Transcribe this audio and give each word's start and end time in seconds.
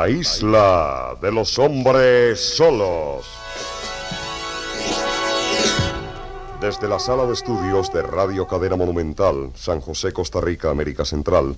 La 0.00 0.08
isla 0.08 1.14
de 1.20 1.30
los 1.30 1.58
hombres 1.58 2.40
solos. 2.40 3.26
Desde 6.58 6.88
la 6.88 6.98
sala 6.98 7.26
de 7.26 7.34
estudios 7.34 7.92
de 7.92 8.00
Radio 8.00 8.46
Cadena 8.48 8.76
Monumental, 8.76 9.50
San 9.54 9.82
José, 9.82 10.14
Costa 10.14 10.40
Rica, 10.40 10.70
América 10.70 11.04
Central, 11.04 11.54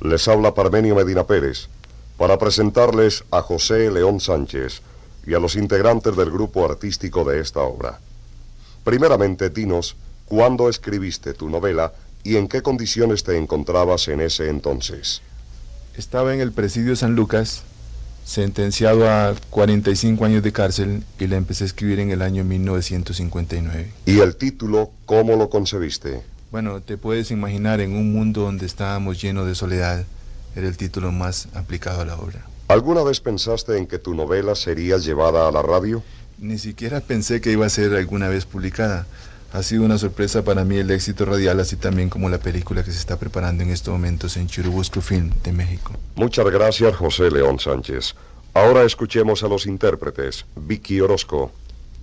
les 0.00 0.26
habla 0.26 0.54
Parmenio 0.54 0.94
Medina 0.94 1.24
Pérez 1.24 1.68
para 2.16 2.38
presentarles 2.38 3.24
a 3.30 3.42
José 3.42 3.90
León 3.90 4.20
Sánchez 4.20 4.80
y 5.26 5.34
a 5.34 5.38
los 5.38 5.54
integrantes 5.54 6.16
del 6.16 6.30
grupo 6.30 6.64
artístico 6.64 7.24
de 7.24 7.40
esta 7.40 7.60
obra. 7.60 8.00
Primeramente, 8.84 9.50
dinos, 9.50 9.96
¿cuándo 10.24 10.70
escribiste 10.70 11.34
tu 11.34 11.50
novela 11.50 11.92
y 12.24 12.38
en 12.38 12.48
qué 12.48 12.62
condiciones 12.62 13.22
te 13.22 13.36
encontrabas 13.36 14.08
en 14.08 14.22
ese 14.22 14.48
entonces? 14.48 15.20
Estaba 15.94 16.32
en 16.32 16.40
el 16.40 16.52
presidio 16.52 16.96
San 16.96 17.14
Lucas, 17.14 17.64
sentenciado 18.24 19.08
a 19.08 19.34
45 19.50 20.24
años 20.24 20.42
de 20.42 20.52
cárcel 20.52 21.02
y 21.18 21.26
la 21.26 21.36
empecé 21.36 21.64
a 21.64 21.66
escribir 21.66 22.00
en 22.00 22.10
el 22.10 22.22
año 22.22 22.44
1959. 22.44 23.92
¿Y 24.06 24.20
el 24.20 24.36
título 24.36 24.90
cómo 25.06 25.36
lo 25.36 25.50
concebiste? 25.50 26.22
Bueno, 26.50 26.80
te 26.80 26.98
puedes 26.98 27.30
imaginar 27.30 27.80
en 27.80 27.96
un 27.96 28.12
mundo 28.12 28.42
donde 28.42 28.66
estábamos 28.66 29.20
llenos 29.20 29.46
de 29.46 29.54
soledad, 29.54 30.04
era 30.54 30.68
el 30.68 30.76
título 30.76 31.12
más 31.12 31.48
aplicado 31.54 32.02
a 32.02 32.04
la 32.04 32.16
obra. 32.16 32.46
¿Alguna 32.68 33.02
vez 33.02 33.20
pensaste 33.20 33.76
en 33.78 33.86
que 33.86 33.98
tu 33.98 34.14
novela 34.14 34.54
sería 34.54 34.98
llevada 34.98 35.48
a 35.48 35.52
la 35.52 35.62
radio? 35.62 36.02
Ni 36.38 36.58
siquiera 36.58 37.00
pensé 37.00 37.40
que 37.40 37.52
iba 37.52 37.66
a 37.66 37.70
ser 37.70 37.94
alguna 37.94 38.28
vez 38.28 38.44
publicada. 38.44 39.06
Ha 39.52 39.62
sido 39.62 39.84
una 39.84 39.98
sorpresa 39.98 40.42
para 40.42 40.64
mí 40.64 40.78
el 40.78 40.90
éxito 40.90 41.26
radial, 41.26 41.60
así 41.60 41.76
también 41.76 42.08
como 42.08 42.30
la 42.30 42.38
película 42.38 42.82
que 42.82 42.90
se 42.90 42.98
está 42.98 43.18
preparando 43.18 43.62
en 43.62 43.68
estos 43.68 43.92
momentos 43.92 44.38
en 44.38 44.46
Churubusco 44.46 45.02
Film 45.02 45.30
de 45.44 45.52
México. 45.52 45.92
Muchas 46.14 46.46
gracias, 46.46 46.96
José 46.96 47.30
León 47.30 47.58
Sánchez. 47.58 48.14
Ahora 48.54 48.82
escuchemos 48.84 49.42
a 49.42 49.48
los 49.48 49.66
intérpretes. 49.66 50.46
Vicky 50.56 51.02
Orozco. 51.02 51.52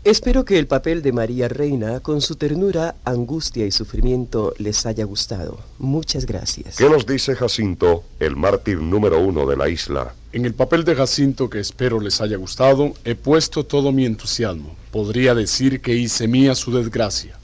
Espero 0.04 0.46
que 0.46 0.60
el 0.60 0.68
papel 0.68 1.02
de 1.02 1.12
María 1.12 1.48
Reina, 1.48 2.00
con 2.02 2.22
su 2.22 2.36
ternura, 2.36 2.96
angustia 3.04 3.66
y 3.66 3.72
sufrimiento, 3.72 4.54
les 4.60 4.86
haya 4.86 5.04
gustado. 5.06 5.60
Muchas 5.80 6.28
gracias. 6.28 6.78
¿Qué 6.78 6.88
nos 6.88 7.08
dice 7.08 7.36
Jacinto, 7.36 8.04
el 8.20 8.36
mártir 8.36 8.80
número 8.80 9.20
uno 9.20 9.48
de 9.48 9.58
la 9.58 9.70
isla? 9.70 10.14
En 10.32 10.46
el 10.46 10.54
papel 10.54 10.84
de 10.84 10.96
Jacinto, 10.96 11.50
que 11.50 11.60
espero 11.60 12.00
les 12.00 12.22
haya 12.22 12.38
gustado, 12.38 12.94
he 13.04 13.16
puesto 13.16 13.66
todo 13.66 13.92
mi 13.92 14.06
entusiasmo. 14.06 14.76
Podría 14.92 15.34
decir 15.34 15.82
que 15.82 15.96
hice 15.96 16.28
mía 16.28 16.54
su 16.54 16.72
desgracia. 16.72 17.39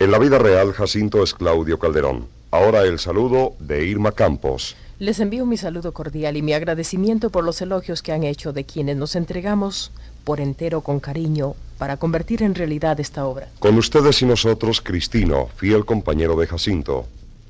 En 0.00 0.10
la 0.10 0.18
vida 0.18 0.38
real, 0.38 0.72
Jacinto 0.72 1.22
es 1.22 1.34
Claudio 1.34 1.78
Calderón. 1.78 2.26
Ahora 2.50 2.84
el 2.84 2.98
saludo 2.98 3.52
de 3.58 3.84
Irma 3.84 4.12
Campos. 4.12 4.74
Les 4.98 5.20
envío 5.20 5.44
mi 5.44 5.58
saludo 5.58 5.92
cordial 5.92 6.38
y 6.38 6.42
mi 6.42 6.54
agradecimiento 6.54 7.28
por 7.28 7.44
los 7.44 7.60
elogios 7.60 8.00
que 8.00 8.12
han 8.12 8.24
hecho 8.24 8.54
de 8.54 8.64
quienes 8.64 8.96
nos 8.96 9.14
entregamos 9.14 9.92
por 10.24 10.40
entero 10.40 10.80
con 10.80 11.00
cariño 11.00 11.52
para 11.76 11.98
convertir 11.98 12.42
en 12.42 12.54
realidad 12.54 12.98
esta 12.98 13.26
obra. 13.26 13.50
Con 13.58 13.76
ustedes 13.76 14.22
y 14.22 14.24
nosotros, 14.24 14.80
Cristino, 14.80 15.48
fiel 15.56 15.84
compañero 15.84 16.34
de 16.34 16.46
Jacinto. 16.46 17.04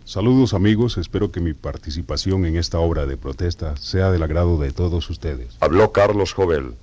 Saludos 0.05 0.53
amigos, 0.53 0.99
espero 0.99 1.31
que 1.31 1.39
mi 1.39 1.55
participación 1.55 2.47
en 2.47 2.57
esta 2.57 2.81
obra 2.81 3.07
de 3.07 3.17
protesta 3.17 3.77
sea 3.77 4.11
del 4.11 4.25
agrado 4.25 4.59
de 4.59 4.73
todos 4.73 5.09
ustedes. 5.09 5.57
Habló 5.61 5.93
Carlos 5.93 6.33
Jovel. 6.33 6.75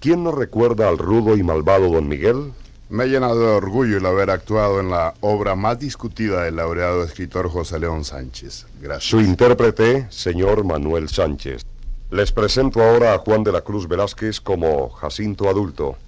¿Quién 0.00 0.24
nos 0.24 0.34
recuerda 0.34 0.88
al 0.88 0.96
rudo 0.96 1.36
y 1.36 1.42
malvado 1.42 1.90
don 1.90 2.08
Miguel? 2.08 2.54
Me 2.90 3.04
ha 3.04 3.06
llenado 3.06 3.38
de 3.38 3.46
orgullo 3.46 3.98
el 3.98 4.06
haber 4.06 4.30
actuado 4.30 4.80
en 4.80 4.90
la 4.90 5.14
obra 5.20 5.54
más 5.54 5.78
discutida 5.78 6.42
del 6.42 6.56
laureado 6.56 7.04
escritor 7.04 7.48
José 7.48 7.78
León 7.78 8.04
Sánchez. 8.04 8.66
Gracias. 8.80 9.08
Su 9.08 9.20
intérprete, 9.20 10.08
señor 10.10 10.64
Manuel 10.64 11.08
Sánchez. 11.08 11.62
Les 12.10 12.32
presento 12.32 12.82
ahora 12.82 13.14
a 13.14 13.18
Juan 13.18 13.44
de 13.44 13.52
la 13.52 13.60
Cruz 13.60 13.86
Velázquez 13.86 14.40
como 14.40 14.88
Jacinto 14.88 15.48
Adulto. 15.48 15.98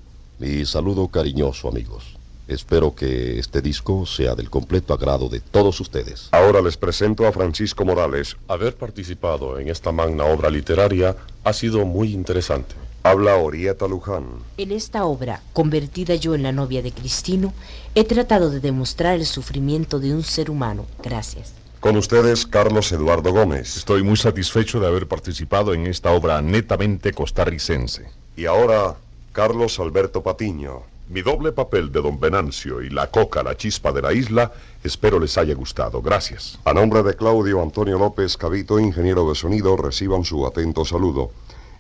Mi 0.41 0.66
saludo 0.66 1.06
cariñoso, 1.06 1.69
amigos. 1.69 2.16
Espero 2.48 2.97
que 2.97 3.38
este 3.38 3.62
disco 3.62 4.04
sea 4.04 4.34
del 4.34 4.50
completo 4.50 4.92
agrado 4.92 5.28
de 5.28 5.38
todos 5.38 5.78
ustedes. 5.78 6.31
Ahora 6.32 6.60
les 6.60 6.76
presento 6.76 7.28
a 7.28 7.32
Francisco 7.32 7.84
Morales. 7.84 8.37
Haber 8.48 8.75
participado 8.75 9.60
en 9.60 9.69
esta 9.69 9.92
magna 9.92 10.25
obra 10.25 10.50
literaria 10.50 11.15
ha 11.44 11.53
sido 11.53 11.87
muy 11.87 12.12
interesante. 12.12 12.75
Habla 13.05 13.37
Orieta 13.37 13.89
Luján. 13.89 14.27
En 14.59 14.71
esta 14.71 15.05
obra, 15.05 15.43
convertida 15.53 16.15
yo 16.15 16.37
en 16.37 16.45
la 16.45 16.53
novia 16.53 16.83
de 16.83 16.93
Cristino, 16.93 17.53
he 17.97 18.05
tratado 18.05 18.49
de 18.51 18.61
demostrar 18.61 19.17
el 19.17 19.27
sufrimiento 19.27 19.99
de 19.99 20.15
un 20.15 20.23
ser 20.23 20.51
humano. 20.51 20.87
Gracias. 21.03 21.53
Con 21.81 21.97
ustedes, 21.97 22.47
Carlos 22.47 22.93
Eduardo 22.93 23.33
Gómez. 23.33 23.77
Estoy 23.77 24.05
muy 24.05 24.17
satisfecho 24.17 24.79
de 24.79 24.87
haber 24.87 25.09
participado 25.09 25.75
en 25.75 25.89
esta 25.89 26.13
obra 26.13 26.41
netamente 26.41 27.13
costarricense. 27.13 28.09
Y 28.37 28.47
ahora, 28.47 28.95
Carlos 29.33 29.81
Alberto 29.81 30.23
Patiño. 30.23 30.83
Mi 31.09 31.23
doble 31.23 31.51
papel 31.51 31.91
de 31.91 32.01
don 32.01 32.21
Venancio 32.21 32.81
y 32.81 32.89
la 32.89 33.11
coca, 33.11 33.43
la 33.43 33.57
chispa 33.57 33.91
de 33.91 34.01
la 34.01 34.13
isla, 34.13 34.53
espero 34.84 35.19
les 35.19 35.37
haya 35.37 35.55
gustado. 35.55 36.01
Gracias. 36.01 36.59
A 36.65 36.73
nombre 36.73 37.03
de 37.03 37.17
Claudio 37.17 37.61
Antonio 37.61 37.99
López 37.99 38.37
Cabito, 38.37 38.79
ingeniero 38.79 39.29
de 39.29 39.34
sonido, 39.34 39.77
reciban 39.77 40.25
su 40.25 40.47
atento 40.47 40.84
saludo. 40.84 41.33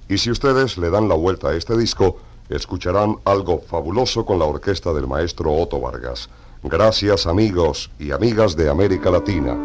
Y 0.08 0.18
si 0.18 0.30
ustedes 0.30 0.78
le 0.78 0.90
dan 0.90 1.08
la 1.08 1.14
vuelta 1.14 1.48
a 1.48 1.54
este 1.54 1.76
disco, 1.76 2.18
escucharán 2.48 3.16
algo 3.24 3.60
fabuloso 3.60 4.24
con 4.24 4.38
la 4.38 4.44
orquesta 4.44 4.92
del 4.92 5.06
maestro 5.06 5.52
Otto 5.54 5.80
Vargas. 5.80 6.28
Gracias 6.62 7.26
amigos 7.26 7.90
y 7.98 8.12
amigas 8.12 8.56
de 8.56 8.68
América 8.68 9.10
Latina. 9.10 9.56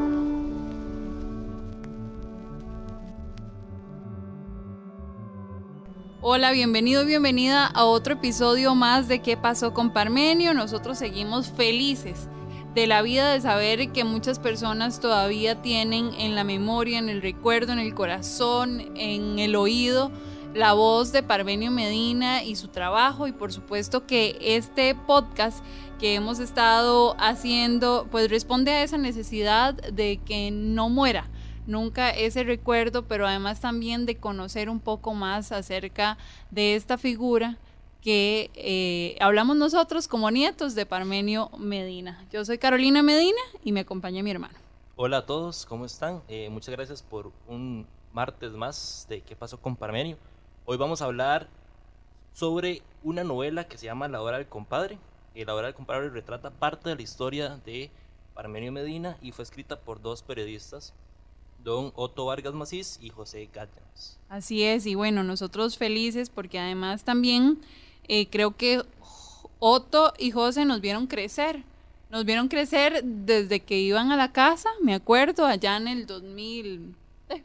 Hola, 6.21 6.51
bienvenido, 6.51 7.05
bienvenida 7.05 7.65
a 7.67 7.85
otro 7.85 8.15
episodio 8.15 8.75
más 8.75 9.07
de 9.07 9.21
¿Qué 9.21 9.37
pasó 9.37 9.73
con 9.73 9.93
Parmenio? 9.93 10.53
Nosotros 10.53 10.97
seguimos 10.97 11.49
felices 11.49 12.27
de 12.73 12.87
la 12.87 13.01
vida 13.01 13.31
de 13.33 13.41
saber 13.41 13.91
que 13.91 14.03
muchas 14.03 14.39
personas 14.39 14.99
todavía 14.99 15.61
tienen 15.61 16.13
en 16.17 16.35
la 16.35 16.43
memoria, 16.43 16.99
en 16.99 17.09
el 17.09 17.21
recuerdo, 17.21 17.73
en 17.73 17.79
el 17.79 17.93
corazón, 17.93 18.91
en 18.95 19.39
el 19.39 19.55
oído 19.55 20.11
la 20.53 20.73
voz 20.73 21.11
de 21.11 21.23
Parmenio 21.23 21.71
Medina 21.71 22.43
y 22.43 22.55
su 22.55 22.67
trabajo. 22.69 23.27
Y 23.27 23.31
por 23.31 23.53
supuesto 23.53 24.05
que 24.05 24.37
este 24.41 24.95
podcast 24.95 25.63
que 25.99 26.15
hemos 26.15 26.39
estado 26.39 27.15
haciendo 27.19 28.07
pues 28.11 28.29
responde 28.29 28.71
a 28.71 28.83
esa 28.83 28.97
necesidad 28.97 29.73
de 29.73 30.19
que 30.25 30.51
no 30.51 30.89
muera 30.89 31.29
nunca 31.67 32.09
ese 32.09 32.43
recuerdo, 32.43 33.03
pero 33.07 33.27
además 33.27 33.59
también 33.59 34.05
de 34.05 34.15
conocer 34.15 34.69
un 34.69 34.79
poco 34.79 35.13
más 35.13 35.51
acerca 35.51 36.17
de 36.49 36.75
esta 36.75 36.97
figura 36.97 37.57
que 38.07 38.51
eh, 38.55 39.17
hablamos 39.19 39.57
nosotros 39.57 40.07
como 40.07 40.31
nietos 40.31 40.75
de 40.75 40.85
Parmenio 40.85 41.49
Medina. 41.57 42.25
Yo 42.31 42.45
soy 42.45 42.57
Carolina 42.57 43.03
Medina 43.03 43.41
y 43.65 43.73
me 43.73 43.81
acompaña 43.81 44.23
mi 44.23 44.31
hermano. 44.31 44.57
Hola 44.95 45.17
a 45.17 45.25
todos, 45.25 45.65
¿cómo 45.65 45.83
están? 45.83 46.21
Eh, 46.29 46.47
muchas 46.49 46.73
gracias 46.73 47.03
por 47.03 47.33
un 47.49 47.85
martes 48.13 48.53
más 48.53 49.05
de 49.09 49.19
¿Qué 49.19 49.35
pasó 49.35 49.59
con 49.59 49.75
Parmenio? 49.75 50.17
Hoy 50.63 50.77
vamos 50.77 51.01
a 51.01 51.05
hablar 51.05 51.49
sobre 52.31 52.81
una 53.03 53.25
novela 53.25 53.67
que 53.67 53.77
se 53.77 53.87
llama 53.87 54.07
La 54.07 54.21
hora 54.21 54.37
del 54.37 54.47
compadre. 54.47 54.97
Eh, 55.35 55.43
la 55.43 55.53
hora 55.53 55.67
del 55.67 55.75
compadre 55.75 56.09
retrata 56.09 56.49
parte 56.49 56.87
de 56.87 56.95
la 56.95 57.01
historia 57.01 57.59
de 57.65 57.91
Parmenio 58.33 58.71
Medina 58.71 59.17
y 59.21 59.33
fue 59.33 59.43
escrita 59.43 59.81
por 59.81 60.01
dos 60.01 60.23
periodistas, 60.23 60.93
don 61.61 61.91
Otto 61.93 62.25
Vargas 62.25 62.53
Macís 62.53 62.99
y 63.01 63.09
José 63.09 63.49
Gállanes. 63.53 64.17
Así 64.29 64.63
es, 64.63 64.85
y 64.85 64.95
bueno, 64.95 65.23
nosotros 65.23 65.77
felices 65.77 66.29
porque 66.29 66.57
además 66.57 67.03
también 67.03 67.59
eh, 68.07 68.27
creo 68.29 68.55
que 68.55 68.81
Otto 69.59 70.13
y 70.17 70.31
José 70.31 70.65
nos 70.65 70.81
vieron 70.81 71.07
crecer. 71.07 71.63
Nos 72.09 72.23
vieron 72.23 72.47
crecer 72.47 73.03
desde 73.03 73.59
que 73.59 73.79
iban 73.79 74.11
a 74.11 74.15
la 74.15 74.31
casa, 74.31 74.69
me 74.81 74.93
acuerdo, 74.93 75.45
allá 75.45 75.75
en 75.75 75.89
el 75.89 76.05
2000, 76.05 76.95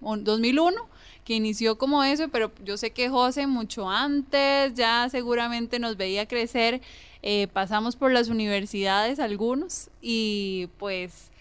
2001, 0.00 0.70
eh, 0.70 0.84
que 1.24 1.34
inició 1.34 1.78
como 1.78 2.04
eso, 2.04 2.28
pero 2.28 2.52
yo 2.64 2.76
sé 2.76 2.92
que 2.92 3.08
José 3.08 3.48
mucho 3.48 3.90
antes 3.90 4.74
ya 4.74 5.08
seguramente 5.08 5.80
nos 5.80 5.96
veía 5.96 6.26
crecer. 6.26 6.80
Eh, 7.22 7.48
pasamos 7.52 7.96
por 7.96 8.12
las 8.12 8.28
universidades 8.28 9.18
algunos 9.18 9.90
y 10.00 10.68
pues 10.78 11.31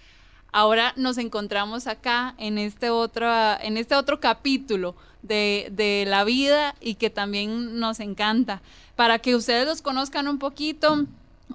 ahora 0.52 0.94
nos 0.96 1.18
encontramos 1.18 1.88
acá 1.88 2.36
en 2.38 2.58
este 2.58 2.90
otro, 2.90 3.28
en 3.62 3.78
este 3.78 3.96
otro 3.96 4.20
capítulo 4.20 4.96
de, 5.22 5.70
de, 5.72 6.06
la 6.08 6.24
vida 6.24 6.76
y 6.82 6.96
que 6.96 7.10
también 7.10 7.80
nos 7.80 8.00
encanta. 8.00 8.62
Para 8.96 9.20
que 9.20 9.36
ustedes 9.36 9.66
los 9.66 9.82
conozcan 9.82 10.28
un 10.28 10.40
poquito, 10.40 11.06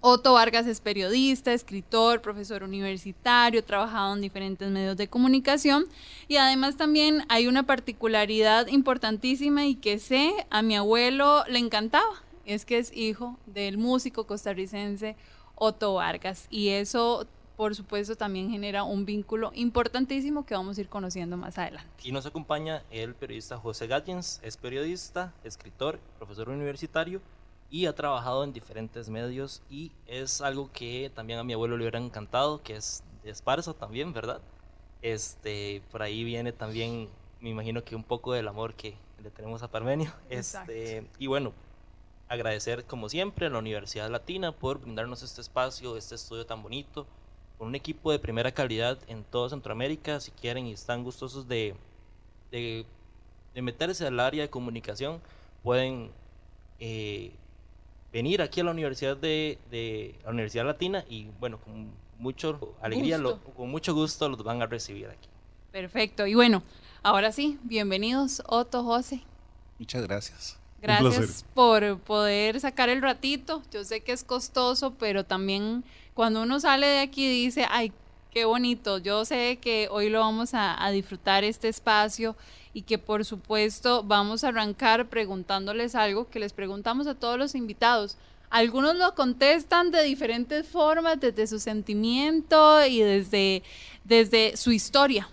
Otto 0.01 0.35
Vargas 0.35 0.67
es 0.67 0.81
periodista, 0.81 1.53
escritor, 1.53 2.21
profesor 2.21 2.63
universitario, 2.63 3.65
trabajado 3.65 4.15
en 4.15 4.21
diferentes 4.21 4.71
medios 4.71 4.97
de 4.97 5.09
comunicación 5.09 5.87
y 6.29 6.37
además 6.37 6.77
también 6.77 7.25
hay 7.29 7.47
una 7.47 7.65
particularidad 7.65 8.67
importantísima 8.69 9.67
y 9.67 9.75
que 9.75 9.99
sé 9.99 10.33
a 10.51 10.63
mi 10.63 10.77
abuelo 10.77 11.45
le 11.49 11.59
encantaba, 11.59 12.23
es 12.45 12.65
que 12.65 12.79
es 12.79 12.97
hijo 12.97 13.39
del 13.47 13.79
músico 13.79 14.27
costarricense 14.27 15.17
Otto 15.55 15.95
Vargas 15.95 16.47
y 16.51 16.69
eso 16.69 17.27
por 17.57 17.75
supuesto, 17.75 18.17
también 18.17 18.51
genera 18.51 18.85
un 18.85 19.07
vínculo 19.07 19.51
importantísimo 19.55 20.45
que 20.45 20.55
vamos 20.55 20.77
a 20.77 20.81
ir 20.81 20.89
conociendo 20.89 21.37
más 21.37 21.57
adelante. 21.59 21.89
Y 22.03 22.13
nos 22.13 22.27
acompaña 22.27 22.83
el 22.91 23.15
periodista 23.15 23.57
José 23.57 23.87
Gallens, 23.87 24.41
es 24.43 24.57
periodista, 24.57 25.33
escritor, 25.43 25.99
profesor 26.19 26.51
universitario 26.51 27.21
y 27.71 27.87
ha 27.87 27.95
trabajado 27.95 28.45
en 28.45 28.53
diferentes 28.53 29.09
medios 29.09 29.63
y 29.71 29.91
es 30.07 30.41
algo 30.41 30.71
que 30.73 31.11
también 31.15 31.39
a 31.39 31.45
mi 31.45 31.55
abuelo 31.55 31.77
le 31.77 31.85
hubiera 31.85 31.99
encantado, 31.99 32.63
que 32.63 32.77
es 32.77 33.03
de 33.25 33.31
Esparza 33.31 33.73
también, 33.73 34.13
¿verdad? 34.13 34.41
Este, 35.03 35.83
por 35.91 36.03
ahí 36.03 36.25
viene 36.25 36.53
también, 36.53 37.09
me 37.41 37.51
imagino 37.51 37.83
que 37.85 37.97
un 37.97 38.05
poco 38.05 38.33
del 38.35 38.49
amor 38.49 38.75
que 38.75 38.97
le 39.23 39.31
tenemos 39.31 39.63
a 39.63 39.69
Parmenio. 39.69 40.13
Este, 40.29 41.07
y 41.19 41.27
bueno, 41.27 41.53
agradecer 42.29 42.85
como 42.85 43.09
siempre 43.09 43.47
a 43.47 43.51
la 43.51 43.59
Universidad 43.59 44.11
Latina 44.11 44.53
por 44.53 44.81
brindarnos 44.81 45.23
este 45.23 45.41
espacio, 45.41 45.97
este 45.97 46.15
estudio 46.15 46.45
tan 46.45 46.63
bonito 46.63 47.07
con 47.59 47.69
un 47.69 47.75
equipo 47.75 48.13
de 48.13 48.19
primera 48.19 48.53
calidad 48.53 48.99
en 49.09 49.25
toda 49.25 49.51
Centroamérica. 49.51 50.21
Si 50.21 50.31
quieren 50.31 50.67
y 50.67 50.73
están 50.73 51.05
gustosos 51.05 51.49
de, 51.49 51.75
de, 52.51 52.85
meterse 53.55 54.07
al 54.07 54.21
área 54.21 54.43
de 54.43 54.51
comunicación, 54.51 55.21
pueden 55.63 56.11
eh, 56.79 57.33
venir 58.13 58.43
aquí 58.43 58.61
a 58.61 58.65
la 58.65 58.71
Universidad 58.71 59.17
de, 59.17 59.59
de, 59.71 60.15
la 60.25 60.31
Universidad 60.31 60.67
Latina 60.67 61.05
y 61.09 61.29
bueno, 61.41 61.59
con 61.61 61.91
mucho 62.19 62.75
alegría, 62.81 63.21
con 63.57 63.71
mucho 63.71 63.95
gusto 63.95 64.29
los 64.29 64.43
van 64.43 64.63
a 64.63 64.67
recibir 64.67 65.09
aquí. 65.09 65.29
Perfecto. 65.73 66.27
Y 66.27 66.35
bueno, 66.35 66.63
ahora 67.03 67.33
sí, 67.33 67.59
bienvenidos 67.63 68.43
Otto, 68.47 68.83
José. 68.85 69.23
Muchas 69.79 70.03
gracias. 70.03 70.59
Gracias 70.81 71.45
por 71.55 71.99
poder 72.01 72.61
sacar 72.61 72.89
el 72.89 73.03
ratito. 73.03 73.63
Yo 73.73 73.85
sé 73.85 74.01
que 74.01 74.13
es 74.13 74.25
costoso, 74.25 74.95
pero 74.99 75.25
también 75.25 75.85
cuando 76.15 76.43
uno 76.43 76.61
sale 76.61 76.87
de 76.87 77.01
aquí 77.01 77.29
dice, 77.29 77.67
ay, 77.71 77.93
qué 78.31 78.45
bonito. 78.45 78.99
Yo 78.99 79.25
sé 79.25 79.59
que 79.61 79.89
hoy 79.91 80.11
lo 80.11 80.21
vamos 80.21 80.51
a, 80.53 80.91
disfrutar 80.91 81.43
este 81.43 81.69
espacio 81.69 82.37
y 82.75 82.83
que 82.83 82.99
por 82.99 83.25
supuesto 83.25 84.03
vamos 84.03 84.45
a 84.45 84.49
arrancar 84.49 85.09
preguntándoles 85.09 85.95
algo 85.95 86.29
que 86.29 86.39
les 86.39 86.53
preguntamos 86.53 87.07
a 87.07 87.15
todos 87.15 87.39
los 87.39 87.55
invitados. 87.55 88.19
Algunos 88.51 88.95
lo 88.97 89.15
contestan 89.15 89.91
de 89.91 90.03
diferentes 90.03 90.69
formas, 90.69 91.19
desde 91.19 91.47
su 91.47 91.59
sentimiento 91.59 92.85
y 92.87 93.01
desde, 93.01 93.63
desde 94.05 94.57
su 94.57 94.71
historia. 94.71 95.29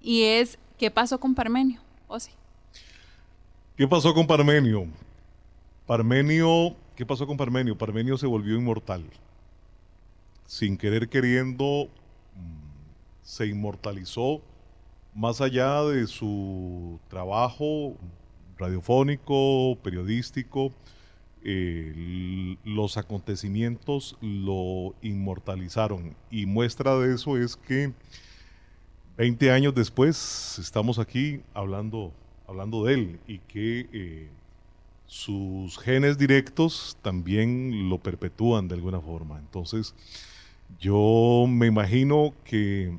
Y 0.00 0.24
es, 0.24 0.58
¿qué 0.78 0.90
pasó 0.90 1.18
con 1.18 1.34
Parmenio? 1.34 1.80
O 2.08 2.18
sí. 2.18 2.32
¿Qué 3.74 3.88
pasó 3.88 4.12
con 4.12 4.26
Parmenio? 4.26 4.86
Parmenio, 5.86 6.76
¿qué 6.94 7.06
pasó 7.06 7.26
con 7.26 7.38
Parmenio? 7.38 7.76
Parmenio 7.78 8.18
se 8.18 8.26
volvió 8.26 8.54
inmortal. 8.54 9.02
Sin 10.44 10.76
querer 10.76 11.08
queriendo, 11.08 11.88
mm, 12.36 13.22
se 13.22 13.46
inmortalizó 13.46 14.42
más 15.14 15.40
allá 15.40 15.82
de 15.84 16.06
su 16.06 17.00
trabajo 17.08 17.96
radiofónico, 18.58 19.78
periodístico, 19.82 20.70
eh, 21.42 22.58
los 22.64 22.98
acontecimientos 22.98 24.18
lo 24.20 24.94
inmortalizaron. 25.00 26.14
Y 26.30 26.44
muestra 26.44 26.98
de 26.98 27.14
eso 27.14 27.38
es 27.38 27.56
que 27.56 27.94
20 29.16 29.50
años 29.50 29.74
después 29.74 30.58
estamos 30.58 30.98
aquí 30.98 31.40
hablando 31.54 32.12
hablando 32.46 32.84
de 32.84 32.94
él, 32.94 33.20
y 33.26 33.38
que 33.38 33.88
eh, 33.92 34.28
sus 35.06 35.78
genes 35.78 36.16
directos 36.16 36.96
también 37.02 37.88
lo 37.88 37.98
perpetúan 37.98 38.68
de 38.68 38.74
alguna 38.74 39.00
forma. 39.00 39.38
Entonces, 39.38 39.94
yo 40.80 41.44
me 41.48 41.66
imagino 41.66 42.32
que 42.44 42.96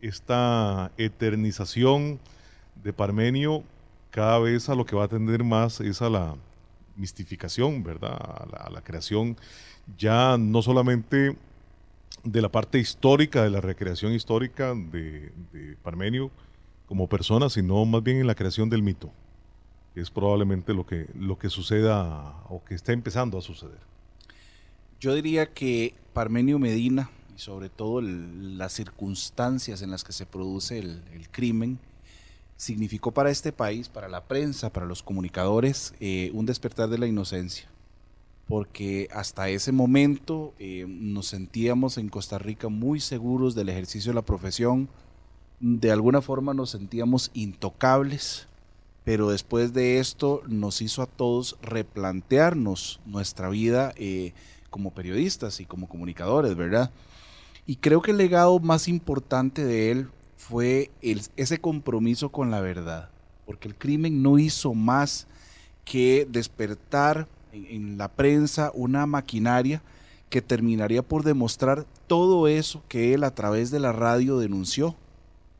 esta 0.00 0.90
eternización 0.98 2.18
de 2.82 2.92
Parmenio 2.92 3.62
cada 4.10 4.38
vez 4.40 4.68
a 4.68 4.74
lo 4.74 4.84
que 4.84 4.96
va 4.96 5.04
a 5.04 5.08
tender 5.08 5.44
más 5.44 5.80
es 5.80 6.02
a 6.02 6.10
la 6.10 6.34
mistificación, 6.96 7.82
¿verdad? 7.82 8.12
A 8.12 8.68
la, 8.70 8.82
creación 8.82 9.36
ya 9.96 10.36
no 10.38 10.62
solamente 10.62 11.36
de 12.24 12.42
la 12.42 12.50
parte 12.50 12.78
histórica, 12.78 13.42
de 13.42 13.50
la 13.50 13.60
recreación 13.60 14.12
histórica 14.12 14.74
de, 14.74 15.32
de 15.52 15.76
Parmenio, 15.82 16.30
como 16.86 17.08
persona, 17.08 17.48
sino 17.48 17.84
más 17.84 18.02
bien 18.02 18.18
en 18.18 18.26
la 18.26 18.34
creación 18.34 18.68
del 18.68 18.82
mito, 18.82 19.10
que 19.94 20.00
es 20.00 20.10
probablemente 20.10 20.74
lo 20.74 20.86
que, 20.86 21.08
lo 21.18 21.38
que 21.38 21.48
suceda 21.48 22.34
o 22.48 22.62
que 22.64 22.74
está 22.74 22.92
empezando 22.92 23.38
a 23.38 23.42
suceder. 23.42 23.92
Yo 25.02 25.14
diría 25.14 25.52
que 25.52 25.94
Parmenio 26.12 26.60
Medina, 26.60 27.10
y 27.34 27.40
sobre 27.40 27.68
todo 27.68 28.00
las 28.00 28.72
circunstancias 28.72 29.82
en 29.82 29.90
las 29.90 30.04
que 30.04 30.12
se 30.12 30.26
produce 30.26 30.78
el, 30.78 31.28
crimen, 31.32 31.80
significó 32.56 33.10
para 33.10 33.30
este 33.30 33.50
país, 33.50 33.88
para 33.88 34.08
la 34.08 34.22
prensa, 34.22 34.72
para 34.72 34.86
los 34.86 35.02
comunicadores, 35.02 35.92
eh, 35.98 36.30
un 36.34 36.46
despertar 36.46 36.88
de 36.88 36.98
la 36.98 37.08
inocencia. 37.08 37.68
Porque 38.46 39.08
hasta 39.12 39.48
ese 39.48 39.72
momento 39.72 40.54
eh, 40.60 40.84
nos 40.86 41.26
sentíamos 41.26 41.98
en 41.98 42.08
Costa 42.08 42.38
Rica 42.38 42.68
muy 42.68 43.00
seguros 43.00 43.56
del 43.56 43.70
ejercicio 43.70 44.12
de 44.12 44.16
la 44.16 44.22
profesión, 44.22 44.88
de 45.62 45.92
alguna 45.92 46.20
forma 46.20 46.54
nos 46.54 46.70
sentíamos 46.70 47.30
intocables, 47.34 48.48
pero 49.04 49.30
después 49.30 49.72
de 49.72 50.00
esto 50.00 50.42
nos 50.48 50.82
hizo 50.82 51.02
a 51.02 51.06
todos 51.06 51.56
replantearnos 51.62 53.00
nuestra 53.06 53.48
vida 53.48 53.94
eh, 53.96 54.32
como 54.70 54.90
periodistas 54.90 55.60
y 55.60 55.64
como 55.64 55.88
comunicadores, 55.88 56.56
¿verdad? 56.56 56.90
Y 57.64 57.76
creo 57.76 58.02
que 58.02 58.10
el 58.10 58.16
legado 58.16 58.58
más 58.58 58.88
importante 58.88 59.64
de 59.64 59.92
él 59.92 60.08
fue 60.36 60.90
ese 61.00 61.60
compromiso 61.60 62.30
con 62.30 62.50
la 62.50 62.60
verdad, 62.60 63.10
porque 63.46 63.68
el 63.68 63.76
crimen 63.76 64.20
no 64.20 64.40
hizo 64.40 64.74
más 64.74 65.28
que 65.84 66.26
despertar 66.28 67.28
en 67.52 67.98
la 67.98 68.08
prensa 68.08 68.72
una 68.74 69.06
maquinaria 69.06 69.80
que 70.28 70.42
terminaría 70.42 71.02
por 71.02 71.22
demostrar 71.22 71.86
todo 72.08 72.48
eso 72.48 72.82
que 72.88 73.14
él 73.14 73.22
a 73.22 73.32
través 73.32 73.70
de 73.70 73.78
la 73.78 73.92
radio 73.92 74.38
denunció 74.38 74.96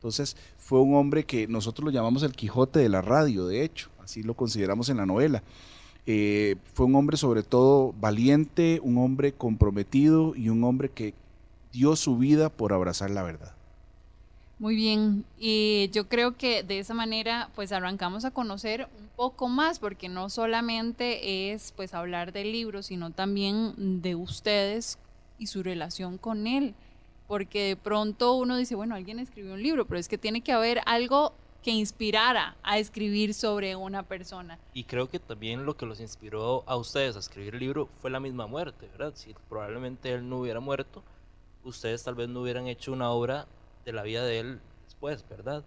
entonces 0.03 0.35
fue 0.57 0.81
un 0.81 0.95
hombre 0.95 1.23
que 1.23 1.47
nosotros 1.47 1.85
lo 1.85 1.89
llamamos 1.89 2.23
el 2.23 2.33
Quijote 2.33 2.79
de 2.79 2.89
la 2.89 3.01
radio, 3.01 3.47
de 3.47 3.63
hecho, 3.63 3.89
así 4.03 4.21
lo 4.21 4.33
consideramos 4.33 4.89
en 4.89 4.97
la 4.97 5.05
novela. 5.05 5.41
Eh, 6.05 6.57
fue 6.73 6.87
un 6.87 6.95
hombre 6.95 7.15
sobre 7.15 7.41
todo 7.41 7.93
valiente, 8.01 8.81
un 8.83 8.97
hombre 8.97 9.31
comprometido 9.31 10.35
y 10.35 10.49
un 10.49 10.61
hombre 10.65 10.89
que 10.89 11.13
dio 11.71 11.95
su 11.95 12.17
vida 12.17 12.49
por 12.49 12.73
abrazar 12.73 13.11
la 13.11 13.23
verdad. 13.23 13.53
Muy 14.59 14.75
bien, 14.75 15.23
y 15.39 15.89
yo 15.93 16.09
creo 16.09 16.35
que 16.35 16.63
de 16.63 16.79
esa 16.79 16.93
manera 16.93 17.49
pues 17.55 17.71
arrancamos 17.71 18.25
a 18.25 18.31
conocer 18.31 18.89
un 18.99 19.07
poco 19.15 19.47
más, 19.47 19.79
porque 19.79 20.09
no 20.09 20.29
solamente 20.29 21.53
es 21.53 21.71
pues 21.77 21.93
hablar 21.93 22.33
del 22.33 22.51
libro, 22.51 22.83
sino 22.83 23.11
también 23.11 24.01
de 24.01 24.15
ustedes 24.15 24.97
y 25.39 25.47
su 25.47 25.63
relación 25.63 26.17
con 26.17 26.45
él 26.45 26.75
porque 27.27 27.69
de 27.69 27.75
pronto 27.75 28.33
uno 28.33 28.57
dice, 28.57 28.75
bueno, 28.75 28.95
alguien 28.95 29.19
escribió 29.19 29.53
un 29.53 29.63
libro, 29.63 29.85
pero 29.85 29.99
es 29.99 30.07
que 30.07 30.17
tiene 30.17 30.41
que 30.41 30.51
haber 30.51 30.81
algo 30.85 31.33
que 31.63 31.71
inspirara 31.71 32.57
a 32.61 32.77
escribir 32.77 33.33
sobre 33.33 33.75
una 33.75 34.03
persona. 34.03 34.59
Y 34.73 34.83
creo 34.83 35.09
que 35.09 35.19
también 35.19 35.65
lo 35.65 35.77
que 35.77 35.85
los 35.85 36.01
inspiró 36.01 36.63
a 36.67 36.75
ustedes 36.75 37.15
a 37.15 37.19
escribir 37.19 37.53
el 37.53 37.61
libro 37.61 37.89
fue 38.01 38.11
la 38.11 38.19
misma 38.19 38.47
muerte, 38.47 38.87
¿verdad? 38.91 39.13
Si 39.15 39.33
probablemente 39.49 40.11
él 40.13 40.27
no 40.27 40.39
hubiera 40.39 40.59
muerto, 40.59 41.03
ustedes 41.63 42.03
tal 42.03 42.15
vez 42.15 42.27
no 42.27 42.41
hubieran 42.41 42.67
hecho 42.67 42.91
una 42.91 43.09
obra 43.09 43.47
de 43.85 43.93
la 43.93 44.03
vida 44.03 44.25
de 44.25 44.39
él 44.39 44.61
después, 44.85 45.27
¿verdad? 45.29 45.63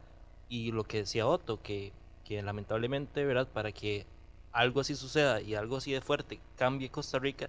Y 0.48 0.70
lo 0.72 0.84
que 0.84 0.98
decía 0.98 1.26
Otto, 1.26 1.62
que, 1.62 1.92
que 2.24 2.42
lamentablemente, 2.42 3.24
¿verdad? 3.24 3.48
Para 3.48 3.72
que 3.72 4.06
algo 4.52 4.80
así 4.80 4.94
suceda 4.94 5.40
y 5.40 5.54
algo 5.54 5.76
así 5.76 5.92
de 5.92 6.00
fuerte 6.00 6.40
cambie 6.56 6.90
Costa 6.90 7.18
Rica, 7.18 7.48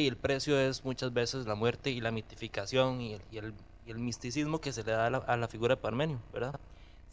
y 0.00 0.06
el 0.06 0.16
precio 0.16 0.58
es 0.58 0.84
muchas 0.84 1.12
veces 1.12 1.46
la 1.46 1.54
muerte 1.54 1.90
y 1.90 2.00
la 2.00 2.10
mitificación 2.10 3.00
y 3.00 3.18
el, 3.32 3.54
misticismo 3.98 4.60
que 4.60 4.72
se 4.72 4.82
le 4.82 4.92
da 4.92 5.06
a 5.06 5.36
la, 5.36 5.48
figura 5.48 5.76
de 5.76 5.80
Parmenio, 5.80 6.20
¿verdad? 6.32 6.58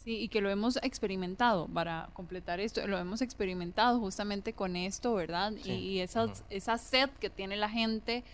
Sí, 0.02 0.18
y 0.18 0.28
que 0.28 0.40
lo 0.40 0.50
hemos 0.50 0.76
experimentado, 0.82 1.68
para 1.68 2.08
completar 2.12 2.60
esto, 2.60 2.84
lo 2.86 2.98
hemos 2.98 3.22
experimentado 3.22 4.00
justamente 4.00 4.52
con 4.52 4.74
esto, 4.74 5.14
¿verdad? 5.14 5.52
Y, 5.64 6.00
esa, 6.00 6.32
esa 6.50 6.78
sed 6.78 7.10
que 7.20 7.30
tiene 7.30 7.56
la 7.56 7.68
gente 7.68 8.24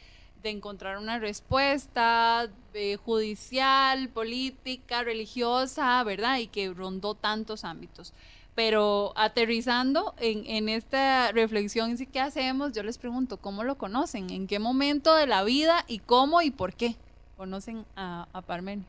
de 0.43 0.51
encontrar 0.51 0.99
una 0.99 1.19
respuesta 1.19 2.49
eh, 2.75 2.97
judicial, 2.97 4.09
política, 4.09 5.03
religiosa, 5.03 6.03
¿verdad? 6.05 6.39
Y 6.39 6.47
que 6.47 6.73
rondó 6.73 7.15
tantos 7.15 7.65
ámbitos. 7.65 8.15
Pero 8.59 9.13
aterrizando 9.15 10.15
en, 10.19 10.69
esta 10.69 11.31
reflexión, 11.31 11.97
¿qué 11.97 12.19
hacemos? 12.19 12.73
Yo 12.73 12.83
les 12.83 12.99
pregunto, 12.99 13.37
¿cómo 13.37 13.63
lo 13.63 13.79
conocen? 13.79 14.31
¿En 14.31 14.49
qué 14.49 14.59
momento 14.59 15.15
de 15.15 15.29
la 15.29 15.45
vida 15.45 15.85
y 15.87 16.01
cómo 16.01 16.43
y 16.43 16.51
por 16.51 16.75
qué 16.75 16.97
conocen 17.37 17.85
a, 17.95 18.27
Parmenio? 18.49 18.85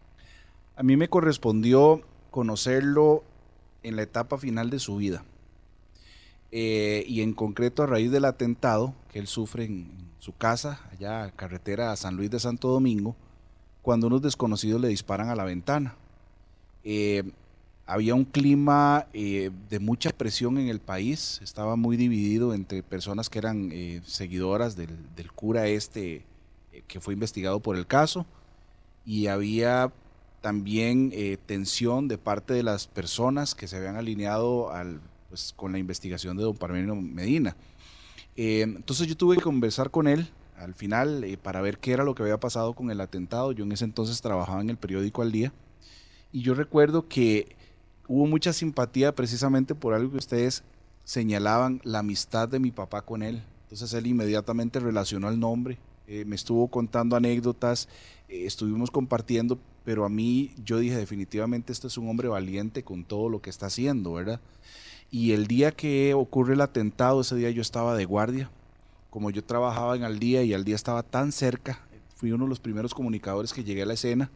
A 0.75 0.81
mí 0.81 0.97
me 0.97 1.07
correspondió 1.07 2.01
conocerlo 2.31 3.23
en 3.83 3.95
la 3.95 4.01
etapa 4.01 4.39
final 4.39 4.71
de 4.71 4.79
su 4.79 4.95
vida. 4.95 5.23
Eh, 6.51 7.05
y 7.07 7.21
en 7.21 7.33
concreto 7.33 7.83
a 7.83 7.85
raíz 7.85 8.09
del 8.09 8.25
atentado 8.25 8.95
que 9.11 9.19
él 9.19 9.27
sufre 9.27 9.65
en, 9.65 10.09
su 10.17 10.35
casa, 10.35 10.81
allá 10.91 11.29
carretera 11.35 11.91
a 11.91 11.95
San 11.95 12.15
Luis 12.15 12.31
de 12.31 12.39
Santo 12.39 12.69
Domingo, 12.69 13.15
cuando 13.83 14.07
unos 14.07 14.23
desconocidos 14.23 14.81
le 14.81 14.87
disparan 14.87 15.29
a 15.29 15.35
la 15.35 15.43
ventana. 15.43 15.93
Eh, 16.83 17.23
había 17.89 18.13
un 18.13 18.23
clima 18.23 19.07
eh, 19.13 19.49
de 19.67 19.79
mucha 19.79 20.11
presión 20.11 20.59
en 20.59 20.67
el 20.67 20.79
país, 20.79 21.39
estaba 21.43 21.75
muy 21.75 21.97
dividido 21.97 22.53
entre 22.53 22.83
personas 22.83 23.29
que 23.29 23.39
eran 23.39 23.71
eh, 23.71 24.01
seguidoras 24.05 24.75
del, 24.75 24.95
del, 25.15 25.31
cura 25.31 25.67
este 25.67 26.23
que 26.87 26.99
fue 26.99 27.15
investigado 27.15 27.59
por 27.59 27.75
el 27.75 27.87
caso 27.87 28.27
y 29.05 29.25
había 29.25 29.91
también 30.41 31.11
tensión 31.45 32.07
de 32.07 32.17
parte 32.17 32.53
de 32.53 32.63
las 32.63 32.87
personas 32.87 33.53
que 33.53 33.67
se 33.67 33.77
habían 33.77 33.95
alineado 33.95 34.71
al, 34.71 35.01
pues, 35.27 35.53
con 35.55 35.71
la 35.71 35.79
investigación 35.79 36.37
de 36.37 36.43
don 36.43 36.55
Parmenio 36.55 36.95
Medina. 36.95 37.55
entonces 38.35 39.07
yo 39.07 39.17
tuve 39.17 39.35
que 39.35 39.41
conversar 39.41 39.89
con 39.91 40.07
él 40.07 40.29
al 40.57 40.73
final 40.73 41.25
para 41.41 41.61
ver 41.61 41.79
qué 41.79 41.91
era 41.91 42.03
lo 42.03 42.15
que 42.15 42.23
había 42.23 42.39
pasado 42.39 42.73
con 42.73 42.91
el 42.91 43.01
atentado. 43.01 43.51
Yo 43.51 43.65
en 43.65 43.71
ese 43.71 43.85
entonces 43.85 44.21
trabajaba 44.21 44.61
en 44.61 44.69
el 44.69 44.77
periódico 44.77 45.21
Al 45.21 45.31
Día 45.31 45.51
y 46.31 46.41
yo 46.41 46.53
recuerdo 46.53 47.07
que 47.07 47.57
hubo 48.09 48.25
mucha 48.25 48.51
simpatía 48.51 49.13
precisamente 49.13 49.75
por 49.75 49.93
algo 49.93 50.11
que 50.11 50.17
ustedes 50.17 50.63
señalaban, 51.03 51.79
la 51.83 51.99
amistad 51.99 52.49
de 52.49 52.59
mi 52.59 52.71
papá 52.71 53.03
con 53.03 53.21
él. 53.21 53.43
Entonces 53.63 53.93
él 53.93 54.07
inmediatamente 54.07 54.79
relacionó 54.79 55.29
el 55.29 55.39
nombre, 55.39 55.77
eh, 56.07 56.25
me 56.25 56.35
estuvo 56.35 56.67
contando 56.69 57.15
anécdotas, 57.15 57.87
eh, 58.27 58.45
estuvimos 58.45 58.89
compartiendo, 58.89 59.59
pero 59.85 60.05
a 60.05 60.09
mí 60.09 60.51
yo 60.65 60.79
dije 60.79 60.97
definitivamente 60.97 61.71
este 61.71 61.85
es 61.85 61.99
un 61.99 62.09
hombre 62.09 62.27
valiente 62.27 62.83
con 62.83 63.05
todo 63.05 63.29
lo 63.29 63.43
que 63.43 63.51
está 63.51 63.67
haciendo, 63.67 64.13
¿verdad? 64.13 64.41
Y 65.11 65.33
el 65.33 65.45
día 65.45 65.71
que 65.71 66.15
ocurre 66.15 66.55
el 66.55 66.61
atentado, 66.61 67.21
ese 67.21 67.35
día 67.35 67.51
yo 67.51 67.61
estaba 67.61 67.95
de 67.95 68.05
guardia, 68.05 68.49
como 69.11 69.29
yo 69.29 69.43
trabajaba 69.43 69.95
en 69.95 70.03
al 70.03 70.17
día 70.17 70.41
y 70.41 70.55
al 70.55 70.63
día 70.63 70.75
estaba 70.75 71.03
tan 71.03 71.31
cerca, 71.31 71.87
fui 72.15 72.31
uno 72.31 72.45
de 72.45 72.49
los 72.49 72.59
primeros 72.59 72.95
comunicadores 72.95 73.53
que 73.53 73.63
llegué 73.63 73.83
a 73.83 73.85
la 73.85 73.93
escena 73.93 74.31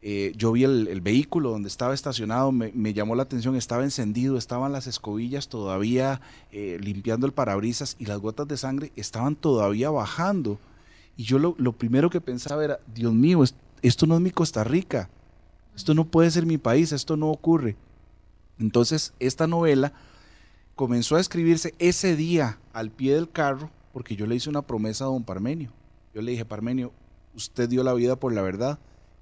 eh, 0.00 0.32
yo 0.36 0.52
vi 0.52 0.62
el, 0.62 1.00
vehículo 1.00 1.50
donde 1.50 1.68
estaba 1.68 1.92
estacionado, 1.92 2.52
me, 2.52 2.94
llamó 2.94 3.16
la 3.16 3.24
atención, 3.24 3.56
estaba 3.56 3.82
encendido, 3.82 4.38
estaban 4.38 4.70
las 4.70 4.86
escobillas 4.86 5.48
todavía 5.48 6.20
eh, 6.52 6.78
limpiando 6.80 7.26
el 7.26 7.32
parabrisas 7.32 7.96
y 7.98 8.06
las 8.06 8.18
gotas 8.18 8.46
de 8.46 8.56
sangre 8.56 8.92
estaban 8.94 9.34
todavía 9.34 9.90
bajando. 9.90 10.58
Y 11.16 11.24
yo 11.24 11.38
lo, 11.38 11.72
primero 11.72 12.10
que 12.10 12.20
pensaba 12.20 12.64
era, 12.64 12.78
Dios 12.94 13.12
mío, 13.12 13.42
esto 13.82 14.06
no 14.06 14.14
es 14.14 14.20
mi 14.20 14.30
Costa 14.30 14.62
Rica, 14.62 15.10
esto 15.74 15.94
no 15.94 16.04
puede 16.04 16.30
ser 16.30 16.46
mi 16.46 16.58
país, 16.58 16.92
esto 16.92 17.16
no 17.16 17.30
ocurre. 17.30 17.76
Entonces, 18.60 19.12
esta 19.18 19.48
novela 19.48 19.92
comenzó 20.76 21.16
a 21.16 21.20
escribirse 21.20 21.74
ese 21.80 22.14
día 22.14 22.58
al 22.72 22.92
pie 22.92 23.14
del 23.14 23.30
carro 23.30 23.70
porque 23.92 24.14
yo 24.14 24.26
le 24.26 24.36
hice 24.36 24.48
una 24.48 24.62
promesa 24.62 25.04
a 25.04 25.08
don 25.08 25.24
Parmenio. 25.24 25.72
Yo 26.14 26.22
le 26.22 26.30
dije, 26.30 26.44
Parmenio, 26.44 26.92
usted 27.34 27.68
dio 27.68 27.82
la 27.82 27.94
vida 27.94 28.14
por 28.14 28.32
la 28.32 28.42
verdad 28.42 28.78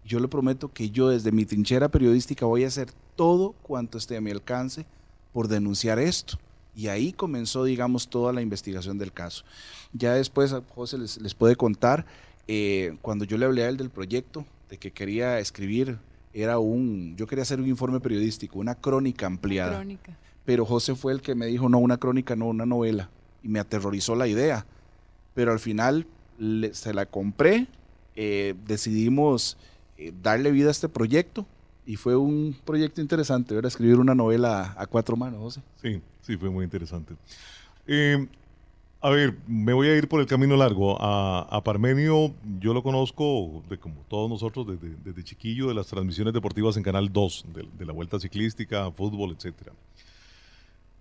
yo 0.07 0.21
le 0.21 0.29
prometo 0.29 0.73
que 0.73 0.91
yo 0.91 1.09
desde 1.09 1.33
mi 1.33 1.45
trinchera 1.45 1.89
periodística 1.89 2.47
voy 2.47 2.65
a 2.65 2.69
hacer 2.69 2.89
todo 3.17 3.55
cuanto 3.63 3.99
esté 3.99 4.17
a 4.17 4.21
mi 4.21 4.31
alcance 4.31 4.87
por 5.33 5.49
denunciar 5.49 5.99
esto. 5.99 6.39
Y 6.75 6.89
ahí 6.89 7.13
comenzó, 7.13 7.65
digamos, 7.65 8.09
toda 8.09 8.33
la 8.33 8.43
investigación 8.43 8.99
del 8.99 9.13
caso. 9.13 9.45
Ya 9.93 10.15
después 10.15 10.55
José 10.75 10.99
les, 10.99 11.35
puede 11.35 11.57
contar, 11.57 12.07
eh, 12.47 12.97
cuando 13.03 13.25
yo 13.25 13.39
le 13.39 13.47
hablé 13.47 13.65
a 13.65 13.69
él 13.69 13.77
del 13.77 13.91
proyecto, 13.91 14.47
de 14.69 14.79
que 14.79 14.91
quería 14.91 15.39
escribir, 15.39 15.99
era 16.33 16.59
un, 16.59 17.17
yo 17.17 17.27
quería 17.27 17.43
hacer 17.43 17.61
un 17.61 17.67
informe 17.67 17.99
periodístico, 17.99 18.59
una 18.59 18.75
crónica 18.75 19.27
ampliada. 19.27 19.85
Pero 20.45 20.65
José 20.65 20.95
fue 20.95 21.13
el 21.13 21.23
que 21.23 21.35
me 21.35 21.47
dijo, 21.47 21.69
no, 21.69 21.79
una 21.79 21.97
crónica, 21.97 22.37
no, 22.37 22.47
una 22.47 22.67
novela. 22.67 23.11
Y 23.43 23.49
me 23.49 23.59
aterrorizó 23.59 24.15
la 24.15 24.29
idea. 24.29 24.67
Pero 25.35 25.53
al 25.53 25.59
final 25.59 26.07
se 26.73 26.93
la 26.93 27.07
compré, 27.07 27.67
eh, 28.15 28.55
decidimos 28.67 29.57
eh, 29.99 30.12
darle 30.23 30.50
vida 30.50 30.69
a 30.69 30.73
este 30.73 30.88
proyecto. 30.88 31.47
Y 31.87 31.97
fue 31.97 32.17
un 32.17 32.57
proyecto 32.65 33.00
interesante, 33.00 33.55
¿verdad? 33.55 33.69
Escribir 33.69 33.99
una 33.99 34.15
novela 34.15 34.75
a, 34.76 34.87
cuatro 34.87 35.17
manos, 35.17 35.41
José. 35.41 35.62
Sí, 35.81 36.00
sí, 36.21 36.37
fue 36.37 36.50
muy 36.50 36.65
interesante. 36.65 37.15
Eh, 37.87 38.26
a 39.00 39.11
ver, 39.11 39.37
me 39.47 39.73
voy 39.73 39.87
a 39.87 39.97
ir 39.97 40.09
por 40.09 40.21
el 40.21 40.26
camino 40.26 40.57
largo. 40.57 40.97
A, 41.00 41.62
Parmenio 41.62 42.35
yo 42.59 42.75
lo 42.75 42.83
conozco, 42.83 43.62
de, 43.69 43.79
como 43.79 44.00
todos 44.09 44.29
nosotros, 44.29 44.67
desde, 44.67 45.23
chiquillo, 45.23 45.69
de 45.69 45.75
las 45.75 45.87
transmisiones 45.87 46.35
deportivas 46.35 46.76
en 46.76 46.83
Canal 46.83 47.12
2, 47.12 47.47
de, 47.79 47.87
la 47.87 47.93
Vuelta 47.93 48.19
Ciclística, 48.19 48.91
fútbol, 48.91 49.37
etc. 49.38 49.55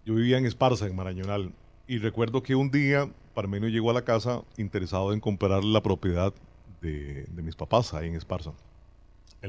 Yo 0.05 0.13
vivía 0.13 0.37
en 0.37 0.45
Esparza, 0.45 0.85
en 0.85 0.95
Marañonal, 0.95 1.51
y 1.87 1.97
recuerdo 1.97 2.43
que 2.43 2.53
un 2.53 2.69
día 2.69 3.09
Parmenio 3.33 3.69
llegó 3.69 3.89
a 3.89 3.93
la 3.93 4.03
casa 4.03 4.43
interesado 4.57 5.11
en 5.11 5.19
comprar 5.19 5.63
la 5.63 5.81
propiedad 5.81 6.31
de, 6.81 7.23
de 7.23 7.41
mis 7.41 7.55
papás 7.55 7.93
ahí 7.95 8.09
en 8.09 8.15
Esparza. 8.15 8.51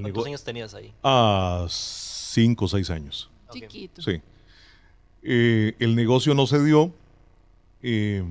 ¿Cuántos 0.02 0.26
años 0.26 0.44
tenías 0.44 0.74
ahí? 0.74 0.92
Ah, 1.02 1.66
cinco 1.68 2.66
o 2.66 2.68
seis 2.68 2.90
años. 2.90 3.30
Chiquito. 3.50 4.02
Sí. 4.02 4.20
Eh, 5.22 5.74
el 5.78 5.94
negocio 5.94 6.34
no 6.34 6.46
se 6.46 6.62
dio. 6.62 6.92
Eh, 7.82 8.24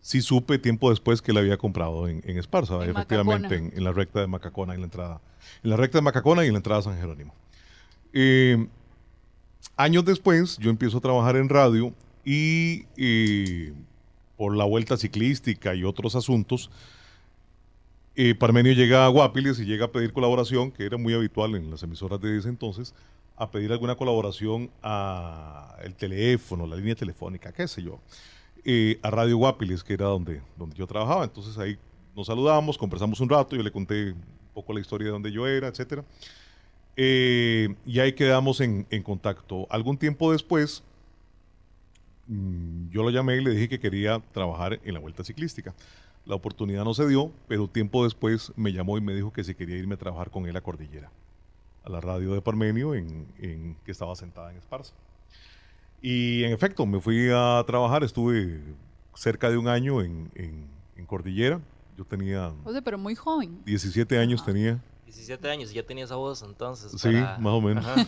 sí 0.00 0.20
supe 0.22 0.58
tiempo 0.58 0.90
después 0.90 1.22
que 1.22 1.32
le 1.32 1.40
había 1.40 1.56
comprado 1.56 2.08
en, 2.08 2.22
Esparza, 2.38 2.84
efectivamente, 2.84 3.56
en, 3.56 3.84
la 3.84 3.92
recta 3.92 4.20
de 4.20 4.26
Macacona, 4.26 4.74
en 4.74 4.80
la 4.80 4.86
entrada. 4.86 5.20
En 5.62 5.70
la 5.70 5.76
recta 5.76 5.98
de 5.98 6.02
Macacona 6.02 6.44
y 6.44 6.48
en 6.48 6.54
la 6.54 6.58
entrada 6.58 6.80
a 6.80 6.84
San 6.84 6.98
Jerónimo. 6.98 7.34
Eh, 8.12 8.66
años 9.76 10.04
después, 10.04 10.56
yo 10.58 10.70
empiezo 10.70 10.98
a 10.98 11.00
trabajar 11.00 11.36
en 11.36 11.48
radio 11.48 11.92
y 12.24 12.84
por 14.38 14.56
la 14.56 14.64
vuelta 14.64 14.96
ciclística 14.96 15.74
y 15.74 15.84
otros 15.84 16.14
asuntos, 16.14 16.70
eh, 18.20 18.34
Parmenio 18.34 18.72
llega 18.72 19.06
a 19.06 19.08
Guapiles 19.08 19.60
y 19.60 19.64
llega 19.64 19.84
a 19.84 19.92
pedir 19.92 20.12
colaboración, 20.12 20.72
que 20.72 20.84
era 20.84 20.96
muy 20.96 21.14
habitual 21.14 21.54
en 21.54 21.70
las 21.70 21.84
emisoras 21.84 22.20
de 22.20 22.36
ese 22.36 22.48
entonces, 22.48 22.92
a 23.36 23.48
pedir 23.48 23.70
alguna 23.70 23.94
colaboración 23.94 24.72
a 24.82 25.76
el 25.84 25.94
teléfono, 25.94 26.66
la 26.66 26.74
línea 26.74 26.96
telefónica, 26.96 27.52
qué 27.52 27.68
sé 27.68 27.80
yo, 27.80 28.00
a 29.02 29.10
Radio 29.10 29.36
Guapiles, 29.36 29.84
que 29.84 29.94
era 29.94 30.06
donde, 30.06 30.42
donde 30.56 30.74
yo 30.74 30.84
trabajaba. 30.88 31.22
Entonces 31.22 31.56
ahí 31.58 31.78
nos 32.16 32.26
saludamos, 32.26 32.76
conversamos 32.76 33.20
un 33.20 33.28
rato, 33.28 33.54
yo 33.54 33.62
le 33.62 33.70
conté 33.70 34.10
un 34.10 34.24
poco 34.52 34.72
la 34.72 34.80
historia 34.80 35.06
de 35.06 35.12
donde 35.12 35.30
yo 35.30 35.46
era, 35.46 35.68
etcétera. 35.68 36.04
Eh, 36.96 37.72
y 37.86 38.00
ahí 38.00 38.14
quedamos 38.14 38.60
en, 38.60 38.84
en, 38.90 39.04
contacto. 39.04 39.68
Algún 39.70 39.96
tiempo 39.96 40.32
después, 40.32 40.82
mm, 42.26 42.90
yo 42.90 43.04
lo 43.04 43.10
llamé 43.10 43.36
y 43.36 43.44
le 43.44 43.52
dije 43.52 43.68
que 43.68 43.78
quería 43.78 44.20
trabajar 44.32 44.80
en 44.82 44.92
la 44.92 44.98
vuelta 44.98 45.22
ciclística. 45.22 45.72
La 46.28 46.34
oportunidad 46.34 46.84
no 46.84 46.92
se 46.92 47.08
dio, 47.08 47.32
pero 47.48 47.68
tiempo 47.68 48.04
después 48.04 48.52
me 48.54 48.70
llamó 48.70 48.98
y 48.98 49.00
me 49.00 49.14
dijo 49.14 49.32
que 49.32 49.42
si 49.42 49.54
quería 49.54 49.76
irme 49.78 49.94
a 49.94 49.96
trabajar 49.96 50.30
con 50.30 50.46
él 50.46 50.54
a 50.58 50.60
Cordillera, 50.60 51.10
a 51.84 51.88
la 51.88 52.02
radio 52.02 52.34
de 52.34 52.42
Parmenio, 52.42 52.94
en, 52.94 53.78
que 53.82 53.90
estaba 53.90 54.14
sentada 54.14 54.50
en 54.50 54.58
Esparza. 54.58 54.92
Y 56.02 56.44
en 56.44 56.52
efecto, 56.52 56.84
me 56.84 57.00
fui 57.00 57.30
a 57.32 57.64
trabajar, 57.66 58.04
estuve 58.04 58.60
cerca 59.14 59.48
de 59.48 59.56
un 59.56 59.68
año 59.68 60.02
en, 60.02 60.68
Cordillera. 61.06 61.62
Yo 61.96 62.04
tenía... 62.04 62.52
José, 62.62 62.82
pero 62.82 62.98
muy 62.98 63.14
joven. 63.14 63.62
17 63.64 64.18
años 64.18 64.44
tenía. 64.44 64.78
17 65.06 65.50
años, 65.50 65.72
ya 65.72 65.82
tenía 65.82 66.04
esa 66.04 66.16
voz 66.16 66.42
entonces. 66.42 66.92
Sí, 67.00 67.08
más 67.08 67.54
o 67.54 67.62
menos. 67.62 67.86
ok, 67.86 68.02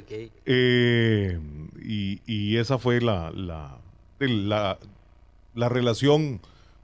ok. 0.00 0.12
Eh, 0.44 1.40
y, 1.80 2.56
esa 2.56 2.78
fue 2.78 3.00
la, 3.00 3.30
la, 3.30 3.78
la, 4.18 4.78
la 5.56 5.68
relación 5.68 6.40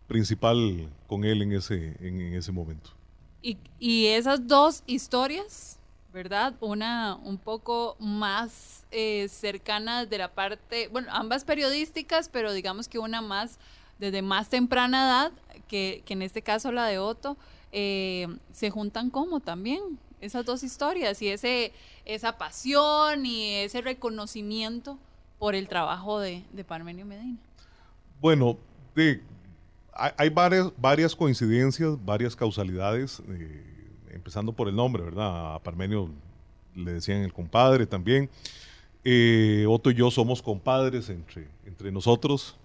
principal 0.09 0.89
con 1.07 1.25
él 1.25 1.43
en 1.43 1.53
ese, 1.53 1.95
en, 2.01 2.35
ese 2.35 2.51
momento. 2.51 2.91
Y, 3.79 4.07
esas 4.07 4.47
dos 4.47 4.83
historias, 4.87 5.79
¿verdad? 6.13 6.55
Una 6.61 7.17
un 7.17 7.39
poco 7.39 7.97
más 8.01 8.85
eh, 8.91 9.29
cercana 9.29 10.07
de 10.07 10.19
la 10.19 10.33
parte, 10.33 10.89
bueno, 10.89 11.09
ambas 11.11 11.45
periodísticas, 11.45 12.29
pero 12.29 12.53
digamos 12.53 12.89
que 12.89 12.99
una 12.99 13.21
más 13.21 13.59
desde 13.99 14.23
más 14.23 14.49
temprana 14.49 15.05
edad, 15.05 15.33
que, 15.69 16.03
en 16.09 16.23
este 16.23 16.43
caso 16.43 16.73
la 16.73 16.87
de 16.87 16.99
Otto, 16.99 17.37
eh, 17.73 18.27
se 18.53 18.71
juntan 18.71 19.11
como 19.11 19.41
también 19.41 19.81
esas 20.21 20.45
dos 20.45 20.63
historias 20.63 21.21
y 21.23 21.29
ese, 21.29 21.73
esa 22.05 22.39
pasión 22.39 23.27
y 23.27 23.55
ese 23.55 23.81
reconocimiento 23.81 24.99
por 25.39 25.55
el 25.55 25.69
trabajo 25.69 26.21
de, 26.21 26.45
de 26.53 26.65
Parmenio 26.65 27.07
Medina. 27.07 27.39
Bueno, 28.23 28.57
hay, 29.93 30.29
varias, 30.29 30.73
varias 30.79 31.17
coincidencias, 31.17 32.03
varias 32.05 32.37
causalidades, 32.37 33.21
eh, 33.29 33.65
empezando 34.13 34.53
por 34.53 34.69
el 34.69 34.77
nombre, 34.77 35.03
¿verdad? 35.03 35.57
A 35.57 35.59
Parmenio 35.59 36.09
le 36.77 36.93
decían 36.93 37.23
el 37.23 37.33
compadre 37.33 37.85
también. 37.85 38.31
Eh, 39.03 39.67
Otto 39.69 39.91
y 39.91 39.95
yo 39.95 40.09
somos 40.13 40.41
compadres 40.41 41.09
entre, 41.09 41.49
entre 41.67 41.91
nosotros. 41.91 42.57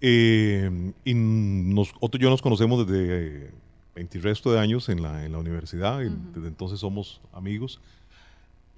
Eh, 0.00 0.92
y 1.04 1.14
nos, 1.14 1.92
Otto 2.00 2.18
y 2.18 2.20
yo 2.22 2.28
nos 2.28 2.42
conocemos 2.42 2.84
desde 2.84 3.52
20 3.94 4.18
resto 4.18 4.50
de 4.50 4.58
años 4.58 4.88
en 4.88 5.02
la, 5.04 5.24
en 5.24 5.30
la 5.30 5.38
universidad, 5.38 6.00
desde 6.00 6.48
entonces 6.48 6.80
somos 6.80 7.20
amigos. 7.32 7.80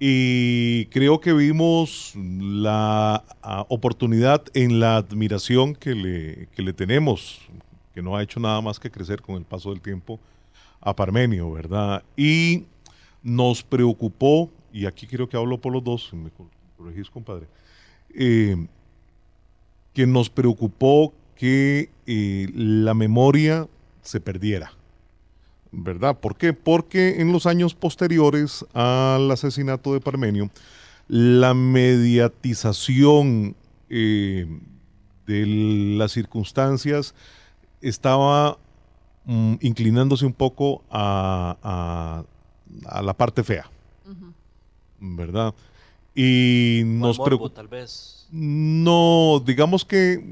Y 0.03 0.87
creo 0.87 1.21
que 1.21 1.31
vimos 1.31 2.13
la 2.15 3.23
ah, 3.43 3.65
oportunidad 3.69 4.43
en 4.55 4.79
la 4.79 4.97
admiración 4.97 5.75
que 5.75 5.93
le, 5.93 6.47
que 6.55 6.63
le 6.63 6.73
tenemos 6.73 7.39
que 7.93 8.01
no 8.01 8.15
ha 8.15 8.23
hecho 8.23 8.39
nada 8.39 8.61
más 8.61 8.79
que 8.79 8.89
crecer 8.89 9.21
con 9.21 9.35
el 9.35 9.43
paso 9.43 9.69
del 9.69 9.81
tiempo 9.81 10.19
a 10.79 10.95
Parmenio, 10.95 11.51
¿verdad? 11.51 12.03
Y 12.15 12.65
nos 13.21 13.63
preocupó, 13.63 14.49
y 14.73 14.85
aquí 14.85 15.05
quiero 15.05 15.29
que 15.29 15.37
hablo 15.37 15.59
por 15.59 15.73
los 15.73 15.83
dos, 15.83 16.11
me 16.13 16.31
corregís, 16.77 17.09
compadre, 17.09 17.47
eh, 18.13 18.67
que 19.93 20.07
nos 20.07 20.29
preocupó 20.29 21.13
que 21.35 21.89
eh, 22.07 22.47
la 22.55 22.93
memoria 22.93 23.67
se 24.01 24.19
perdiera. 24.19 24.73
¿Verdad? 25.71 26.19
¿Por 26.19 26.35
qué? 26.35 26.53
Porque 26.53 27.21
en 27.21 27.31
los 27.31 27.45
años 27.45 27.75
posteriores 27.75 28.65
al 28.73 29.29
asesinato 29.31 29.93
de 29.93 30.01
Parmenio, 30.01 30.49
la 31.07 31.53
mediatización 31.53 33.55
eh, 33.89 34.47
de 35.27 35.45
las 35.97 36.11
circunstancias 36.11 37.13
estaba 37.81 38.57
mm, 39.25 39.55
inclinándose 39.61 40.25
un 40.25 40.33
poco 40.33 40.83
a, 40.89 42.23
la 43.03 43.13
parte 43.13 43.43
fea. 43.43 43.69
¿Verdad? 44.99 45.53
Y 46.13 46.83
nos 46.85 47.17
preocupa. 47.17 47.55
tal 47.55 47.67
vez. 47.67 48.27
No, 48.31 49.41
digamos 49.45 49.83
que 49.83 50.23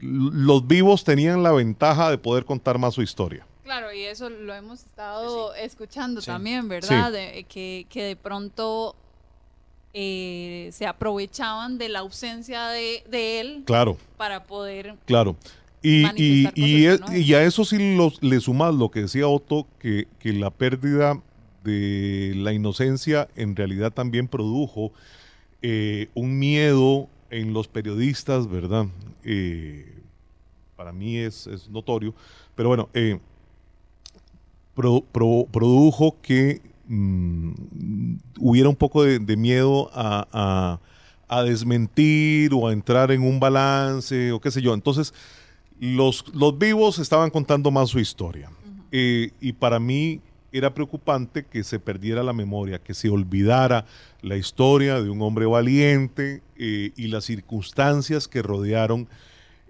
los 0.00 0.66
vivos 0.66 1.04
tenían 1.04 1.42
la 1.42 1.52
ventaja 1.52 2.10
de 2.10 2.18
poder 2.18 2.44
contar 2.44 2.78
más 2.78 2.94
su 2.94 3.02
historia. 3.02 3.46
Claro, 3.68 3.92
y 3.92 4.02
eso 4.04 4.30
lo 4.30 4.54
hemos 4.54 4.82
estado 4.82 5.54
escuchando 5.54 6.22
también, 6.22 6.68
¿verdad? 6.68 7.12
que, 7.12 7.86
de 7.92 8.16
pronto 8.16 8.96
eh, 9.92 10.70
se 10.72 10.86
aprovechaban 10.86 11.76
de 11.76 11.90
la 11.90 11.98
ausencia 11.98 12.68
de, 12.68 13.02
él 13.12 13.64
claro. 13.66 13.98
para 14.16 14.44
poder... 14.44 14.94
Claro. 15.04 15.36
Y, 15.82 16.06
y, 16.16 16.48
y, 16.54 17.34
a 17.34 17.42
eso 17.42 17.62
sí 17.62 17.94
los, 17.94 18.22
le 18.22 18.40
sumas 18.40 18.74
lo 18.74 18.90
que 18.90 19.02
decía 19.02 19.28
Otto, 19.28 19.66
que, 19.78 20.08
que 20.18 20.32
la 20.32 20.48
pérdida 20.48 21.20
de 21.62 22.32
la 22.36 22.54
inocencia 22.54 23.28
en 23.36 23.54
realidad 23.54 23.92
también 23.92 24.28
produjo 24.28 24.92
eh, 25.60 26.08
un 26.14 26.38
miedo 26.38 27.06
en 27.28 27.52
los 27.52 27.68
periodistas, 27.68 28.48
¿verdad? 28.48 28.86
Eh, 29.24 29.94
para 30.74 30.90
mí 30.90 31.18
es, 31.18 31.68
notorio, 31.68 32.14
pero 32.54 32.70
bueno, 32.70 32.88
produjo 35.12 36.16
que 36.22 36.62
mm, 36.86 37.52
hubiera 38.38 38.68
un 38.68 38.76
poco 38.76 39.04
de, 39.04 39.36
miedo 39.36 39.90
a, 39.92 40.78
desmentir 41.44 42.54
o 42.54 42.68
a 42.68 42.72
entrar 42.72 43.10
en 43.10 43.22
un 43.22 43.40
balance 43.40 44.32
o 44.32 44.40
qué 44.40 44.50
sé 44.50 44.62
yo. 44.62 44.74
Entonces, 44.74 45.12
los, 45.78 46.24
los 46.34 46.58
vivos 46.58 46.98
estaban 46.98 47.30
contando 47.30 47.70
más 47.70 47.90
su 47.90 47.98
historia. 47.98 48.50
Eh, 48.90 49.32
y 49.40 49.52
para 49.52 49.78
mí 49.78 50.20
era 50.52 50.72
preocupante 50.72 51.44
que 51.44 51.62
se 51.62 51.78
perdiera 51.78 52.22
la 52.22 52.32
memoria, 52.32 52.78
que 52.78 52.94
se 52.94 53.08
olvidara 53.10 53.84
la 54.22 54.36
historia 54.36 55.00
de 55.00 55.10
un 55.10 55.20
hombre 55.22 55.46
valiente 55.46 56.42
eh, 56.56 56.92
y 56.96 57.08
las 57.08 57.24
circunstancias 57.24 58.28
que 58.28 58.42
rodearon 58.42 59.08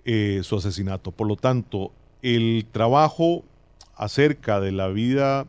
eh, 0.05 0.41
su 0.45 0.57
asesinato. 0.57 1.11
Por 1.11 1.27
lo 1.27 1.37
tanto, 1.37 1.93
el 2.23 2.67
trabajo 2.71 3.45
acerca 3.99 4.61
de 4.61 4.73
la 4.73 4.89
vida, 4.89 5.47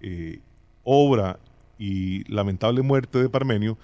eh, 0.00 0.40
obra 0.84 1.40
y 1.78 2.22
lamentable 2.32 2.82
muerte 2.82 3.18
de 3.18 3.28
Parmenio 3.28 3.76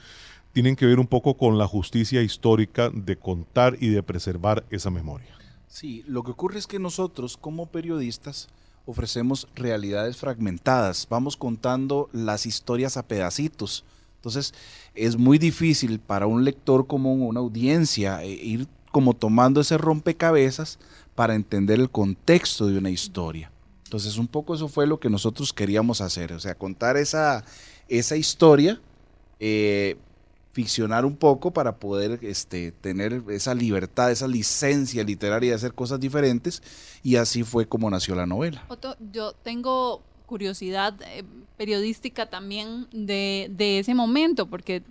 tienen 0.53 0.77
que 0.77 0.87
ver 0.87 1.01
un 1.01 1.07
poco 1.09 1.37
con 1.37 1.59
la 1.59 1.67
justicia 1.67 2.23
histórica 2.23 2.90
de 2.90 3.17
contar 3.17 3.77
y 3.81 3.88
de 3.88 4.03
preservar 4.05 4.64
esa 4.71 4.90
memoria. 4.90 5.27
Sí, 5.67 6.05
lo 6.07 6.23
que 6.23 6.31
ocurre 6.31 6.59
es 6.59 6.69
que 6.69 6.79
nosotros 6.79 7.37
como 7.37 7.67
periodistas 7.67 8.49
ofrecemos 8.87 9.49
realidades 9.57 10.17
fragmentadas, 10.17 11.09
vamos 11.11 11.37
contando 11.37 12.09
las 12.12 12.47
historias 12.47 12.97
a 12.97 13.03
pedacitos. 13.09 13.85
Entonces 14.17 14.55
es 14.95 15.17
muy 15.17 15.38
difícil 15.38 15.99
para 15.99 16.27
un 16.27 16.45
lector 16.45 16.87
como 16.87 17.12
una 17.14 17.40
audiencia 17.40 18.23
eh, 18.23 18.31
ir 18.31 18.69
como 18.93 19.14
tomando 19.14 19.61
ese 19.61 19.77
rompecabezas 19.77 20.79
para 21.17 21.35
entender 21.35 21.81
el 21.81 21.90
contexto 21.90 22.67
de 22.67 22.79
una 22.79 22.90
historia. 22.90 23.51
Entonces 23.95 24.19
un 24.19 24.27
poco 24.27 24.57
eso 24.57 24.67
fue 24.67 24.89
lo 24.89 24.99
que 24.99 25.09
nosotros 25.09 25.53
queríamos 25.53 26.01
hacer, 26.01 26.33
o 26.33 26.41
sea, 26.41 26.57
contar 26.57 26.97
esa, 26.97 27.45
esa 27.89 28.17
historia 28.17 28.81
eh, 29.39 29.97
ficcionar 30.51 31.05
un 31.05 31.15
poco 31.15 31.53
para 31.53 31.77
poder 31.77 32.19
este, 32.23 32.73
tener 32.73 33.23
esa 33.29 33.55
libertad, 33.55 34.11
esa 34.11 34.27
licencia 34.27 35.05
literaria 35.05 35.51
de 35.51 35.55
hacer 35.55 35.75
cosas 35.75 36.01
diferentes 36.01 36.61
y 37.05 37.15
así 37.15 37.45
fue 37.45 37.69
como 37.69 37.89
nació 37.89 38.17
la 38.17 38.27
novela. 38.27 38.65
Otto, 38.67 38.97
yo 39.13 39.33
tengo 39.33 40.03
curiosidad 40.27 40.95
eh, 41.03 41.25
periodística 41.57 42.27
también 42.27 42.87
de, 42.93 43.79
ese 43.79 43.95
momento, 43.95 44.47
porque 44.47 44.83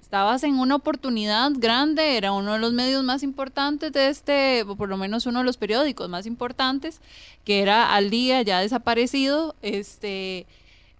estabas 0.00 0.42
en 0.44 0.58
una 0.58 0.76
oportunidad 0.76 1.52
grande, 1.54 2.16
era 2.16 2.32
uno 2.32 2.52
de 2.52 2.58
los 2.58 2.72
medios 2.72 3.02
más 3.02 3.22
importantes 3.22 3.92
de 3.92 4.08
este, 4.08 4.62
o 4.62 4.76
por 4.76 4.88
lo 4.88 4.96
menos 4.96 5.26
uno 5.26 5.38
de 5.38 5.44
los 5.44 5.56
periódicos 5.56 6.08
más 6.08 6.26
importantes, 6.26 7.00
que 7.44 7.62
era 7.62 7.94
al 7.94 8.10
día 8.10 8.42
ya 8.42 8.60
desaparecido, 8.60 9.54
este, 9.62 10.46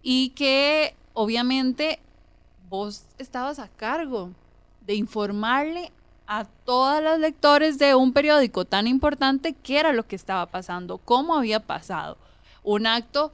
y 0.02 0.30
que 0.30 0.94
obviamente 1.12 2.00
vos 2.68 3.04
estabas 3.18 3.58
a 3.58 3.68
cargo 3.68 4.30
de 4.86 4.94
informarle 4.94 5.92
a 6.26 6.46
todas 6.64 7.02
las 7.02 7.18
lectores 7.18 7.78
de 7.78 7.94
un 7.94 8.14
periódico 8.14 8.64
tan 8.64 8.86
importante 8.86 9.52
qué 9.52 9.78
era 9.78 9.92
lo 9.92 10.06
que 10.06 10.16
estaba 10.16 10.46
pasando, 10.46 10.96
cómo 10.96 11.36
había 11.36 11.60
pasado. 11.60 12.16
Un 12.62 12.86
acto 12.86 13.32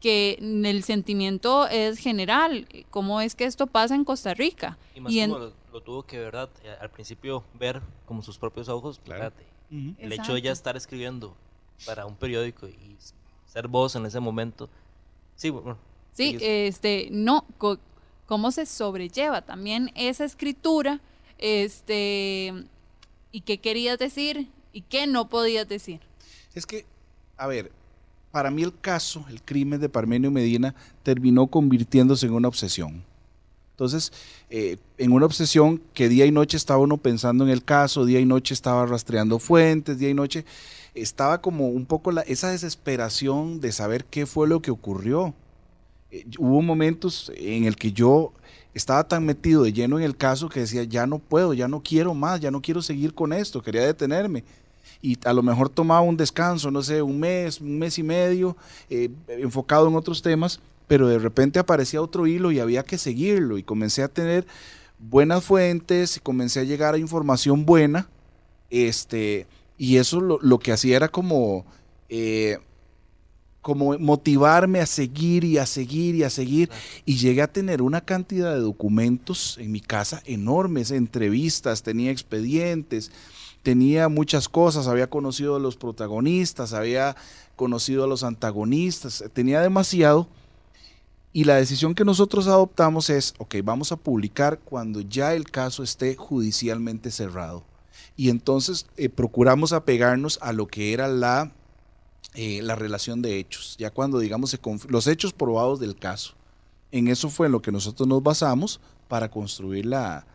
que 0.00 0.38
el 0.40 0.82
sentimiento 0.82 1.68
es 1.68 1.98
general, 1.98 2.66
cómo 2.90 3.20
es 3.20 3.34
que 3.34 3.44
esto 3.44 3.66
pasa 3.66 3.94
en 3.94 4.04
Costa 4.04 4.34
Rica. 4.34 4.78
Y 4.94 5.00
más 5.00 5.12
como 5.14 5.52
lo, 5.72 5.80
tuvo 5.82 6.02
que, 6.04 6.18
¿verdad? 6.18 6.48
Eh, 6.64 6.74
al 6.80 6.90
principio 6.90 7.44
ver 7.58 7.80
como 8.06 8.22
sus 8.22 8.38
propios 8.38 8.68
ojos, 8.68 9.00
claro. 9.04 9.32
El 9.70 10.12
hecho 10.12 10.34
de 10.34 10.42
ya 10.42 10.50
estar 10.50 10.76
escribiendo 10.76 11.36
para 11.86 12.04
un 12.04 12.16
periódico 12.16 12.66
y 12.66 12.96
ser 13.46 13.68
vos 13.68 13.94
en 13.94 14.06
ese 14.06 14.18
momento. 14.18 14.68
Sí, 15.36 15.50
bueno. 15.50 15.78
Sí, 16.12 16.36
este, 16.40 17.08
no, 17.12 17.44
cómo 18.26 18.50
se 18.50 18.66
sobrelleva 18.66 19.42
también 19.42 19.92
esa 19.94 20.24
escritura, 20.24 21.00
este, 21.38 22.64
y 23.32 23.42
qué 23.42 23.58
querías 23.58 23.98
decir 23.98 24.48
y 24.72 24.82
qué 24.82 25.06
no 25.06 25.28
podías 25.28 25.68
decir. 25.68 26.00
Es 26.54 26.66
que, 26.66 26.84
a 27.36 27.46
ver, 27.46 27.70
para 28.30 28.50
mí 28.50 28.62
el 28.62 28.78
caso, 28.78 29.24
el 29.28 29.42
crimen 29.42 29.80
de 29.80 29.88
Parmenio 29.88 30.30
Medina, 30.30 30.74
terminó 31.02 31.46
convirtiéndose 31.46 32.26
en 32.26 32.32
una 32.32 32.48
obsesión. 32.48 33.02
Entonces, 33.72 34.12
eh, 34.50 34.76
en 34.98 35.12
una 35.12 35.24
obsesión 35.24 35.80
que 35.94 36.10
día 36.10 36.26
y 36.26 36.30
noche 36.30 36.58
estaba 36.58 36.80
uno 36.80 36.98
pensando 36.98 37.44
en 37.44 37.50
el 37.50 37.64
caso, 37.64 38.04
día 38.04 38.20
y 38.20 38.26
noche 38.26 38.52
estaba 38.52 38.84
rastreando 38.84 39.38
fuentes, 39.38 39.98
día 39.98 40.10
y 40.10 40.14
noche 40.14 40.44
estaba 40.94 41.40
como 41.40 41.68
un 41.68 41.86
poco 41.86 42.10
esa 42.26 42.50
desesperación 42.50 43.60
de 43.60 43.72
saber 43.72 44.04
qué 44.04 44.26
fue 44.26 44.46
lo 44.48 44.60
que 44.60 44.70
ocurrió. 44.70 45.34
Eh, 46.10 46.26
hubo 46.38 46.60
momentos 46.60 47.32
en 47.36 47.64
el 47.64 47.76
que 47.76 47.92
yo 47.92 48.32
estaba 48.74 49.08
tan 49.08 49.24
metido 49.24 49.62
de 49.62 49.72
lleno 49.72 49.98
en 49.98 50.04
el 50.04 50.16
caso 50.16 50.48
que 50.48 50.60
decía, 50.60 50.84
ya 50.84 51.06
no 51.06 51.18
puedo, 51.18 51.54
ya 51.54 51.66
no 51.66 51.82
quiero 51.82 52.14
más, 52.14 52.40
ya 52.40 52.50
no 52.50 52.60
quiero 52.60 52.82
seguir 52.82 53.14
con 53.14 53.32
esto, 53.32 53.62
quería 53.62 53.86
detenerme. 53.86 54.44
Y 55.02 55.18
a 55.24 55.32
lo 55.32 55.42
mejor 55.42 55.68
tomaba 55.68 56.02
un 56.02 56.16
descanso, 56.16 56.70
no 56.70 56.82
sé, 56.82 57.00
un 57.02 57.18
mes, 57.18 57.60
un 57.60 57.78
mes 57.78 57.98
y 57.98 58.02
medio, 58.02 58.56
eh, 58.90 59.10
enfocado 59.28 59.88
en 59.88 59.96
otros 59.96 60.20
temas, 60.20 60.60
pero 60.86 61.08
de 61.08 61.18
repente 61.18 61.58
aparecía 61.58 62.02
otro 62.02 62.26
hilo 62.26 62.52
y 62.52 62.60
había 62.60 62.82
que 62.82 62.98
seguirlo 62.98 63.56
y 63.56 63.62
comencé 63.62 64.02
a 64.02 64.08
tener 64.08 64.46
buenas 64.98 65.44
fuentes, 65.44 66.16
y 66.16 66.20
comencé 66.20 66.60
a 66.60 66.64
llegar 66.64 66.94
a 66.94 66.98
información 66.98 67.64
buena, 67.64 68.08
este, 68.68 69.46
y 69.78 69.96
eso 69.96 70.20
lo, 70.20 70.58
que 70.58 70.72
hacía 70.72 70.96
era 70.96 71.08
como... 71.08 71.64
Eh, 72.08 72.58
como 73.62 73.98
motivarme 73.98 74.80
a 74.80 74.86
seguir 74.86 75.44
y 75.44 75.58
a 75.58 75.66
seguir 75.66 76.14
y 76.14 76.22
a 76.22 76.30
seguir. 76.30 76.70
Y 77.04 77.18
llegué 77.18 77.42
a 77.42 77.52
tener 77.52 77.82
una 77.82 78.00
cantidad 78.00 78.54
de 78.54 78.60
documentos 78.60 79.58
en 79.58 79.70
mi 79.70 79.80
casa 79.80 80.22
enormes, 80.24 80.90
entrevistas, 80.90 81.82
tenía 81.82 82.10
expedientes, 82.10 83.12
tenía 83.62 84.08
muchas 84.08 84.48
cosas, 84.48 84.86
había 84.86 85.08
conocido 85.08 85.56
a 85.56 85.60
los 85.60 85.76
protagonistas, 85.76 86.72
había 86.72 87.16
conocido 87.56 88.04
a 88.04 88.06
los 88.06 88.22
antagonistas, 88.22 89.24
tenía 89.32 89.60
demasiado. 89.60 90.28
Y 91.32 91.44
la 91.44 91.56
decisión 91.56 91.94
que 91.94 92.04
nosotros 92.04 92.48
adoptamos 92.48 93.08
es, 93.08 93.34
ok, 93.38 93.56
vamos 93.62 93.92
a 93.92 93.96
publicar 93.96 94.58
cuando 94.58 95.00
ya 95.00 95.34
el 95.34 95.50
caso 95.50 95.82
esté 95.82 96.16
judicialmente 96.16 97.10
cerrado. 97.10 97.64
Y 98.16 98.30
entonces 98.30 98.86
eh, 98.96 99.08
procuramos 99.08 99.72
apegarnos 99.72 100.38
a 100.42 100.52
lo 100.52 100.66
que 100.66 100.92
era 100.92 101.06
la 101.06 101.52
eh, 102.34 102.62
la 102.62 102.76
relación 102.76 103.22
de 103.22 103.40
hechos, 103.40 103.74
ya 103.76 103.90
cuando 103.90 104.20
digamos 104.20 104.56
los 104.88 105.08
hechos 105.08 105.32
probados 105.32 105.80
del 105.80 105.96
caso. 105.96 106.34
En 106.92 107.08
eso 107.08 107.28
fue 107.28 107.46
en 107.46 107.52
lo 107.52 107.60
que 107.60 107.72
nosotros 107.72 108.08
nos 108.08 108.22
basamos 108.22 108.80
para 109.08 109.28
construir 109.28 109.86
la, 109.86 110.26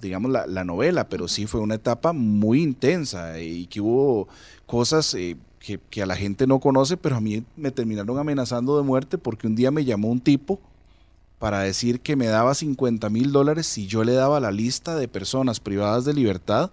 digamos, 0.00 0.30
la, 0.30 0.64
novela, 0.64 1.08
pero 1.08 1.28
sí 1.28 1.46
fue 1.46 1.60
una 1.60 1.76
etapa 1.76 2.12
muy 2.12 2.62
intensa 2.62 3.40
y 3.40 3.66
que 3.66 3.80
hubo 3.80 4.28
cosas 4.66 5.14
eh, 5.14 5.36
que, 5.58 6.02
a 6.02 6.06
la 6.06 6.16
gente 6.16 6.46
no 6.46 6.60
conoce, 6.60 6.96
pero 6.96 7.16
a 7.16 7.20
mí 7.20 7.44
me 7.56 7.70
terminaron 7.70 8.18
amenazando 8.18 8.76
de 8.76 8.82
muerte 8.82 9.18
porque 9.18 9.46
un 9.46 9.54
día 9.54 9.70
me 9.70 9.84
llamó 9.84 10.08
un 10.08 10.20
tipo 10.20 10.60
para 11.38 11.60
decir 11.60 12.00
que 12.00 12.16
me 12.16 12.26
daba 12.26 12.54
50 12.54 13.08
mil 13.10 13.32
dólares 13.32 13.66
si 13.66 13.86
yo 13.86 14.04
le 14.04 14.12
daba 14.12 14.40
la 14.40 14.52
lista 14.52 14.96
de 14.96 15.08
personas 15.08 15.60
privadas 15.60 16.04
de 16.04 16.14
libertad 16.14 16.70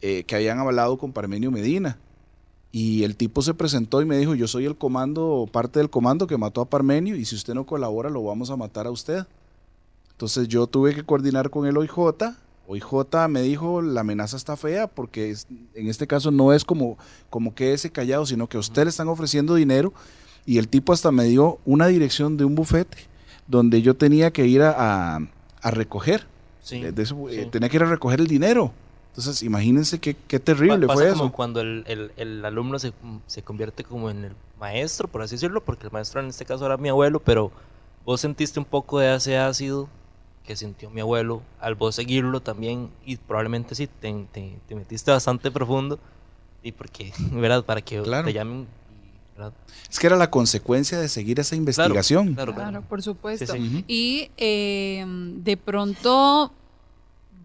eh, 0.00 0.24
que 0.24 0.36
habían 0.36 0.58
hablado 0.58 0.98
con 0.98 1.12
Parmenio 1.12 1.50
Medina. 1.50 1.98
Y 2.70 3.04
el 3.04 3.16
tipo 3.16 3.40
se 3.40 3.54
presentó 3.54 4.02
y 4.02 4.04
me 4.04 4.18
dijo, 4.18 4.34
yo 4.34 4.46
soy 4.46 4.66
el 4.66 4.76
comando, 4.76 5.48
parte 5.50 5.78
del 5.78 5.88
comando 5.88 6.26
que 6.26 6.36
mató 6.36 6.60
a 6.60 6.68
Parmenio 6.68 7.16
y 7.16 7.24
si 7.24 7.34
usted 7.34 7.54
no 7.54 7.64
colabora 7.64 8.10
lo 8.10 8.22
vamos 8.22 8.50
a 8.50 8.56
matar 8.56 8.86
a 8.86 8.90
usted. 8.90 9.26
Entonces 10.18 10.48
yo 10.48 10.66
tuve 10.66 10.96
que 10.96 11.04
coordinar 11.04 11.48
con 11.48 11.64
el 11.64 11.76
OIJ. 11.76 11.96
OIJ 12.66 13.28
me 13.28 13.40
dijo, 13.42 13.80
la 13.82 14.00
amenaza 14.00 14.36
está 14.36 14.56
fea 14.56 14.88
porque 14.88 15.36
en 15.74 15.86
este 15.86 16.08
caso 16.08 16.32
no 16.32 16.52
es 16.52 16.64
como, 16.64 16.98
como 17.30 17.54
ese 17.56 17.92
callado, 17.92 18.26
sino 18.26 18.48
que 18.48 18.56
a 18.56 18.60
usted 18.60 18.82
le 18.82 18.90
están 18.90 19.06
ofreciendo 19.06 19.54
dinero 19.54 19.92
y 20.44 20.58
el 20.58 20.66
tipo 20.66 20.92
hasta 20.92 21.12
me 21.12 21.22
dio 21.22 21.60
una 21.64 21.86
dirección 21.86 22.36
de 22.36 22.44
un 22.44 22.56
bufete 22.56 22.98
donde 23.46 23.80
yo 23.80 23.94
tenía 23.94 24.32
que 24.32 24.44
ir 24.44 24.60
a, 24.60 25.20
recoger. 25.62 26.26
Eh, 26.72 26.92
eh, 27.30 27.48
tenía 27.52 27.68
que 27.68 27.76
ir 27.76 27.82
a 27.84 27.88
recoger 27.88 28.18
el 28.18 28.26
dinero. 28.26 28.72
Entonces, 29.10 29.44
imagínense 29.44 30.00
qué, 30.00 30.16
qué 30.26 30.40
terrible 30.40 30.88
fue 30.88 31.10
eso. 31.10 31.18
como 31.18 31.32
cuando 31.32 31.60
el, 31.60 32.10
el, 32.16 32.44
alumno 32.44 32.80
se, 32.80 32.92
se, 33.28 33.42
convierte 33.42 33.84
como 33.84 34.10
en 34.10 34.24
el 34.24 34.32
maestro, 34.58 35.06
por 35.06 35.22
así 35.22 35.36
decirlo, 35.36 35.62
porque 35.62 35.86
el 35.86 35.92
maestro 35.92 36.20
en 36.20 36.26
este 36.26 36.44
caso 36.44 36.66
era 36.66 36.76
mi 36.76 36.88
abuelo, 36.88 37.20
pero 37.20 37.52
vos 38.04 38.20
sentiste 38.20 38.58
un 38.58 38.64
poco 38.64 38.98
de 38.98 39.14
ese 39.14 39.38
ácido 39.38 39.88
que 40.48 40.56
sintió 40.56 40.88
mi 40.88 41.02
abuelo 41.02 41.42
al 41.60 41.74
vos 41.74 41.94
seguirlo 41.94 42.40
también, 42.40 42.88
y 43.04 43.18
probablemente 43.18 43.74
sí, 43.74 43.86
te, 43.86 44.26
te, 44.32 44.74
metiste 44.74 45.10
bastante 45.10 45.50
profundo, 45.50 45.98
y 46.62 46.72
porque, 46.72 47.12
¿verdad? 47.32 47.62
Para 47.62 47.82
que 47.82 48.00
te 48.00 48.32
llamen 48.32 48.66
es 49.90 49.98
que 50.00 50.06
era 50.06 50.16
la 50.16 50.30
consecuencia 50.30 50.98
de 50.98 51.08
seguir 51.08 51.38
esa 51.38 51.54
investigación. 51.54 52.34
Claro, 52.34 52.82
por 52.82 53.02
supuesto. 53.02 53.54
Y 53.86 54.30
eh, 54.38 55.04
de 55.06 55.56
pronto 55.56 56.52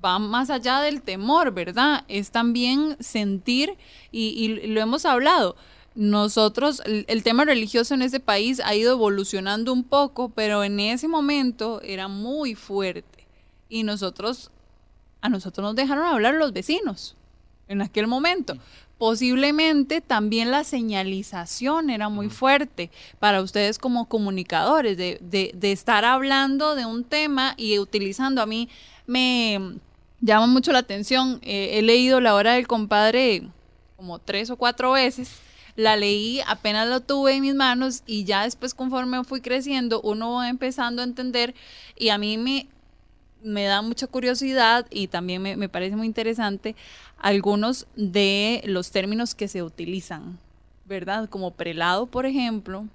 va 0.04 0.18
más 0.18 0.50
allá 0.50 0.80
del 0.80 1.02
temor, 1.02 1.52
¿verdad? 1.52 2.06
Es 2.08 2.32
también 2.32 2.96
sentir, 3.02 3.76
y, 4.12 4.68
lo 4.68 4.80
hemos 4.80 5.06
hablado, 5.06 5.58
nosotros, 5.96 6.82
el, 6.86 7.24
tema 7.24 7.46
religioso 7.46 7.94
en 7.94 8.02
este 8.02 8.20
país 8.20 8.62
ha 8.64 8.76
ido 8.76 8.94
evolucionando 8.94 9.72
un 9.72 9.84
poco, 9.84 10.30
pero 10.30 10.64
en 10.64 10.80
ese 10.80 11.08
momento 11.08 11.82
era 11.82 12.08
muy 12.08 12.56
fuerte. 12.56 13.28
Y 13.70 13.84
nosotros, 13.84 14.52
a 15.22 15.30
nosotros 15.30 15.64
nos 15.64 15.76
dejaron 15.76 16.06
hablar 16.06 16.36
los 16.36 16.54
vecinos 16.54 17.16
en 17.68 17.82
aquel 17.82 18.08
momento 18.08 18.58
posiblemente 19.04 20.00
también 20.00 20.50
la 20.50 20.64
señalización 20.64 21.90
era 21.90 22.08
muy 22.08 22.30
fuerte 22.30 22.90
para 23.20 23.42
ustedes 23.42 23.78
como 23.78 24.08
comunicadores, 24.08 24.96
de, 24.96 25.20
de, 25.20 25.72
estar 25.74 26.06
hablando 26.06 26.74
de 26.76 26.86
un 26.86 27.04
tema 27.04 27.54
y 27.58 27.80
utilizando. 27.80 28.42
A 28.42 28.46
mí 28.46 28.70
me 29.06 29.78
llama 30.22 30.48
mucho 30.48 30.72
la 30.72 30.80
atención, 30.80 31.40
eh, 31.42 31.72
he 31.74 31.82
leído 31.82 32.22
La 32.22 32.34
hora 32.34 32.54
del 32.54 32.66
compadre 32.66 33.44
como 33.98 34.20
tres 34.20 34.50
o 34.50 34.56
cuatro 34.56 34.94
veces. 34.94 35.32
La 35.76 35.96
leí, 35.98 36.42
apenas 36.46 36.88
lo 36.88 37.00
tuve 37.00 37.36
en 37.36 37.42
mis 37.42 37.56
manos 37.56 38.04
y 38.06 38.26
ya 38.26 38.44
después 38.44 38.74
conforme 38.74 39.24
fui 39.24 39.42
creciendo, 39.42 40.02
uno 40.02 40.34
va 40.34 40.50
empezando 40.50 41.02
a 41.02 41.06
entender 41.06 41.56
y 41.98 42.10
a 42.10 42.18
mí 42.18 42.38
me, 42.38 42.68
me 43.44 43.64
da 43.64 43.82
mucha 43.82 44.08
curiosidad 44.08 44.86
y 44.92 45.08
también 45.08 45.42
me, 45.42 45.56
me 45.56 45.70
parece 45.70 45.96
muy 45.96 46.06
interesante 46.06 46.76
algunos 47.18 47.88
de 47.96 48.62
los 48.66 48.92
términos 48.92 49.34
que 49.34 49.48
se 49.48 49.64
utilizan, 49.64 50.38
¿verdad? 50.86 51.30
Como 51.30 51.52
prelado, 51.52 52.06
por 52.06 52.26
ejemplo, 52.26 52.86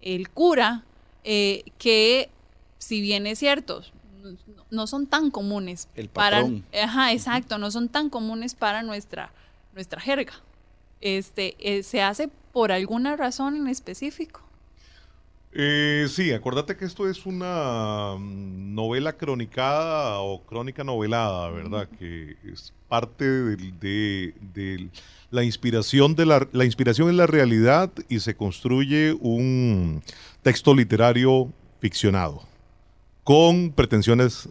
el 0.00 0.28
cura, 0.28 0.84
eh, 1.24 1.64
que 1.78 2.30
si 2.78 3.00
bien 3.00 3.26
es 3.26 3.38
cierto, 3.38 3.82
no 4.70 4.86
son 4.86 5.06
tan 5.06 5.30
comunes 5.30 5.88
el 5.94 6.08
para 6.08 6.44
ajá 6.82 7.12
exacto 7.12 7.56
no 7.56 7.70
son 7.70 7.88
tan 7.88 8.10
comunes 8.10 8.54
para 8.54 8.82
nuestra 8.82 9.32
nuestra 9.72 10.00
jerga 10.00 10.34
este 11.00 11.56
eh, 11.58 11.82
se 11.82 12.02
hace 12.02 12.28
por 12.52 12.72
alguna 12.72 13.16
razón 13.16 13.56
en 13.56 13.68
específico 13.68 14.48
eh, 15.52 16.06
sí, 16.10 16.32
acuérdate 16.32 16.76
que 16.76 16.84
esto 16.84 17.08
es 17.08 17.24
una 17.24 18.16
mm, 18.18 18.74
novela 18.74 19.14
cronicada 19.14 20.20
o 20.20 20.42
crónica 20.42 20.84
novelada, 20.84 21.48
¿verdad? 21.50 21.88
Que 21.98 22.36
es 22.44 22.74
parte 22.86 23.24
de, 23.24 24.90
la 25.30 25.42
inspiración 25.42 26.14
de 26.14 26.26
la, 26.26 26.46
la 26.52 26.64
inspiración 26.64 27.08
en 27.08 27.16
la 27.16 27.26
realidad 27.26 27.90
y 28.08 28.20
se 28.20 28.34
construye 28.34 29.14
un 29.20 30.02
texto 30.42 30.74
literario 30.74 31.50
ficcionado 31.80 32.42
con 33.24 33.72
pretensiones 33.72 34.48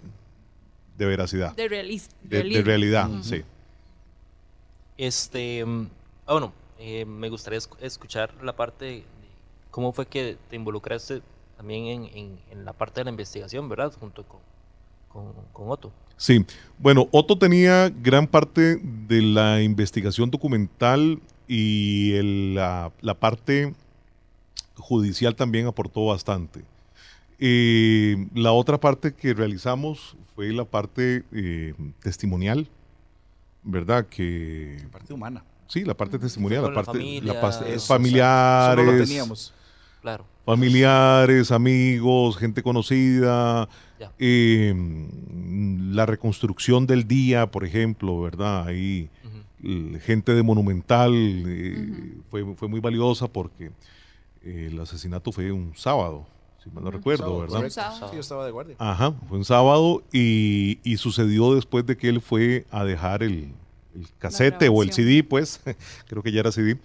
de 0.97 1.05
veracidad. 1.05 1.55
De, 1.55 1.69
de, 1.69 2.61
realidad, 2.63 3.09
sí. 3.21 3.43
Este, 4.97 5.63
mm, 5.63 5.87
ah, 6.27 6.33
bueno, 6.33 6.53
eh, 6.77 7.05
me 7.05 7.29
gustaría 7.29 7.59
escuchar 7.81 8.31
la 8.43 8.55
parte 8.55 9.03
¿Cómo 9.77 9.93
fue 9.93 10.07
que 10.07 10.37
te 10.49 10.55
involucraste 10.55 11.21
también 11.55 12.09
en, 12.11 12.65
la 12.65 12.73
parte 12.73 12.99
de 12.99 13.03
la 13.05 13.11
investigación, 13.11 13.69
verdad? 13.69 13.93
Junto 13.99 14.23
con, 14.23 14.41
con, 15.53 15.69
Otto. 15.69 15.91
Sí, 16.15 16.43
bueno, 16.79 17.07
Otto 17.11 17.37
tenía 17.37 17.89
gran 17.89 18.25
parte 18.25 18.77
de 18.81 19.21
la 19.21 19.61
investigación 19.61 20.31
documental 20.31 21.21
y 21.47 22.53
la, 22.55 22.91
parte 23.19 23.75
judicial 24.77 25.35
también 25.35 25.67
aportó 25.67 26.07
bastante. 26.07 26.63
Eh, 27.37 28.27
la 28.33 28.51
otra 28.51 28.79
parte 28.79 29.13
que 29.13 29.35
realizamos 29.35 30.17
fue 30.33 30.51
la 30.53 30.65
parte 30.65 31.23
eh, 31.31 31.75
testimonial, 32.01 32.67
¿verdad? 33.61 34.07
Que, 34.07 34.79
la 34.81 34.89
parte 34.89 35.13
humana. 35.13 35.43
Sí, 35.67 35.83
la 35.83 35.95
parte 35.95 36.17
testimonial, 36.17 36.63
la 36.63 36.73
parte, 36.73 37.21
la 37.21 37.41
parte 37.41 37.79
familiares. 37.79 38.85
lo 38.85 39.05
teníamos. 39.05 39.53
Familiares, 40.45 41.51
amigos, 41.51 42.37
gente 42.37 42.63
conocida, 42.63 43.67
em, 44.17 45.93
la 45.93 46.05
reconstrucción 46.05 46.87
del 46.87 47.05
día, 47.05 47.47
por 47.47 47.65
ejemplo, 47.65 48.21
¿verdad? 48.21 48.67
Ahí 48.67 49.09
gente 50.01 50.33
de 50.33 50.43
Monumental 50.43 51.11
eh, 51.13 52.13
fue, 52.29 52.55
fue, 52.55 52.67
muy 52.67 52.79
valiosa 52.79 53.27
porque 53.27 53.71
eh, 54.43 54.69
el 54.71 54.79
asesinato 54.79 55.31
fue 55.31 55.51
un 55.51 55.73
sábado, 55.75 56.25
si 56.63 56.69
mal 56.69 56.83
no 56.83 56.91
recuerdo, 56.91 57.39
¿verdad? 57.39 57.67
Sí, 57.69 57.81
yo 58.13 58.19
estaba 58.19 58.45
de 58.45 58.51
guardia. 58.51 58.75
Ajá, 58.77 59.13
fue 59.27 59.37
un 59.37 59.45
sábado 59.45 60.03
y, 60.13 60.79
y 60.83 60.97
sucedió 60.97 61.55
después 61.55 61.85
de 61.85 61.97
que 61.97 62.07
él 62.07 62.21
fue 62.21 62.65
a 62.71 62.85
dejar 62.85 63.23
el, 63.23 63.51
el 63.97 64.07
casete 64.19 64.69
o 64.69 64.83
el 64.83 64.91
CD, 64.91 65.23
pues, 65.23 65.61
creo 66.07 66.23
que 66.23 66.31
ya 66.31 66.41
era 66.41 66.51
CD, 66.51 66.77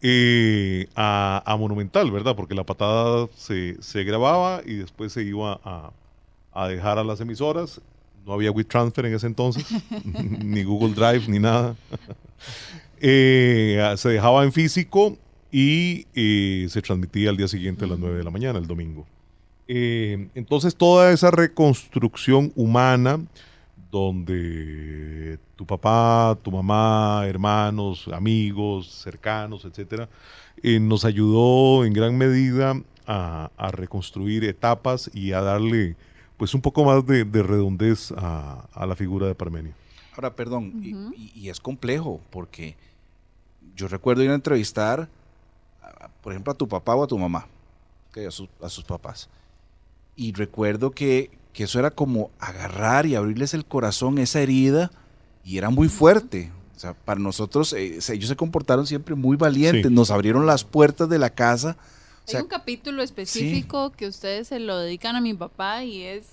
eh, 0.00 0.86
a, 0.94 1.56
Monumental, 1.58 2.10
¿verdad? 2.10 2.36
Porque 2.36 2.54
la 2.54 2.64
patada 2.64 3.28
se, 3.36 4.04
grababa 4.04 4.62
y 4.64 4.74
después 4.74 5.12
se 5.12 5.22
iba 5.24 5.60
a, 6.52 6.68
dejar 6.68 6.98
a 6.98 7.04
las 7.04 7.20
emisoras. 7.20 7.80
No 8.26 8.34
había 8.34 8.50
WeTransfer 8.50 9.06
en 9.06 9.14
ese 9.14 9.26
entonces, 9.26 9.64
ni 10.04 10.62
Google 10.62 10.94
Drive, 10.94 11.28
ni 11.28 11.38
nada. 11.38 11.76
Eh, 13.00 13.94
se 13.96 14.08
dejaba 14.08 14.42
en 14.42 14.52
físico 14.52 15.16
y 15.52 16.04
eh, 16.16 16.66
se 16.68 16.82
transmitía 16.82 17.30
al 17.30 17.36
día 17.36 17.46
siguiente 17.46 17.84
a 17.84 17.88
las 17.88 17.96
9 17.96 18.18
de 18.18 18.24
la 18.24 18.30
mañana, 18.32 18.58
el 18.58 18.66
domingo. 18.66 19.06
entonces 19.68 20.74
toda 20.74 21.12
esa 21.12 21.30
reconstrucción 21.30 22.52
humana 22.56 23.20
donde 23.90 25.38
tu 25.56 25.66
papá, 25.66 26.36
tu 26.42 26.50
mamá, 26.50 27.22
hermanos, 27.26 28.08
amigos, 28.12 28.88
cercanos, 28.88 29.64
etcétera, 29.64 30.08
eh, 30.62 30.78
nos 30.78 31.04
ayudó 31.04 31.84
en 31.84 31.92
gran 31.92 32.16
medida 32.16 32.80
a, 33.06 33.70
reconstruir 33.72 34.44
etapas 34.44 35.10
y 35.14 35.32
a 35.32 35.40
darle 35.40 35.96
pues 36.36 36.54
un 36.54 36.60
poco 36.60 36.84
más 36.84 37.04
de, 37.06 37.24
redondez 37.42 38.12
a, 38.16 38.86
la 38.86 38.94
figura 38.94 39.26
de 39.26 39.34
Parmenio. 39.34 39.72
Ahora, 40.14 40.34
perdón, 40.34 40.82
y, 41.14 41.48
es 41.48 41.58
complejo 41.58 42.20
porque 42.30 42.76
yo 43.74 43.88
recuerdo 43.88 44.22
ir 44.22 44.30
a 44.30 44.34
entrevistar, 44.34 45.08
por 46.22 46.32
ejemplo, 46.32 46.52
a 46.52 46.56
tu 46.56 46.68
papá 46.68 46.94
o 46.94 47.04
a 47.04 47.06
tu 47.06 47.18
mamá, 47.18 47.46
a, 48.14 48.66
a 48.66 48.68
sus 48.68 48.84
papás. 48.84 49.28
Y 50.14 50.32
recuerdo 50.32 50.90
que, 50.90 51.30
que 51.58 51.64
eso 51.64 51.80
era 51.80 51.90
como 51.90 52.30
agarrar 52.38 53.04
y 53.04 53.16
abrirles 53.16 53.52
el 53.52 53.64
corazón, 53.64 54.18
esa 54.18 54.40
herida, 54.40 54.92
y 55.44 55.58
era 55.58 55.70
muy 55.70 55.88
fuerte. 55.88 56.52
O 56.76 56.78
sea, 56.78 56.94
para 56.94 57.18
nosotros, 57.18 57.72
eh, 57.72 57.98
ellos 58.10 58.28
se 58.28 58.36
comportaron 58.36 58.86
siempre 58.86 59.16
muy 59.16 59.36
valientes, 59.36 59.90
nos 59.90 60.12
abrieron 60.12 60.46
las 60.46 60.62
puertas 60.62 61.08
de 61.08 61.18
la 61.18 61.30
casa. 61.30 61.76
Hay 62.28 62.42
un 62.42 62.46
capítulo 62.46 63.02
específico 63.02 63.90
que 63.90 64.06
ustedes 64.06 64.46
se 64.46 64.60
lo 64.60 64.78
dedican 64.78 65.16
a 65.16 65.20
mi 65.20 65.34
papá 65.34 65.82
y 65.82 66.02
es 66.02 66.26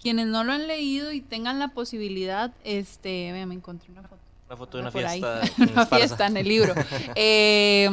quienes 0.00 0.28
no 0.28 0.44
lo 0.44 0.52
han 0.52 0.68
leído 0.68 1.10
y 1.10 1.22
tengan 1.22 1.58
la 1.58 1.74
posibilidad, 1.74 2.52
este, 2.62 3.32
me 3.44 3.54
encontré 3.54 3.90
una 3.90 4.02
foto. 4.02 4.22
Una 4.46 4.56
foto 4.56 4.76
de 4.76 4.82
una 4.82 4.92
por 4.92 5.04
ahí, 5.04 5.20
fiesta. 5.20 5.62
una 5.72 5.86
fiesta 5.86 6.26
en 6.28 6.36
el 6.36 6.46
libro. 6.46 6.74
Eh, 7.16 7.90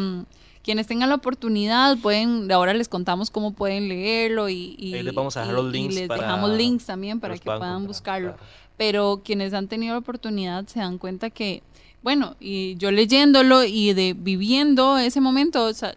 quienes 0.64 0.88
tengan 0.88 1.10
la 1.10 1.16
oportunidad 1.16 1.98
pueden, 1.98 2.52
ahora 2.52 2.74
les 2.74 2.90
contamos 2.90 3.30
cómo 3.32 3.54
pueden 3.54 3.88
leerlo 3.88 4.50
y, 4.50 4.76
les 4.78 5.14
vamos 5.14 5.38
a 5.38 5.42
dejar 5.42 5.54
y- 5.54 5.62
los 5.62 5.70
y 5.74 5.78
links 5.78 5.96
les 5.96 6.08
para 6.08 6.22
dejamos 6.24 6.52
links 6.52 6.86
también 6.86 7.20
para 7.20 7.38
que 7.38 7.46
puedan 7.46 7.88
buscarlo. 7.88 8.36
Pero 8.78 9.22
quienes 9.24 9.54
han 9.54 9.68
tenido 9.68 9.94
la 9.94 10.00
oportunidad 10.00 10.66
se 10.68 10.80
dan 10.80 10.98
cuenta 10.98 11.30
que, 11.30 11.64
bueno, 12.02 12.36
y 12.40 12.76
yo 12.78 12.92
leyéndolo 12.92 13.64
y 13.64 13.94
de 13.94 14.14
viviendo 14.18 14.98
ese 14.98 15.22
momento, 15.22 15.66
o 15.66 15.74
sea, 15.74 15.96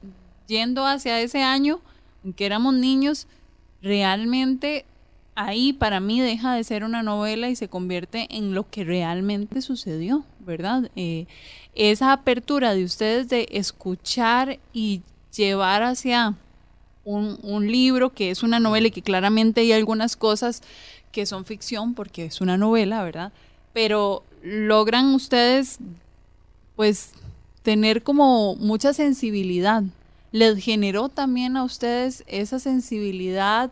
yendo 0.48 0.84
hacia 0.86 1.20
ese 1.20 1.42
año 1.42 1.80
en 2.24 2.32
que 2.32 2.46
éramos 2.46 2.74
niños, 2.74 3.26
realmente 3.80 4.84
ahí 5.34 5.72
para 5.72 6.00
mí 6.00 6.20
deja 6.20 6.54
de 6.54 6.64
ser 6.64 6.84
una 6.84 7.02
novela 7.02 7.48
y 7.48 7.56
se 7.56 7.68
convierte 7.68 8.26
en 8.30 8.54
lo 8.54 8.68
que 8.68 8.84
realmente 8.84 9.62
sucedió, 9.62 10.24
¿verdad? 10.40 10.90
Eh, 10.96 11.26
esa 11.74 12.12
apertura 12.12 12.74
de 12.74 12.84
ustedes 12.84 13.28
de 13.28 13.48
escuchar 13.50 14.58
y 14.72 15.02
llevar 15.34 15.82
hacia 15.82 16.34
un, 17.04 17.38
un 17.42 17.70
libro 17.70 18.10
que 18.10 18.30
es 18.30 18.42
una 18.42 18.60
novela 18.60 18.88
y 18.88 18.90
que 18.90 19.02
claramente 19.02 19.62
hay 19.62 19.72
algunas 19.72 20.16
cosas 20.16 20.62
que 21.10 21.26
son 21.26 21.44
ficción 21.44 21.94
porque 21.94 22.26
es 22.26 22.40
una 22.40 22.56
novela, 22.56 23.02
¿verdad? 23.02 23.32
Pero 23.72 24.24
logran 24.42 25.14
ustedes 25.14 25.78
pues 26.76 27.12
tener 27.62 28.02
como 28.02 28.56
mucha 28.56 28.92
sensibilidad. 28.92 29.82
Les 30.32 30.58
generó 30.64 31.08
también 31.08 31.56
a 31.56 31.64
ustedes 31.64 32.24
esa 32.26 32.58
sensibilidad 32.58 33.70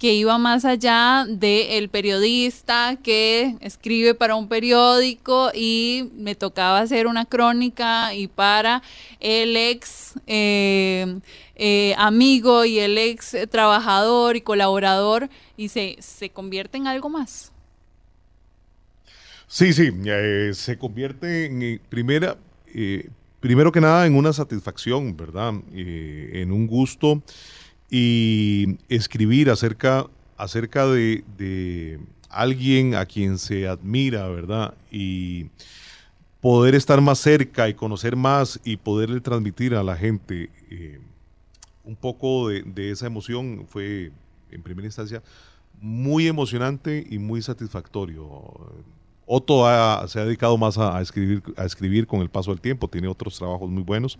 que 0.00 0.14
iba 0.14 0.38
más 0.38 0.64
allá 0.64 1.26
del 1.28 1.90
periodista 1.90 2.96
que 3.02 3.56
escribe 3.60 4.14
para 4.14 4.34
un 4.34 4.48
periódico 4.48 5.50
y 5.54 6.10
me 6.14 6.34
tocaba 6.34 6.80
hacer 6.80 7.06
una 7.06 7.26
crónica 7.26 8.14
y 8.14 8.26
para 8.26 8.82
el 9.20 9.54
ex 9.58 10.14
eh, 10.26 11.20
eh, 11.54 11.94
amigo 11.98 12.64
y 12.64 12.78
el 12.78 12.96
ex 12.96 13.36
trabajador 13.50 14.36
y 14.36 14.40
colaborador 14.40 15.28
y 15.58 15.68
se, 15.68 15.98
se 16.00 16.30
convierte 16.30 16.78
en 16.78 16.86
algo 16.86 17.10
más. 17.10 17.52
Sí, 19.48 19.74
sí, 19.74 19.90
eh, 20.06 20.52
se 20.54 20.78
convierte 20.78 21.44
en 21.44 21.78
primera, 21.90 22.38
primero 23.38 23.70
que 23.70 23.82
nada 23.82 24.06
en 24.06 24.16
una 24.16 24.32
satisfacción, 24.32 25.14
¿verdad? 25.14 25.52
En 25.74 26.52
un 26.52 26.66
gusto 26.66 27.22
y 27.90 28.78
escribir 28.88 29.50
acerca, 29.50 30.06
acerca 30.36 30.86
de, 30.86 31.98
alguien 32.28 32.94
a 32.94 33.04
quien 33.04 33.38
se 33.38 33.66
admira, 33.66 34.28
¿verdad? 34.28 34.74
Y 34.90 35.46
poder 36.40 36.76
estar 36.76 37.00
más 37.00 37.18
cerca 37.18 37.68
y 37.68 37.74
conocer 37.74 38.14
más 38.14 38.60
y 38.64 38.76
poderle 38.76 39.20
transmitir 39.20 39.74
a 39.74 39.82
la 39.82 39.96
gente 39.96 40.48
eh, 40.70 41.00
un 41.84 41.96
poco 41.96 42.48
de, 42.48 42.90
esa 42.90 43.06
emoción 43.06 43.66
fue, 43.68 44.12
en 44.50 44.62
primera 44.62 44.86
instancia, 44.86 45.22
muy 45.80 46.28
emocionante 46.28 47.04
y 47.10 47.18
muy 47.18 47.42
satisfactorio. 47.42 48.72
Otto 49.26 49.66
ha- 49.66 50.06
se 50.06 50.20
ha 50.20 50.24
dedicado 50.24 50.56
más 50.56 50.78
a 50.78 51.00
escribir, 51.00 51.42
a 51.56 51.64
escribir 51.64 52.06
con 52.06 52.20
el 52.20 52.28
paso 52.28 52.50
del 52.52 52.60
tiempo, 52.60 52.86
tiene 52.86 53.08
otros 53.08 53.36
trabajos 53.36 53.68
muy 53.68 53.82
buenos, 53.82 54.18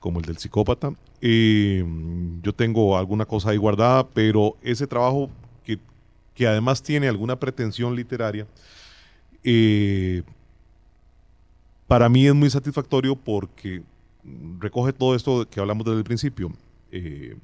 como 0.00 0.18
el 0.20 0.24
del 0.26 0.38
psicópata. 0.38 0.92
Eh, 1.20 1.84
yo 2.42 2.52
tengo 2.52 2.96
alguna 2.96 3.24
cosa 3.24 3.50
ahí 3.50 3.56
guardada, 3.56 4.06
pero 4.08 4.56
ese 4.62 4.86
trabajo 4.86 5.30
que, 5.64 5.78
que 6.34 6.46
además 6.46 6.82
tiene 6.82 7.08
alguna 7.08 7.36
pretensión 7.38 7.94
literaria, 7.96 8.46
eh, 9.42 10.22
para 11.86 12.08
mí 12.08 12.26
es 12.26 12.34
muy 12.34 12.50
satisfactorio 12.50 13.14
porque 13.16 13.82
recoge 14.58 14.92
todo 14.92 15.14
esto 15.14 15.48
que 15.48 15.60
hablamos 15.60 15.84
desde 15.84 15.98
el 15.98 16.04
principio. 16.04 16.52
eh, 16.92 17.36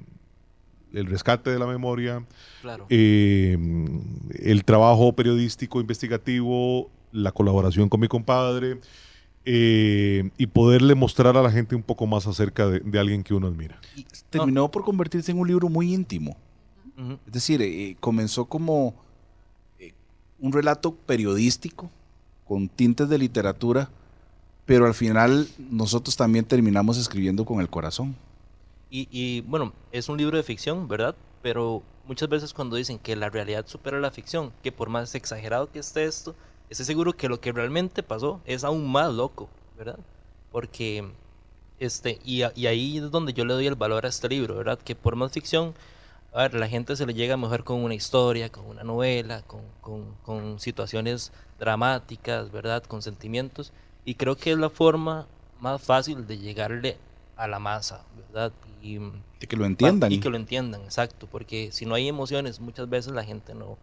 el 0.93 1.07
rescate 1.07 1.49
de 1.49 1.57
la 1.57 1.65
memoria, 1.65 2.23
Claro. 2.61 2.85
eh, 2.89 3.57
el 4.39 4.63
trabajo 4.63 5.11
periodístico 5.13 5.81
investigativo, 5.81 6.91
la 7.11 7.31
colaboración 7.31 7.89
con 7.89 7.99
mi 7.99 8.07
compadre 8.07 8.79
eh, 9.45 10.29
y 10.37 10.47
poderle 10.47 10.95
mostrar 10.95 11.35
a 11.35 11.41
la 11.41 11.51
gente 11.51 11.75
un 11.75 11.83
poco 11.83 12.07
más 12.07 12.27
acerca 12.27 12.67
de, 12.67 12.79
de 12.79 12.99
alguien 12.99 13.23
que 13.23 13.33
uno 13.33 13.47
admira. 13.47 13.79
Terminó 14.29 14.71
por 14.71 14.83
convertirse 14.83 15.31
en 15.31 15.39
un 15.39 15.47
libro 15.47 15.69
muy 15.69 15.93
íntimo. 15.93 16.37
Es 17.27 17.33
decir, 17.33 17.61
eh, 17.61 17.97
comenzó 17.99 18.45
como 18.45 18.93
eh, 19.79 19.93
un 20.39 20.53
relato 20.53 20.93
periodístico 20.93 21.89
con 22.45 22.69
tintes 22.69 23.09
de 23.09 23.17
literatura, 23.17 23.89
pero 24.65 24.85
al 24.85 24.93
final 24.93 25.47
nosotros 25.57 26.15
también 26.15 26.45
terminamos 26.45 26.97
escribiendo 26.97 27.45
con 27.45 27.61
el 27.61 27.69
corazón. 27.69 28.15
Y, 28.91 29.07
y, 29.11 29.41
bueno, 29.41 29.73
es 29.91 30.07
un 30.07 30.17
libro 30.17 30.37
de 30.37 30.43
ficción, 30.43 30.87
¿verdad? 30.87 31.15
Pero 31.41 31.81
muchas 32.05 32.29
veces 32.29 32.53
cuando 32.53 32.75
dicen 32.75 32.99
que 32.99 33.15
la 33.15 33.29
realidad 33.29 33.65
supera 33.65 33.99
la 33.99 34.11
ficción, 34.11 34.51
que 34.61 34.71
por 34.71 34.89
más 34.89 35.15
exagerado 35.15 35.71
que 35.71 35.79
esté 35.79 36.05
esto, 36.05 36.35
estoy 36.73 36.85
seguro 36.85 37.13
que 37.13 37.29
lo 37.29 37.39
que 37.39 37.51
realmente 37.51 38.03
pasó 38.03 38.41
es 38.45 38.63
aún 38.63 38.91
más 38.91 39.13
loco, 39.13 39.47
¿verdad? 39.77 39.99
Porque, 40.51 41.07
este, 41.79 42.19
y, 42.23 42.41
y 42.55 42.67
ahí 42.67 42.97
es 42.97 43.11
donde 43.11 43.33
yo 43.33 43.45
le 43.45 43.53
doy 43.53 43.67
el 43.67 43.75
valor 43.75 44.05
a 44.05 44.09
este 44.09 44.27
libro, 44.27 44.55
¿verdad? 44.55 44.79
Que 44.79 44.95
por 44.95 45.15
más 45.15 45.31
ficción, 45.31 45.73
a 46.33 46.41
ver, 46.43 46.55
la 46.55 46.67
gente 46.67 46.95
se 46.95 47.05
le 47.05 47.13
llega 47.13 47.37
mejor 47.37 47.63
con 47.63 47.83
una 47.83 47.93
historia, 47.93 48.51
con 48.51 48.65
una 48.65 48.83
novela, 48.83 49.43
con, 49.43 49.61
con, 49.81 50.15
con 50.23 50.59
situaciones 50.59 51.31
dramáticas, 51.59 52.51
¿verdad? 52.51 52.83
Con 52.83 53.01
sentimientos. 53.03 53.71
Y 54.03 54.15
creo 54.15 54.35
que 54.35 54.51
es 54.51 54.57
la 54.57 54.69
forma 54.69 55.27
más 55.59 55.81
fácil 55.81 56.25
de 56.25 56.39
llegarle 56.39 56.97
a 57.35 57.47
la 57.47 57.59
masa, 57.59 58.03
¿verdad? 58.17 58.51
Y, 58.81 58.97
De 58.97 59.47
que 59.47 59.55
lo 59.55 59.65
entiendan. 59.65 60.11
Y 60.11 60.19
que 60.19 60.29
lo 60.29 60.37
entiendan, 60.37 60.81
exacto. 60.81 61.27
Porque 61.27 61.71
si 61.71 61.85
no 61.85 61.93
hay 61.93 62.07
emociones, 62.07 62.59
muchas 62.59 62.89
veces 62.89 63.13
la 63.13 63.23
gente 63.23 63.53
no, 63.53 63.77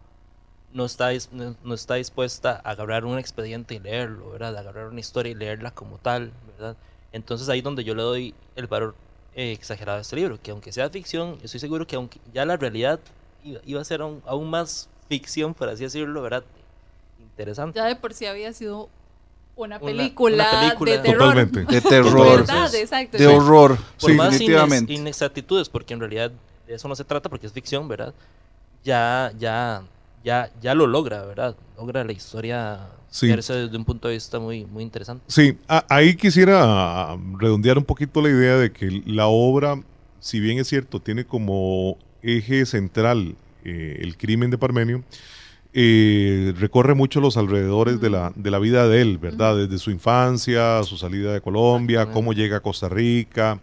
no, 0.73 0.85
está, 0.85 1.11
no, 1.33 1.55
no 1.65 1.75
está 1.75 1.95
dispuesta 1.95 2.61
a 2.65 2.71
agarrar 2.71 3.05
un 3.05 3.19
expediente 3.19 3.75
y 3.75 3.79
leerlo, 3.81 4.31
¿verdad? 4.31 4.57
A 4.57 4.61
agarrar 4.61 4.87
una 4.89 5.01
historia 5.01 5.33
y 5.33 5.35
leerla 5.35 5.71
como 5.73 5.99
tal, 5.99 6.33
¿verdad? 6.57 6.77
Entonces 7.13 7.49
ahí 7.49 7.59
es 7.59 7.65
donde 7.65 7.83
yo 7.85 7.95
le 7.95 8.03
doy 8.03 8.35
el 8.57 8.67
valor 8.67 8.95
eh, 9.35 9.53
exagerado 9.53 9.99
a 9.99 10.01
este 10.03 10.17
libro, 10.17 10.39
que 10.43 10.51
aunque 10.53 10.73
sea 10.73 10.89
ficción, 10.91 11.39
estoy 11.43 11.61
seguro 11.61 11.87
que 11.87 11.97
aunque 11.97 12.21
ya 12.33 12.45
la 12.45 12.57
realidad 12.57 13.01
iba, 13.45 13.61
iba 13.65 13.81
a 13.81 13.85
ser 13.85 14.01
aún, 14.03 14.23
aún 14.27 14.49
más 14.51 14.89
ficción, 15.09 15.55
por 15.55 15.69
así 15.69 15.83
decirlo, 15.85 16.23
¿verdad? 16.23 16.45
Interesante. 17.21 17.77
Ya 17.79 17.87
de 17.87 17.97
por 17.97 18.15
sí 18.15 18.27
había 18.27 18.53
sido 18.53 18.89
una 19.57 19.79
película, 19.79 20.49
una 20.51 20.61
película. 20.61 20.93
de 20.93 20.99
terror. 20.99 21.19
Totalmente. 21.19 21.65
De 21.75 21.81
terror. 21.81 22.39
¿Verdad? 22.41 22.75
Exacto. 22.75 23.19
De 23.19 23.27
horror. 23.27 23.77
Por 24.01 24.11
Sí, 24.11 24.17
más 24.17 24.29
ines- 24.29 24.33
definitivamente. 24.33 24.93
inexactitudes, 24.95 25.69
porque 25.69 25.95
en 25.95 26.01
realidad 26.01 26.31
de 26.67 26.75
eso 26.75 26.89
no 26.89 26.95
se 26.97 27.05
trata 27.05 27.29
porque 27.29 27.47
es 27.47 27.53
ficción, 27.53 27.87
¿verdad? 27.89 28.15
Ya, 28.85 29.33
ya, 29.39 29.83
ya, 30.25 30.51
ya 30.61 30.75
lo 30.75 30.87
logra, 30.87 31.25
¿verdad? 31.25 31.57
Logra 31.77 32.05
la 32.05 32.13
historia 32.13 32.79
Sí. 33.11 33.27
desde 33.27 33.77
un 33.77 33.85
punto 33.85 34.09
de 34.09 34.15
vista 34.15 34.39
muy, 34.39 34.65
muy 34.67 34.83
interesante. 34.85 35.25
Sí, 35.29 35.57
a- 35.69 35.85
ahí 35.89 36.15
quisiera 36.15 37.17
redondear 37.39 37.77
un 37.79 37.85
poquito 37.85 38.21
la 38.23 38.29
idea 38.29 38.57
de 38.57 38.71
que 38.73 39.03
la 39.07 39.27
obra, 39.27 39.83
si 40.21 40.39
bien 40.41 40.59
es 40.59 40.69
cierto, 40.69 41.01
tiene 41.01 41.25
como 41.25 41.97
eje 42.23 42.67
central 42.67 43.35
eh, 43.65 43.99
el 44.01 44.17
crimen 44.17 44.51
de 44.51 44.59
Parmenio, 44.59 45.03
eh, 45.73 46.53
recorre 46.59 46.95
mucho 46.95 47.21
los 47.21 47.37
alrededores 47.37 48.01
de, 48.01 48.11
la, 48.11 48.33
de 48.35 48.51
la 48.51 48.59
vida 48.59 48.89
de 48.89 49.03
él, 49.03 49.19
¿verdad? 49.19 49.57
Desde 49.57 49.79
su 49.79 49.91
infancia, 49.91 50.83
su 50.83 50.97
salida 50.97 51.33
de 51.33 51.41
Colombia, 51.41 52.11
cómo 52.11 52.33
llega 52.33 52.57
a 52.57 52.61
Costa 52.61 52.89
Rica. 52.89 53.61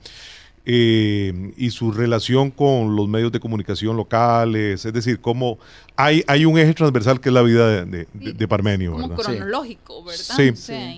Eh, 0.69 1.53
y 1.55 1.69
su 1.71 1.93
relación 1.93 2.51
con 2.51 2.93
los 2.97 3.07
medios 3.07 3.31
de 3.31 3.39
comunicación 3.39 3.95
locales, 3.95 4.83
es 4.85 4.91
decir, 4.93 5.21
cómo 5.21 5.57
hay, 5.95 6.25
hay 6.27 6.43
un 6.43 6.57
eje 6.57 6.73
transversal 6.73 7.21
que 7.21 7.29
es 7.29 7.33
la 7.33 7.41
vida 7.41 7.67
de, 7.69 7.85
de- 7.85 8.07
de- 8.13 8.33
de 8.33 8.47
Parmenio. 8.49 8.91
como 8.91 9.07
¿verdad? 9.07 9.23
cronológico, 9.23 10.03
¿verdad? 10.03 10.35
Sí. 10.35 10.49
O 10.49 10.55
sea, 10.57 10.93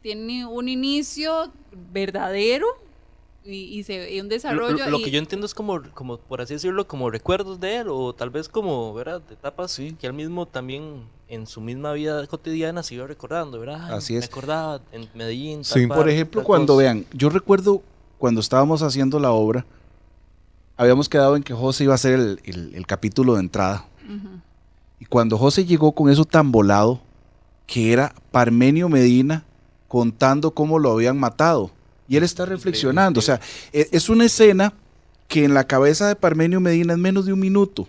tiene 0.00 0.46
un 0.46 0.68
inicio 0.70 1.52
verdadero 1.92 2.66
y, 3.44 3.78
y 3.78 3.82
se, 3.84 4.10
y 4.14 4.20
un 4.20 4.28
Lo, 4.28 4.34
desarrollo. 4.34 4.88
lo 4.88 4.98
y- 5.00 5.02
que 5.04 5.10
yo 5.10 5.18
entiendo 5.18 5.44
es 5.46 5.52
como, 5.54 5.82
como, 5.92 6.16
por 6.16 6.40
así 6.40 6.54
decirlo, 6.54 6.86
como 6.86 7.10
recuerdos 7.10 7.60
de 7.60 7.76
él, 7.76 7.88
o 7.90 8.14
tal 8.14 8.30
vez 8.30 8.48
como, 8.48 8.94
¿verdad? 8.94 9.20
De 9.28 9.34
etapas 9.34 9.78
que 9.98 10.06
él 10.06 10.12
mismo 10.14 10.46
también 10.46 11.02
en 11.28 11.46
su 11.46 11.60
misma 11.60 11.92
vida 11.92 12.26
cotidiana 12.26 12.82
se 12.82 12.94
iba 12.94 13.06
recordando, 13.06 13.60
¿verdad? 13.60 13.92
Así 13.92 14.14
Me 14.14 14.18
es. 14.20 14.24
acordaba 14.26 14.80
en 14.92 15.08
Medellín. 15.14 15.62
tal 15.62 15.64
Sí, 15.80 15.86
por 15.86 16.08
ejemplo, 16.08 16.40
tal 16.40 16.46
cuando 16.46 16.72
cosa. 16.74 16.82
vean, 16.84 17.04
yo 17.12 17.28
recuerdo 17.28 17.82
cuando 18.20 18.40
estábamos 18.40 18.82
haciendo 18.82 19.18
la 19.18 19.32
obra, 19.32 19.64
habíamos 20.76 21.08
quedado 21.08 21.36
en 21.36 21.42
que 21.42 21.54
José 21.54 21.84
iba 21.84 21.94
a 21.94 21.96
hacer 21.96 22.14
el, 22.14 22.40
el- 22.44 22.74
el 22.74 22.86
capítulo 22.86 23.34
de 23.34 23.40
entrada. 23.40 23.86
Y 24.98 25.04
cuando 25.06 25.38
José 25.38 25.64
llegó 25.64 25.92
con 25.92 26.10
eso 26.10 26.24
tan 26.24 26.52
volado, 26.52 27.00
que 27.66 27.92
era 27.92 28.14
Parmenio 28.30 28.88
Medina 28.88 29.44
contando 29.88 30.50
cómo 30.52 30.78
lo 30.78 30.92
habían 30.92 31.18
matado. 31.18 31.70
Y 32.08 32.16
él 32.16 32.22
está 32.24 32.44
reflexionando. 32.44 33.20
O 33.20 33.22
sea, 33.22 33.40
e- 33.72 33.88
es 33.92 34.08
una 34.08 34.24
escena 34.26 34.72
que 35.28 35.44
en 35.44 35.54
la 35.54 35.64
cabeza 35.66 36.08
de 36.08 36.16
Parmenio 36.16 36.60
Medina 36.60 36.92
es 36.92 36.98
menos 36.98 37.24
de 37.26 37.32
un 37.32 37.40
minuto. 37.40 37.88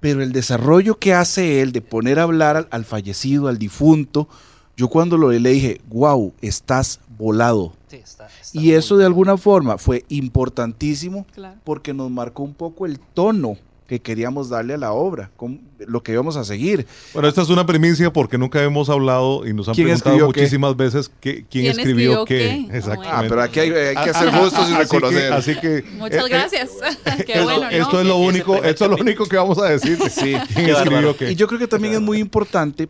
pero 0.00 0.22
el 0.22 0.32
desarrollo 0.32 0.98
que 0.98 1.14
hace 1.14 1.62
él 1.62 1.72
de 1.72 1.80
poner 1.80 2.18
a 2.18 2.24
hablar 2.24 2.56
al, 2.56 2.68
al 2.70 2.84
fallecido, 2.84 3.48
al 3.48 3.58
difunto, 3.58 4.28
yo 4.76 4.88
cuando 4.88 5.16
lo 5.16 5.30
le 5.30 5.48
dije, 5.50 5.80
wow, 5.88 6.34
estás 6.42 7.00
volado. 7.18 7.72
Sí, 7.88 7.96
está- 7.96 8.26
está 8.40 8.60
Y 8.60 8.72
eso 8.72 8.96
de 8.96 9.04
alguna 9.06 9.36
forma 9.36 9.78
fue 9.78 10.04
importantísimo 10.08 11.26
Claro. 11.34 11.56
porque 11.64 11.92
nos 11.94 12.10
marcó 12.10 12.42
un 12.42 12.54
poco 12.54 12.86
el 12.86 12.98
tono 12.98 13.56
que 13.86 14.00
queríamos 14.00 14.48
darle 14.48 14.72
a 14.72 14.78
la 14.78 14.92
obra, 14.92 15.30
con 15.36 15.60
lo 15.86 16.02
que 16.02 16.12
íbamos 16.12 16.36
a 16.38 16.44
seguir. 16.44 16.86
Bueno, 17.12 17.28
esta 17.28 17.42
es 17.42 17.50
una 17.50 17.66
primicia 17.66 18.10
porque 18.10 18.38
nunca 18.38 18.62
hemos 18.62 18.88
hablado 18.88 19.46
y 19.46 19.52
nos 19.52 19.68
han 19.68 19.74
¿Quién 19.74 19.88
preguntado 19.88 20.14
escribió 20.16 20.32
qué? 20.32 20.40
muchísimas 20.40 20.76
veces 20.76 21.10
que, 21.20 21.32
quién, 21.34 21.46
¿Quién 21.50 21.66
escribió, 21.66 22.22
escribió 22.22 22.24
qué. 22.24 22.66
qué? 22.70 22.78
Exactamente. 22.78 23.10
Ah, 23.12 23.24
pero 23.28 23.42
aquí 23.42 23.60
hay, 23.60 23.70
hay 23.72 23.94
que 23.94 24.10
Ah, 24.10 24.14
ser 24.18 24.28
ah, 24.30 24.38
justos 24.38 24.70
y 24.70 24.72
así 24.72 24.74
que- 24.74 24.78
reconocer. 24.78 25.32
Así 25.34 25.54
que, 25.60 25.84
Muchas 25.98 26.18
eh, 26.22 26.26
eh, 26.26 26.28
gracias. 26.30 26.70
Qué 27.26 27.32
esto, 27.34 27.44
bueno, 27.44 27.60
¿no? 27.64 27.68
esto 27.70 28.00
es 28.00 28.06
lo 28.06 28.16
único, 28.16 28.54
esto 28.64 28.84
es 28.86 28.90
lo 28.90 28.96
único 28.96 29.26
que 29.26 29.36
vamos 29.36 29.58
a 29.58 29.66
decir. 29.66 29.98
Sí. 30.10 30.32
¿Quién 30.54 30.64
Qué 30.66 30.70
escribió 30.72 31.14
qué? 31.14 31.32
Y 31.32 31.34
yo 31.34 31.46
creo 31.46 31.58
que 31.60 31.68
también 31.68 31.92
es 31.92 32.00
muy 32.00 32.18
importante 32.20 32.88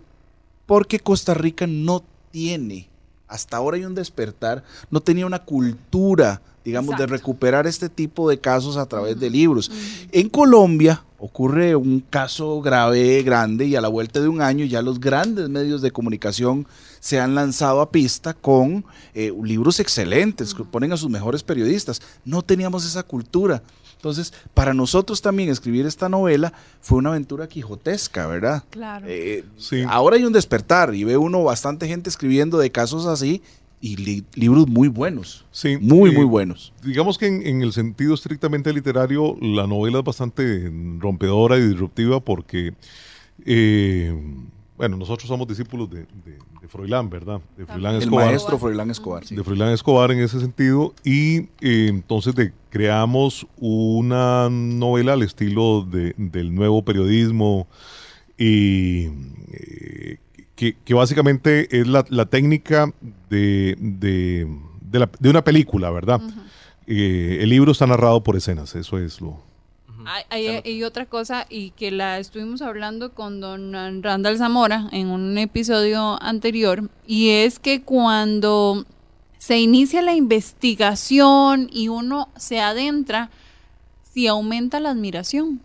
porque 0.65 1.01
Costa 1.01 1.35
Rica 1.35 1.67
no 1.67 2.05
tiene, 2.31 2.89
hasta 3.35 3.57
ahora 3.57 3.77
hay 3.77 3.85
un 3.85 3.97
despertar, 3.97 4.63
no 4.91 5.01
tenía 5.01 5.27
una 5.27 5.41
cultura, 5.41 6.41
digamos, 6.65 6.97
de 6.97 7.07
recuperar 7.07 7.67
este 7.67 7.89
tipo 7.89 8.31
de 8.31 8.39
casos 8.39 8.77
a 8.77 8.87
través 8.87 9.19
de 9.19 9.29
libros. 9.29 9.73
En 10.13 10.29
Colombia 10.29 11.03
ocurre 11.19 11.75
un 11.75 11.99
caso 11.99 12.61
grave, 12.61 13.25
grande, 13.25 13.67
y 13.67 13.75
a 13.75 13.81
la 13.81 13.89
vuelta 13.89 14.21
de 14.21 14.29
un 14.29 14.41
año 14.41 14.65
ya 14.65 14.83
los 14.83 15.01
grandes 15.01 15.49
medios 15.49 15.83
de 15.83 15.91
comunicación 15.91 16.65
se 17.01 17.19
han 17.19 17.35
lanzado 17.35 17.81
a 17.81 17.91
pista 17.91 18.35
con 18.35 18.85
eh, 19.15 19.33
libros 19.43 19.81
excelentes, 19.81 20.55
que 20.55 20.63
ponen 20.63 20.93
a 20.93 20.97
sus 20.97 21.11
mejores 21.11 21.43
periodistas. 21.43 22.01
No 22.25 22.43
teníamos 22.43 22.87
esa 22.87 23.03
cultura. 23.03 23.65
Entonces, 24.05 24.35
para 24.53 24.75
nosotros 24.75 25.23
también 25.23 25.49
escribir 25.49 25.87
esta 25.87 26.11
novela 26.11 26.53
fue 26.83 26.99
una 26.99 27.09
aventura 27.09 27.49
quijotesca, 27.49 28.27
¿verdad? 28.27 28.63
Claro. 28.69 29.07
Eh, 29.09 29.45
Sí. 29.57 29.83
Ahora 29.89 30.17
hay 30.17 30.25
un 30.25 30.33
despertar 30.35 30.95
y 30.95 31.05
ve 31.05 31.17
uno 31.17 31.43
bastante 31.43 31.89
gente 31.89 32.11
escribiendo 32.11 32.59
de 32.59 32.71
casos 32.71 33.07
así 33.07 33.41
y 33.81 33.97
li- 33.97 34.25
libros 34.35 34.69
muy 34.69 34.89
buenos. 34.89 35.47
Sí, 35.53 35.79
Muy, 35.81 36.11
eh, 36.11 36.13
muy 36.13 36.27
buenos. 36.27 36.75
Digamos 36.83 37.17
que 37.17 37.29
en, 37.29 37.47
en 37.47 37.63
el 37.63 37.73
sentido 37.73 38.13
estrictamente 38.13 38.75
literario, 38.75 39.37
la 39.41 39.67
novela 39.67 40.01
es 40.01 40.05
bastante 40.05 40.71
rompedora 40.99 41.57
y 41.57 41.67
disruptiva 41.67 42.21
porque, 42.21 42.75
eh, 43.47 44.15
bueno, 44.77 44.97
nosotros 44.97 45.29
somos 45.29 45.47
discípulos 45.47 45.89
de, 45.91 46.01
de, 46.01 46.39
de 46.61 46.69
Froilán, 46.69 47.09
¿verdad? 47.09 47.41
De 47.57 47.65
Froilán 47.67 47.95
El 47.97 48.03
Escobar. 48.03 48.27
maestro 48.27 48.59
Froilán 48.59 48.91
Escobar. 48.91 49.25
sí. 49.25 49.37
de 49.37 49.45
Froilán 49.45 49.71
Escobar 49.73 50.11
en 50.11 50.19
ese 50.21 50.41
sentido 50.41 50.95
y 51.05 51.39
eh, 51.61 51.87
entonces 51.89 52.35
de, 52.35 52.53
creamos 52.71 53.47
una 53.59 54.49
novela 54.51 55.13
al 55.13 55.23
estilo 55.23 55.87
de- 55.89 56.15
del 56.19 56.55
nuevo 56.55 56.85
periodismo 56.85 57.69
y 58.37 59.07
eh, 59.53 60.19
que, 60.57 60.77
que 60.85 60.95
básicamente 60.95 61.81
es 61.81 61.87
la, 61.87 62.05
la 62.09 62.27
técnica 62.27 62.93
de, 63.31 63.77
de, 63.79 64.47
de 64.81 64.99
la- 64.99 65.11
de 65.21 65.31
una 65.31 65.43
película, 65.45 65.91
¿verdad? 65.91 66.21
Eh, 66.87 67.39
el 67.41 67.49
libro 67.49 67.73
está 67.73 67.87
narrado 67.87 68.23
por 68.23 68.37
escenas, 68.37 68.75
eso 68.75 68.99
es 68.99 69.21
lo... 69.21 69.41
Hay, 70.07 70.25
hay- 70.31 70.63
hay 70.65 70.83
otra 70.85 71.07
cosa 71.07 71.47
y 71.49 71.71
que 71.71 71.91
la 71.91 72.19
estuvimos 72.19 72.63
hablando 72.63 73.13
con 73.13 73.41
don 73.41 73.73
Randall 74.03 74.39
Zamora 74.39 74.89
en 74.93 75.09
un 75.09 75.37
episodio 75.39 76.23
anterior 76.23 76.89
y 77.07 77.31
es 77.31 77.59
que 77.59 77.83
cuando 77.83 78.85
se 79.39 79.59
inicia 79.59 80.01
la 80.03 80.15
investigación 80.15 81.69
y 81.73 81.89
uno 81.89 82.29
se 82.37 82.61
adentra, 82.61 83.31
si 84.13 84.27
aumenta 84.27 84.81
la 84.81 84.91
admiración, 84.91 85.61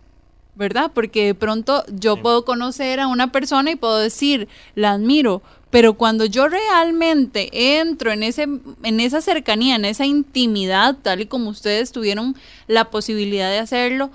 ¿verdad? 0.54 0.90
Porque 0.94 1.24
de 1.26 1.34
pronto 1.34 1.84
yo 1.88 2.16
puedo 2.22 2.44
conocer 2.44 3.00
a 3.00 3.06
una 3.06 3.32
persona 3.32 3.70
y 3.70 3.76
puedo 3.76 3.98
decir, 3.98 4.48
la 4.74 4.92
admiro, 4.92 5.40
pero 5.70 5.94
cuando 5.94 6.24
yo 6.24 6.48
realmente 6.48 7.78
entro 7.78 8.10
en 8.10 8.22
ese 8.24 8.42
en 8.82 9.00
esa 9.00 9.20
cercanía, 9.20 9.76
en 9.76 9.84
esa 9.84 10.04
intimidad, 10.04 10.96
tal 11.00 11.20
y 11.20 11.26
como 11.26 11.48
ustedes 11.50 11.92
tuvieron 11.92 12.34
la 12.66 12.90
posibilidad 12.90 13.48
de 13.50 13.58
hacerlo, 13.58 14.10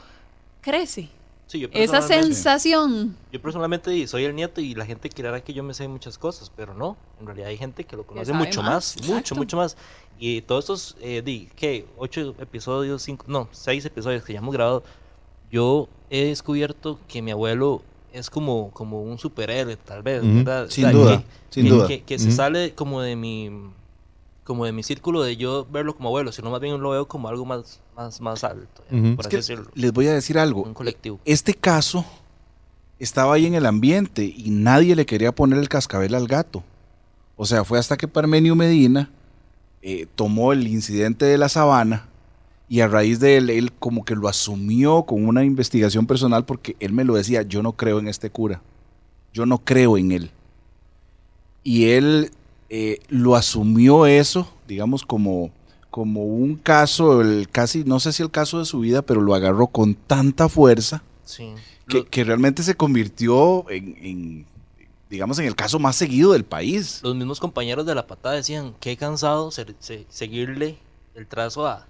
crece. 0.66 1.10
Sí, 1.48 1.60
yo 1.60 1.68
Esa 1.72 2.00
personalmente- 2.00 2.34
sensación. 2.36 3.16
Yo 3.32 3.40
personalmente 3.42 4.08
soy 4.08 4.24
el 4.26 4.36
nieto 4.36 4.62
y 4.62 4.74
la 4.74 4.84
gente 4.84 5.10
creerá 5.10 5.40
que 5.44 5.54
yo 5.54 5.62
me 5.62 5.76
sé 5.76 5.88
muchas 5.88 6.18
cosas, 6.18 6.52
pero 6.56 6.74
no. 6.74 6.98
En 7.20 7.28
realidad 7.28 7.50
hay 7.50 7.58
gente 7.58 7.84
que 7.84 7.96
lo 7.96 8.04
conoce 8.04 8.34
mucho 8.34 8.64
más, 8.64 8.96
más, 9.00 9.08
mucho, 9.08 9.36
mucho 9.36 9.56
más. 9.58 9.78
Y 10.18 10.42
todos 10.42 10.64
estos, 10.64 10.98
eh, 11.02 11.22
di, 11.24 11.48
¿qué? 11.56 11.86
Ocho 11.98 12.34
episodios, 12.40 13.04
cinco, 13.04 13.26
no, 13.28 13.48
seis 13.52 13.86
episodios 13.86 14.24
que 14.24 14.34
ya 14.34 14.40
hemos 14.40 14.54
grabado, 14.56 14.84
yo 15.52 15.88
he 16.10 16.26
descubierto 16.26 17.00
que 17.08 17.22
mi 17.22 17.30
abuelo 17.32 17.84
es 18.12 18.30
como, 18.32 18.72
como 18.72 19.04
un 19.04 19.20
superhéroe, 19.20 19.76
tal 19.78 20.02
vez, 20.02 20.24
Ujú. 20.24 20.38
¿verdad? 20.38 20.68
Sin 20.70 20.90
duda, 20.92 21.18
que, 21.20 21.26
sin 21.54 21.64
que- 21.66 21.70
duda. 21.70 21.88
Que, 21.88 22.02
que 22.02 22.18
se 22.18 22.32
sale 22.32 22.74
como 22.74 23.02
de 23.02 23.16
mi 23.16 23.52
como 24.46 24.64
de 24.64 24.72
mi 24.72 24.84
círculo 24.84 25.24
de 25.24 25.36
yo 25.36 25.68
verlo 25.70 25.96
como 25.96 26.10
abuelo, 26.10 26.32
sino 26.32 26.52
más 26.52 26.62
bien 26.62 26.80
lo 26.80 26.92
veo 26.92 27.08
como 27.08 27.28
algo 27.28 27.46
más, 27.46 27.82
más, 27.98 28.22
más 28.22 28.44
alto, 28.44 28.84
Ujú. 28.92 29.16
por 29.18 29.26
así 29.28 29.36
decirlo. 29.36 29.70
les 29.74 29.92
voy 29.92 30.08
a 30.08 30.14
decir 30.14 30.38
algo. 30.38 30.62
Un 30.62 30.76
colectivo. 30.76 31.20
Este 31.26 31.56
caso 31.56 32.06
estaba 33.00 33.34
ahí 33.34 33.48
en 33.48 33.56
el 33.56 33.66
ambiente 33.66 34.24
y 34.24 34.52
nadie 34.52 34.96
le 34.96 35.06
quería 35.08 35.34
poner 35.34 35.60
el 35.60 35.68
cascabel 35.68 36.14
al 36.14 36.28
gato. 36.28 36.64
O 37.36 37.46
sea, 37.46 37.66
fue 37.66 37.80
hasta 37.80 37.98
que 37.98 38.08
Parmenio 38.08 38.56
Medina 38.56 39.10
eh, 39.82 40.08
tomó 40.16 40.54
el 40.54 40.68
incidente 40.68 41.26
de 41.26 41.38
la 41.40 41.50
sabana 41.50 42.08
y 42.70 42.82
a 42.82 42.88
raíz 42.88 43.20
de 43.20 43.38
él, 43.38 43.50
él 43.50 43.72
como 43.74 44.06
que 44.06 44.16
lo 44.16 44.28
asumió 44.28 45.04
con 45.04 45.26
una 45.28 45.44
investigación 45.44 46.06
personal 46.06 46.46
porque 46.46 46.76
él 46.80 46.94
me 46.94 47.04
lo 47.04 47.16
decía, 47.16 47.42
yo 47.42 47.64
no 47.64 47.74
creo 47.74 47.98
en 47.98 48.08
este 48.08 48.30
cura, 48.30 48.62
yo 49.34 49.48
no 49.48 49.58
creo 49.58 49.98
en 49.98 50.12
él. 50.12 50.32
Y 51.64 51.90
él 51.90 52.30
eh, 52.70 53.00
lo 53.10 53.36
asumió 53.36 54.06
eso, 54.06 54.48
digamos, 54.68 55.04
como, 55.04 55.52
como 55.92 56.24
un 56.26 56.56
caso, 56.56 57.22
el 57.22 57.48
casi, 57.50 57.84
no 57.84 58.00
sé 58.00 58.12
si 58.14 58.24
el 58.24 58.32
caso 58.32 58.60
de 58.60 58.66
su 58.66 58.80
vida, 58.80 59.02
pero 59.02 59.22
lo 59.22 59.34
agarró 59.36 59.68
con 59.68 59.94
tanta 59.96 60.50
fuerza 60.50 61.04
Sí. 61.24 61.50
que, 61.88 61.98
Lo- 62.00 62.06
que 62.06 62.24
realmente 62.24 62.64
se 62.64 62.76
convirtió 62.76 63.70
en, 63.70 63.96
en, 64.02 64.46
digamos, 65.10 65.40
en 65.40 65.46
el 65.46 65.56
caso 65.56 65.80
más 65.80 65.96
seguido 65.96 66.34
del 66.34 66.44
país. 66.46 67.00
los 67.04 67.16
mismos 67.16 67.40
compañeros 67.40 67.86
de 67.86 67.96
la 67.96 68.08
patada 68.08 68.36
decían 68.36 68.74
que 68.80 68.98
cansado 68.98 69.52
se- 69.52 69.76
se- 69.80 70.06
seguirle 70.10 70.78
el 71.16 71.28
trazo 71.28 71.66
a, 71.68 71.86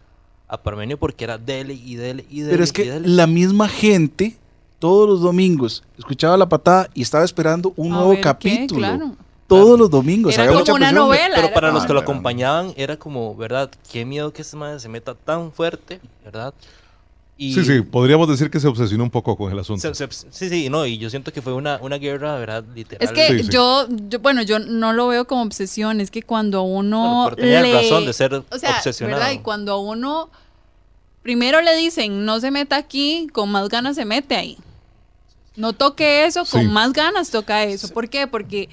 a 0.47 0.61
Parmenio 0.61 0.97
porque 0.99 1.23
era 1.23 1.37
dele 1.37 1.73
y 1.73 1.95
dele 1.95 2.25
y 2.29 2.41
dele. 2.41 2.51
Pero 2.51 2.63
es 2.63 2.71
que 2.73 2.91
dele. 2.91 3.07
la 3.07 3.25
misma 3.27 3.67
gente 3.67 4.37
todos 4.77 5.07
los 5.09 5.21
domingos 5.21 5.83
escuchaba 5.97 6.37
la 6.37 6.47
patada 6.49 6.89
y 6.93 7.01
estaba 7.01 7.23
esperando 7.23 7.73
un 7.77 7.91
A 7.93 7.95
nuevo 7.95 8.09
ver 8.09 8.17
qué, 8.19 8.23
capítulo. 8.23 8.79
claro. 8.79 9.15
Todos 9.47 9.77
los 9.77 9.89
domingos. 9.89 10.33
Era 10.33 10.43
había 10.43 10.51
como 10.53 10.59
mucha 10.61 10.73
una 10.73 10.87
presión. 10.87 11.05
novela. 11.07 11.35
Pero 11.35 11.47
era 11.47 11.53
para 11.53 11.67
como- 11.67 11.77
los 11.79 11.87
que 11.87 11.93
lo 11.93 11.99
acompañaban 11.99 12.73
era 12.77 12.97
como, 12.97 13.35
¿verdad? 13.35 13.69
Qué 13.91 14.03
miedo 14.05 14.33
que 14.33 14.41
este 14.41 14.57
madre 14.57 14.79
se 14.79 14.89
meta 14.89 15.13
tan 15.13 15.51
fuerte, 15.51 15.99
¿verdad? 16.23 16.53
Y 17.37 17.53
Sí, 17.53 17.65
sí, 17.65 17.81
podríamos 17.81 18.29
decir 18.29 18.49
que 18.49 18.61
se 18.61 18.67
obsesionó 18.67 19.03
un 19.03 19.09
poco 19.11 19.35
con 19.35 19.51
el 19.51 19.59
asunto. 19.59 19.93
se- 19.93 20.07
se- 20.09 20.27
sí, 20.31 20.49
sí, 20.49 20.69
no, 20.69 20.85
y 20.85 20.97
yo 20.97 21.09
siento 21.09 21.33
que 21.33 21.41
fue 21.41 21.51
una, 21.53 21.77
una 21.81 21.97
guerra, 21.97 22.37
¿verdad? 22.39 22.63
Literal. 22.73 23.03
Es 23.03 23.11
que 23.11 23.27
Sí, 23.39 23.43
sí. 23.43 23.49
Yo, 23.51 23.87
yo- 24.09 24.19
bueno, 24.19 24.41
yo 24.41 24.57
no 24.59 24.93
lo 24.93 25.07
veo 25.09 25.27
como 25.27 25.41
obsesión, 25.43 25.99
es 25.99 26.11
que 26.11 26.23
cuando 26.23 26.61
uno 26.63 27.23
Bueno, 27.23 27.35
tenía 27.35 27.61
le- 27.61 27.73
razón 27.73 28.05
de 28.05 28.13
ser 28.13 28.33
o 28.35 28.43
sea, 28.57 28.77
obsesionado. 28.77 29.19
¿verdad? 29.19 29.33
Y 29.33 29.39
cuando 29.39 29.73
a 29.73 29.79
uno 29.79 30.29
primero 31.23 31.61
le 31.61 31.75
dicen 31.75 32.23
no 32.25 32.39
se 32.39 32.51
meta 32.51 32.77
aquí, 32.77 33.27
con 33.33 33.51
más 33.51 33.67
ganas 33.67 33.95
se 33.95 34.05
mete 34.05 34.35
ahí. 34.35 34.57
No 35.57 35.73
toque 35.73 36.25
eso, 36.25 36.45
con 36.45 36.61
Sí. 36.61 36.67
más 36.67 36.93
ganas 36.93 37.31
toca 37.31 37.63
eso. 37.63 37.89
¿Por 37.89 38.09
qué? 38.09 38.27
Porque 38.27 38.69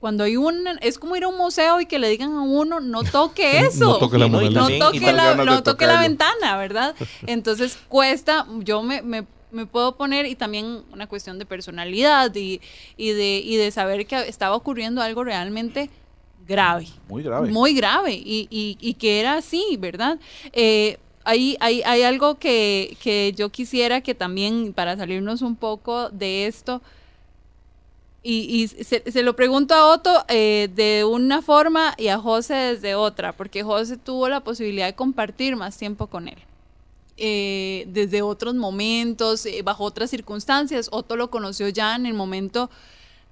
cuando 0.00 0.24
hay 0.24 0.36
un 0.36 0.64
es 0.80 0.98
como 0.98 1.16
ir 1.16 1.24
a 1.24 1.28
un 1.28 1.36
museo 1.36 1.80
y 1.80 1.86
que 1.86 1.98
le 1.98 2.08
digan 2.08 2.32
a 2.32 2.42
uno 2.42 2.80
no 2.80 3.02
toque 3.02 3.58
eso. 3.66 3.84
No 3.84 3.98
toque 3.98 4.18
la 4.18 4.26
Y 4.26 4.30
no, 4.30 4.70
y 4.70 4.76
y 4.76 4.78
toque, 4.78 5.12
la, 5.12 5.34
no 5.34 5.62
toque 5.62 5.86
ventana, 5.86 6.56
¿verdad? 6.56 6.94
Entonces 7.26 7.78
cuesta, 7.88 8.46
yo 8.60 8.82
me, 8.82 9.02
me- 9.02 9.26
me 9.50 9.64
puedo 9.64 9.96
poner, 9.96 10.26
y 10.26 10.34
también 10.34 10.82
una 10.92 11.06
cuestión 11.06 11.38
de 11.38 11.46
personalidad 11.46 12.34
y, 12.34 12.60
y 12.98 13.12
de, 13.12 13.38
y 13.42 13.56
de 13.56 13.70
saber 13.70 14.06
que 14.06 14.16
estaba 14.28 14.54
ocurriendo 14.54 15.00
algo 15.00 15.24
realmente 15.24 15.88
grave. 16.46 16.86
Muy 17.08 17.22
grave. 17.22 17.50
Muy 17.50 17.72
grave 17.74 18.12
y, 18.12 18.46
y- 18.50 18.76
y 18.78 18.94
que 18.94 19.20
era 19.20 19.36
así, 19.38 19.76
¿verdad? 19.78 20.18
Eh, 20.52 20.98
hay, 21.24 21.56
hay, 21.60 21.82
hay 21.82 22.02
algo 22.02 22.34
que, 22.38 22.96
que 23.02 23.32
yo 23.36 23.48
quisiera 23.48 24.02
que 24.02 24.14
también, 24.14 24.74
para 24.74 24.96
salirnos 24.98 25.40
un 25.42 25.56
poco 25.56 26.10
de 26.10 26.46
esto, 26.46 26.82
y, 28.30 28.62
y 28.62 28.68
se, 28.84 29.10
se 29.10 29.22
lo 29.22 29.34
pregunto 29.34 29.74
a 29.74 29.86
Otto 29.86 30.12
eh, 30.28 30.68
de 30.74 31.02
una 31.06 31.40
forma 31.40 31.94
y 31.96 32.08
a 32.08 32.18
José 32.18 32.52
desde 32.52 32.94
otra, 32.94 33.32
porque 33.32 33.62
José 33.62 33.96
tuvo 33.96 34.28
la 34.28 34.40
posibilidad 34.40 34.84
de 34.84 34.94
compartir 34.94 35.56
más 35.56 35.78
tiempo 35.78 36.08
con 36.08 36.28
él. 36.28 36.36
Eh, 37.16 37.86
desde 37.88 38.20
otros 38.20 38.54
momentos, 38.54 39.46
eh, 39.46 39.62
bajo 39.62 39.82
otras 39.84 40.10
circunstancias. 40.10 40.90
Otto 40.92 41.16
lo 41.16 41.30
conoció 41.30 41.70
ya 41.70 41.96
en 41.96 42.04
el 42.04 42.12
momento 42.12 42.68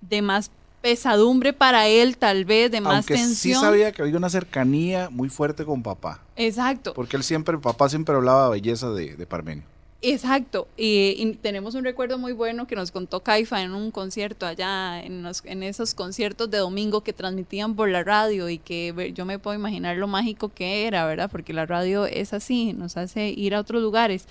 de 0.01 0.23
más 0.23 0.51
pesadumbre 0.81 1.53
para 1.53 1.89
él, 1.89 2.17
tal 2.17 2.47
vez, 2.47 2.71
de 2.71 2.81
más 2.81 2.95
Aunque 2.95 3.19
sí 3.19 3.23
tensión. 3.23 3.61
sabía 3.61 3.93
que 3.93 4.01
había 4.01 4.17
una 4.17 4.31
cercanía 4.31 5.11
muy 5.11 5.29
fuerte 5.29 5.67
con 5.67 5.83
papá. 5.83 6.23
Exacto. 6.37 6.95
Porque 6.95 7.19
él 7.19 7.23
siempre, 7.23 7.59
papá 7.59 7.91
siempre 7.91 8.15
hablaba 8.15 8.47
de 8.47 8.51
belleza 8.53 8.89
de, 8.93 9.15
de 9.15 9.27
Parmenio. 9.27 9.65
Exacto, 10.03 10.69
y, 10.77 11.15
y 11.19 11.33
tenemos 11.37 11.75
un 11.75 11.83
recuerdo 11.83 12.19
muy 12.19 12.33
bueno 12.33 12.67
que 12.67 12.77
nos 12.77 12.93
contó 12.93 13.21
Caifa 13.23 13.63
en 13.63 13.75
un 13.75 13.91
concierto 13.91 14.47
allá, 14.47 15.03
en, 15.03 15.23
los- 15.23 15.43
en 15.47 15.63
esos 15.63 15.95
conciertos 15.95 16.51
de 16.51 16.59
domingo 16.59 17.01
que 17.03 17.13
transmitían 17.15 17.75
por 17.75 17.89
la 17.89 18.05
radio 18.05 18.49
y 18.51 18.59
que 18.59 19.13
yo 19.15 19.25
me 19.25 19.39
puedo 19.39 19.57
imaginar 19.57 19.97
lo 19.97 20.07
mágico 20.07 20.51
que 20.51 20.87
era, 20.87 21.07
¿verdad? 21.07 21.31
Porque 21.31 21.53
la 21.55 21.65
radio 21.67 22.05
es 22.07 22.35
así, 22.35 22.73
nos 22.75 22.97
hace 22.99 23.31
ir 23.31 23.55
a 23.55 23.61
otros 23.61 23.83
lugares. 23.83 24.29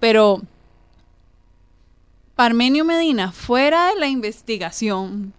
Pero 0.00 0.40
Parmenio 2.34 2.84
Medina, 2.84 3.30
fuera 3.32 3.88
de 3.88 3.96
la 4.00 4.08
investigación, 4.08 5.32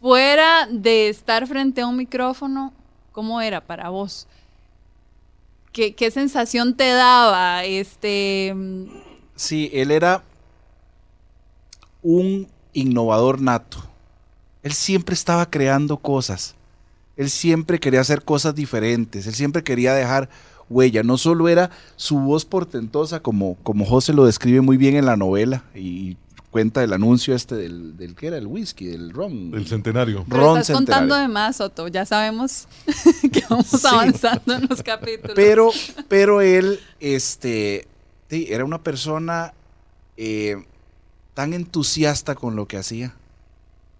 fuera 0.00 0.66
de 0.70 1.08
estar 1.08 1.46
frente 1.46 1.80
a 1.80 1.86
un 1.86 1.96
micrófono, 1.96 2.72
¿cómo 3.12 3.40
era 3.40 3.60
para 3.60 3.88
vos? 3.90 4.26
¿Qué, 5.76 6.10
sensación 6.10 6.74
te 6.74 6.88
daba? 6.88 7.62
Este, 7.64 8.54
Sí, 9.34 9.68
él 9.74 9.90
era 9.90 10.24
un 12.02 12.48
innovador 12.72 13.42
nato. 13.42 13.84
Él 14.62 14.72
siempre 14.72 15.12
estaba 15.12 15.50
creando 15.50 15.98
cosas. 15.98 16.54
Él 17.18 17.28
siempre 17.28 17.78
quería 17.78 18.00
hacer 18.00 18.24
cosas 18.24 18.54
diferentes. 18.54 19.26
Él 19.26 19.34
siempre 19.34 19.62
quería 19.62 19.92
dejar 19.92 20.30
huella. 20.70 21.02
No 21.02 21.18
solo 21.18 21.46
era 21.46 21.70
su 21.96 22.20
voz 22.20 22.46
portentosa, 22.46 23.20
como, 23.20 23.56
como 23.62 23.84
José 23.84 24.14
lo 24.14 24.24
describe 24.24 24.62
muy 24.62 24.78
bien 24.78 24.96
en 24.96 25.04
la 25.04 25.18
novela 25.18 25.62
y 25.74 26.16
cuenta 26.56 26.82
el 26.82 26.94
anuncio 26.94 27.34
este 27.34 27.54
del, 27.54 27.98
del 27.98 28.14
que 28.14 28.28
era 28.28 28.38
el 28.38 28.46
whisky, 28.46 28.86
del 28.86 29.10
ron. 29.12 29.52
El 29.52 29.66
centenario. 29.66 30.24
pero 30.26 30.40
Ron 30.40 30.58
estás 30.60 30.74
contando 30.74 31.14
de 31.14 31.28
más, 31.28 31.56
Soto. 31.56 31.86
Ya 31.88 32.06
sabemos 32.06 32.66
que 33.30 33.42
vamos 33.50 33.66
Sí. 33.66 33.86
avanzando 33.86 34.54
en 34.54 34.66
los 34.66 34.82
capítulos. 34.82 35.34
Pero, 35.36 35.70
pero 36.08 36.40
él, 36.40 36.80
este, 36.98 37.86
sí, 38.30 38.46
era 38.48 38.64
una 38.64 38.82
persona 38.82 39.52
eh, 40.16 40.64
tan 41.34 41.52
entusiasta 41.52 42.34
con 42.34 42.56
lo 42.56 42.66
que 42.66 42.78
hacía. 42.78 43.14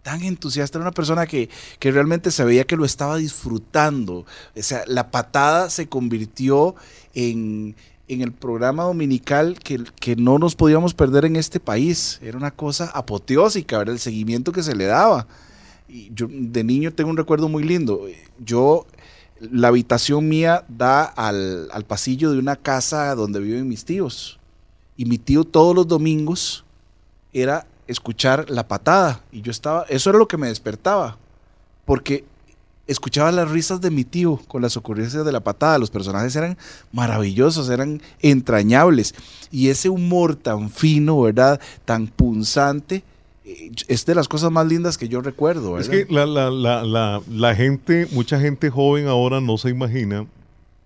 Tan 0.01 0.23
entusiasta, 0.23 0.79
era 0.79 0.85
una 0.85 0.93
persona 0.93 1.27
que, 1.27 1.51
que 1.79 1.93
realmente 1.93 2.31
se 2.31 2.43
veía 2.43 2.65
que 2.65 2.77
lo 2.77 2.87
estaba 2.87 3.19
disfrutando. 3.19 4.25
O 4.57 4.63
sea, 4.63 4.83
la 4.87 5.11
patada 5.11 5.69
se 5.69 5.89
convirtió 5.91 6.75
en, 7.13 7.77
en 8.09 8.21
el 8.21 8.33
programa 8.33 8.85
dominical 8.85 9.59
que, 9.59 9.83
que 10.01 10.17
no 10.17 10.39
nos 10.39 10.55
podíamos 10.55 10.95
perder 10.95 11.25
en 11.25 11.37
este 11.37 11.61
país. 11.61 12.21
Era 12.23 12.39
una 12.39 12.51
cosa 12.51 12.91
apoteósica, 12.95 13.79
¿verdad? 13.79 13.95
El 13.95 14.01
seguimiento 14.01 14.53
que 14.53 14.63
se 14.63 14.77
le 14.77 14.85
daba. 14.85 15.27
Y 15.89 16.11
yo 16.15 16.29
de 16.31 16.65
niño 16.65 16.93
tengo 16.93 17.11
un 17.11 17.17
recuerdo 17.17 17.49
muy 17.49 17.65
lindo. 17.65 18.07
Yo, 18.39 18.87
la 19.41 19.69
habitación 19.69 20.29
mía 20.29 20.65
da 20.69 21.05
al, 21.05 21.69
al 21.73 21.85
pasillo 21.85 22.33
de 22.33 22.39
una 22.39 22.57
casa 22.57 23.15
donde 23.15 23.41
viven 23.41 23.69
mis 23.69 23.85
tíos. 23.85 24.39
Y 24.97 25.05
mi 25.05 25.19
tío 25.19 25.45
todos 25.45 25.75
los 25.75 25.89
domingos 25.89 26.65
era 27.33 27.67
escuchar 27.87 28.51
la 28.51 28.69
patada. 28.69 29.23
Y 29.33 29.43
yo 29.43 29.51
estaba, 29.51 29.85
eso 29.89 30.11
era 30.11 30.19
lo 30.19 30.29
que 30.29 30.37
me 30.37 30.49
despertaba. 30.49 31.19
Porque 31.85 32.25
escuchaba 32.87 33.33
las 33.33 33.51
risas 33.51 33.81
de 33.81 33.91
mi 33.91 34.05
tío 34.05 34.41
con 34.49 34.63
las 34.63 34.77
ocurrencias 34.77 35.25
de 35.25 35.33
la 35.33 35.41
patada. 35.41 35.79
Los 35.79 35.91
personajes 35.91 36.35
eran 36.37 36.57
maravillosos, 36.93 37.69
eran 37.69 38.01
entrañables. 38.21 39.15
Y 39.51 39.69
ese 39.69 39.89
humor 39.89 40.37
tan 40.37 40.71
fino, 40.71 41.21
¿verdad? 41.21 41.61
Tan 41.85 42.07
punzante, 42.07 43.03
eh, 43.45 43.71
es 43.89 44.07
de 44.07 44.15
las 44.15 44.29
cosas 44.29 44.51
más 44.51 44.67
lindas 44.67 44.99
que 44.99 45.09
yo 45.09 45.21
recuerdo. 45.21 45.79
Es 45.79 45.89
que 45.89 46.07
la, 46.11 46.27
la, 46.27 46.51
la, 46.51 47.23
la, 47.29 47.55
gente, 47.55 48.07
mucha 48.11 48.41
gente 48.41 48.71
joven 48.71 49.07
ahora 49.07 49.41
no 49.41 49.59
se 49.59 49.71
imagina, 49.71 50.27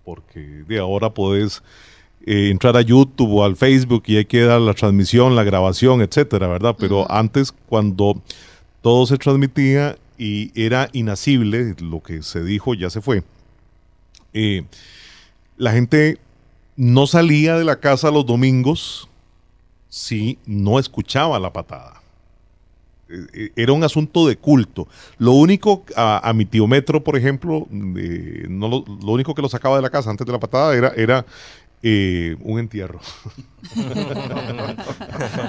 porque 0.05 0.63
de 0.67 0.79
ahora 0.79 1.11
podés 1.11 1.63
eh, 2.25 2.49
entrar 2.51 2.77
a 2.77 2.81
YouTube 2.81 3.33
o 3.33 3.43
al 3.43 3.55
Facebook 3.55 4.03
y 4.07 4.17
hay 4.17 4.25
que 4.25 4.41
dar 4.41 4.61
la 4.61 4.73
transmisión, 4.73 5.35
la 5.35 5.43
grabación, 5.43 6.01
etcétera, 6.01 6.47
¿verdad? 6.47 6.75
Pero 6.77 7.09
antes, 7.11 7.51
cuando 7.67 8.21
todo 8.81 9.05
se 9.05 9.17
transmitía 9.17 9.97
y 10.21 10.51
era 10.53 10.87
inasible, 10.93 11.73
lo 11.79 12.03
que 12.03 12.21
se 12.21 12.43
dijo 12.43 12.75
ya 12.75 12.91
se 12.91 13.01
fue, 13.01 13.23
eh, 14.33 14.61
la 15.57 15.71
gente 15.71 16.19
no 16.75 17.07
salía 17.07 17.57
de 17.57 17.63
la 17.63 17.79
casa 17.79 18.11
los 18.11 18.27
domingos 18.27 19.09
si 19.89 20.37
no 20.45 20.77
escuchaba 20.77 21.39
la 21.39 21.51
patada 21.51 22.03
eh, 23.09 23.51
era 23.55 23.73
un 23.73 23.83
asunto 23.83 24.27
de 24.27 24.37
culto. 24.37 24.87
Lo 25.17 25.31
único, 25.31 25.83
a, 25.95 26.29
a 26.29 26.33
mi 26.33 26.45
tío 26.45 26.67
Metro, 26.67 27.03
por 27.03 27.17
ejemplo, 27.17 27.67
eh, 27.97 28.45
lo, 28.47 28.85
lo 28.85 29.11
único 29.11 29.33
que 29.33 29.41
lo 29.41 29.49
sacaba 29.49 29.77
de 29.77 29.81
la 29.81 29.89
casa 29.89 30.11
antes 30.11 30.25
de 30.27 30.31
la 30.31 30.39
patada 30.39 30.75
era, 30.77 30.89
era 30.95 31.25
eh, 31.83 32.35
un 32.41 32.59
entierro. 32.59 32.99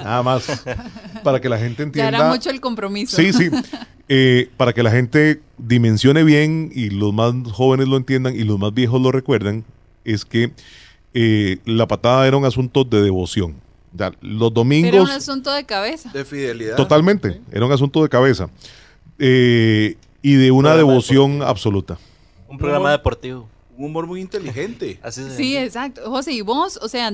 Nada 0.03 0.23
más. 0.23 0.63
Para 1.23 1.39
que 1.39 1.49
la 1.49 1.57
gente 1.57 1.77
ya 1.77 1.83
entienda. 1.83 2.17
era 2.17 2.29
mucho 2.29 2.49
el 2.49 2.59
compromiso. 2.59 3.15
Sí, 3.15 3.33
sí. 3.33 3.49
Eh, 4.09 4.49
para 4.57 4.73
que 4.73 4.83
la 4.83 4.91
gente 4.91 5.41
dimensione 5.57 6.23
bien 6.23 6.71
y 6.73 6.89
los 6.89 7.13
más 7.13 7.33
jóvenes 7.51 7.87
lo 7.87 7.97
entiendan 7.97 8.35
y 8.35 8.43
los 8.43 8.59
más 8.59 8.73
viejos 8.73 9.01
lo 9.01 9.11
recuerdan, 9.11 9.63
es 10.03 10.25
que 10.25 10.51
eh, 11.13 11.59
la 11.65 11.87
patada 11.87 12.27
era 12.27 12.37
un 12.37 12.45
asunto 12.45 12.83
de 12.83 13.01
devoción. 13.01 13.55
Ya, 13.93 14.11
los 14.21 14.53
domingos... 14.53 14.93
Era 14.93 15.03
un 15.03 15.09
asunto 15.11 15.51
de 15.53 15.65
cabeza. 15.65 16.09
De 16.11 16.25
fidelidad. 16.25 16.75
Totalmente, 16.75 17.41
era 17.51 17.65
un 17.65 17.71
asunto 17.71 18.01
de 18.01 18.09
cabeza. 18.09 18.49
Eh, 19.19 19.95
y 20.21 20.33
de 20.35 20.51
una 20.51 20.75
devoción 20.75 21.41
absoluta. 21.43 21.97
Un 22.47 22.57
programa 22.57 22.91
deportivo. 22.91 23.47
Un 23.83 23.89
humor 23.89 24.07
muy 24.07 24.21
inteligente. 24.21 24.97
Así 25.03 25.29
Sí, 25.35 25.57
exacto. 25.57 26.09
José, 26.09 26.31
y 26.31 26.41
vos, 26.41 26.79
o 26.81 26.87
sea, 26.87 27.11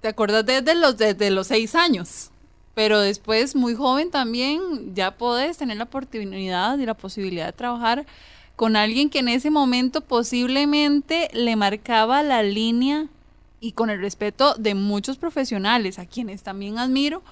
te 0.00 0.06
acordás 0.06 0.46
desde 0.46 0.76
los, 0.76 0.96
desde 0.96 1.30
los 1.30 1.48
seis 1.48 1.74
años, 1.74 2.30
pero 2.74 3.00
después, 3.00 3.56
muy 3.56 3.74
joven 3.74 4.12
también, 4.12 4.94
ya 4.94 5.16
podés 5.16 5.58
tener 5.58 5.78
la 5.78 5.84
oportunidad 5.84 6.78
y 6.78 6.86
la 6.86 6.94
posibilidad 6.94 7.46
de 7.46 7.52
trabajar 7.52 8.06
con 8.54 8.76
alguien 8.76 9.10
que 9.10 9.18
en 9.18 9.28
ese 9.28 9.50
momento 9.50 10.00
posiblemente 10.00 11.28
le 11.32 11.56
marcaba 11.56 12.22
la 12.22 12.44
línea 12.44 13.08
y 13.58 13.72
con 13.72 13.90
el 13.90 14.00
respeto 14.00 14.54
de 14.54 14.74
muchos 14.74 15.18
profesionales, 15.18 15.98
a 15.98 16.06
quienes 16.06 16.44
también 16.44 16.78
admiro, 16.78 17.22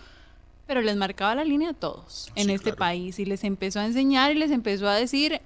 pero 0.67 0.83
les 0.83 0.97
marcaba 0.97 1.37
la 1.37 1.45
línea 1.45 1.71
a 1.71 1.75
todos 1.75 2.33
en 2.35 2.51
este 2.51 2.73
país 2.73 3.21
y 3.21 3.25
les 3.25 3.45
empezó 3.45 3.79
a 3.79 3.87
enseñar 3.87 4.33
y 4.33 4.35
les 4.35 4.51
empezó 4.51 4.89
a 4.89 4.97
decir, 4.97 5.41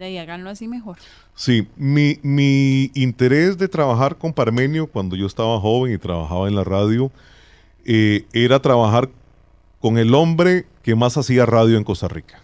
de 0.00 0.06
ahí 0.06 0.18
háganlo 0.18 0.48
así 0.48 0.66
mejor. 0.66 0.96
Sí, 1.34 1.68
mi, 1.76 2.18
mi 2.22 2.90
interés 2.94 3.58
de 3.58 3.68
trabajar 3.68 4.16
con 4.16 4.32
Parmenio 4.32 4.86
cuando 4.86 5.14
yo 5.14 5.26
estaba 5.26 5.60
joven 5.60 5.92
y 5.92 5.98
trabajaba 5.98 6.48
en 6.48 6.56
la 6.56 6.64
radio 6.64 7.12
eh, 7.84 8.24
era 8.32 8.60
trabajar 8.60 9.10
con 9.78 9.98
el 9.98 10.14
hombre 10.14 10.64
que 10.82 10.94
más 10.94 11.18
hacía 11.18 11.44
radio 11.44 11.76
en 11.76 11.84
Costa 11.84 12.08
Rica. 12.08 12.40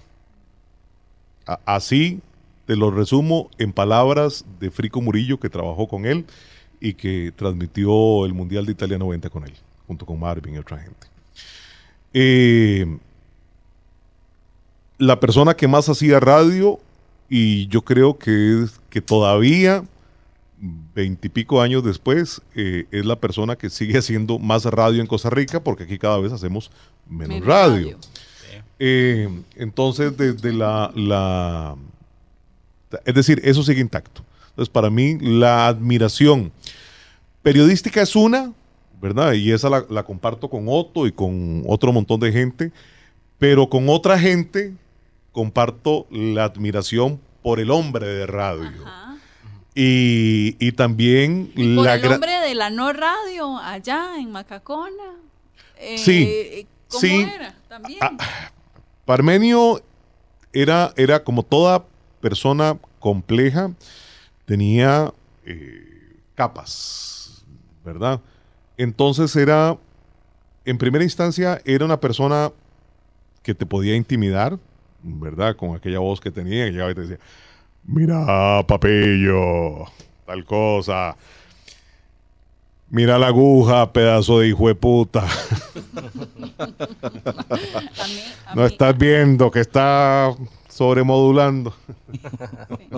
Así 1.64 2.20
te 2.66 2.76
lo 2.76 2.90
resumo 2.90 3.48
en 3.56 3.72
palabras 3.72 4.44
de 4.60 4.70
Frico 4.70 5.00
Murillo, 5.00 5.40
que 5.40 5.48
trabajó 5.48 5.88
con 5.88 6.04
él 6.04 6.26
y 6.78 6.92
que 6.92 7.32
transmitió 7.34 8.26
el 8.26 8.34
Mundial 8.34 8.66
de 8.66 8.72
Italia 8.72 8.98
90 8.98 9.30
con 9.30 9.44
él, 9.44 9.54
junto 9.86 10.04
con 10.04 10.20
Marvin 10.20 10.56
y 10.56 10.58
otra 10.58 10.78
gente. 10.78 11.06
Eh, 12.12 12.98
la 14.98 15.18
persona 15.20 15.54
que 15.54 15.68
más 15.68 15.88
hacía 15.88 16.20
radio 16.20 16.80
y 17.28 17.66
yo 17.68 17.82
creo 17.82 18.18
que 18.18 18.62
es 18.64 18.80
que 18.90 19.00
todavía 19.00 19.84
veintipico 20.94 21.60
años 21.60 21.84
después 21.84 22.40
eh, 22.54 22.86
es 22.90 23.04
la 23.04 23.16
persona 23.16 23.56
que 23.56 23.68
sigue 23.68 23.98
haciendo 23.98 24.38
más 24.38 24.64
radio 24.64 25.00
en 25.00 25.06
Costa 25.06 25.28
Rica 25.30 25.60
porque 25.62 25.84
aquí 25.84 25.98
cada 25.98 26.18
vez 26.18 26.32
hacemos 26.32 26.70
menos, 27.08 27.34
Menos 27.36 27.46
radio. 27.46 27.86
radio. 27.86 27.98
Eh, 28.78 29.28
entonces 29.56 30.16
desde 30.16 30.52
la, 30.52 30.90
la 30.94 31.76
es 33.04 33.14
decir 33.14 33.40
eso 33.44 33.62
sigue 33.62 33.80
intacto 33.80 34.22
entonces 34.50 34.70
para 34.70 34.90
mí 34.90 35.18
la 35.20 35.66
admiración 35.68 36.52
periodística 37.42 38.00
es 38.02 38.14
una 38.16 38.52
verdad 39.00 39.32
y 39.34 39.50
esa 39.52 39.68
la, 39.68 39.84
la 39.90 40.02
comparto 40.04 40.48
con 40.48 40.64
Otto 40.68 41.06
y 41.06 41.12
con 41.12 41.62
otro 41.66 41.92
montón 41.92 42.20
de 42.20 42.32
gente 42.32 42.72
pero 43.38 43.68
con 43.68 43.88
otra 43.88 44.18
gente 44.18 44.74
comparto 45.36 46.06
la 46.10 46.44
admiración 46.44 47.20
por 47.42 47.60
el 47.60 47.70
hombre 47.70 48.06
de 48.06 48.26
radio. 48.26 48.82
Y, 49.74 50.56
y 50.58 50.72
también 50.72 51.52
Por 51.54 51.84
la 51.84 51.96
el 51.96 52.10
hombre 52.10 52.40
de 52.40 52.54
la 52.54 52.70
no 52.70 52.90
radio 52.94 53.58
allá 53.58 54.18
en 54.18 54.32
Macacona. 54.32 55.12
Eh, 55.78 55.98
Sí, 55.98 56.66
¿Cómo 56.88 57.00
sí. 57.02 57.20
era? 57.34 57.54
También. 57.68 58.00
Parmenio 59.04 59.82
era, 60.54 60.94
era 60.96 61.22
como 61.22 61.42
toda 61.42 61.84
persona 62.22 62.78
compleja, 62.98 63.72
tenía 64.46 65.12
eh, 65.44 66.18
capas, 66.34 67.44
¿verdad? 67.84 68.22
Entonces 68.78 69.36
era, 69.36 69.76
en 70.64 70.78
primera 70.78 71.04
instancia, 71.04 71.60
era 71.66 71.84
una 71.84 72.00
persona 72.00 72.52
que 73.42 73.54
te 73.54 73.66
podía 73.66 73.94
intimidar, 73.96 74.58
¿verdad? 75.06 75.56
Con 75.56 75.74
aquella 75.74 76.00
voz 76.00 76.20
que 76.20 76.30
tenía, 76.30 76.66
que 76.66 76.72
llegaba 76.72 76.90
y 76.90 76.94
te 76.94 77.00
decía, 77.02 77.18
mira, 77.84 78.62
papillo, 78.66 79.86
tal 80.26 80.44
cosa. 80.44 81.16
Mira 82.88 83.18
la 83.18 83.28
aguja, 83.28 83.92
pedazo 83.92 84.40
de 84.40 84.48
hijo 84.48 84.68
de 84.68 84.74
puta. 84.74 85.24
no 88.54 88.64
estás 88.64 88.96
viendo 88.96 89.50
que 89.50 89.60
está 89.60 90.32
sobremodulando. 90.68 91.74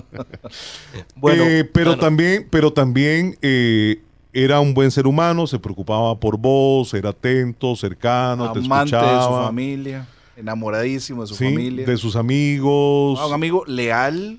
bueno, 1.17 1.45
eh, 1.45 1.65
pero, 1.65 1.97
También, 1.97 2.47
pero 2.51 2.73
también 2.73 3.39
eh, 3.41 4.03
era 4.33 4.61
un 4.61 4.75
buen 4.75 4.91
ser 4.91 5.07
humano, 5.07 5.47
se 5.47 5.59
preocupaba 5.59 6.19
por 6.19 6.37
vos, 6.37 6.93
era 6.93 7.11
atento, 7.11 7.75
cercano, 7.75 8.53
te 8.53 8.61
escuchaba. 8.61 9.13
de 9.13 9.23
su 9.23 9.47
familia, 9.47 10.07
enamoradísimo 10.39 11.23
de 11.23 11.29
su 11.29 11.35
familia. 11.35 11.85
De 11.85 11.97
sus 11.97 12.17
amigos. 12.17 13.19
Ah, 13.21 13.27
un 13.27 13.35
amigo 13.35 13.65
leal, 13.67 14.39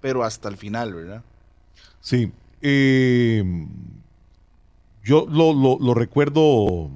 pero 0.00 0.24
hasta 0.24 0.48
el 0.48 0.56
final, 0.56 0.94
¿verdad? 0.94 1.22
Sí. 2.00 2.32
Eh, 2.62 3.44
yo 5.04 5.26
lo, 5.28 5.94
recuerdo 5.94 6.90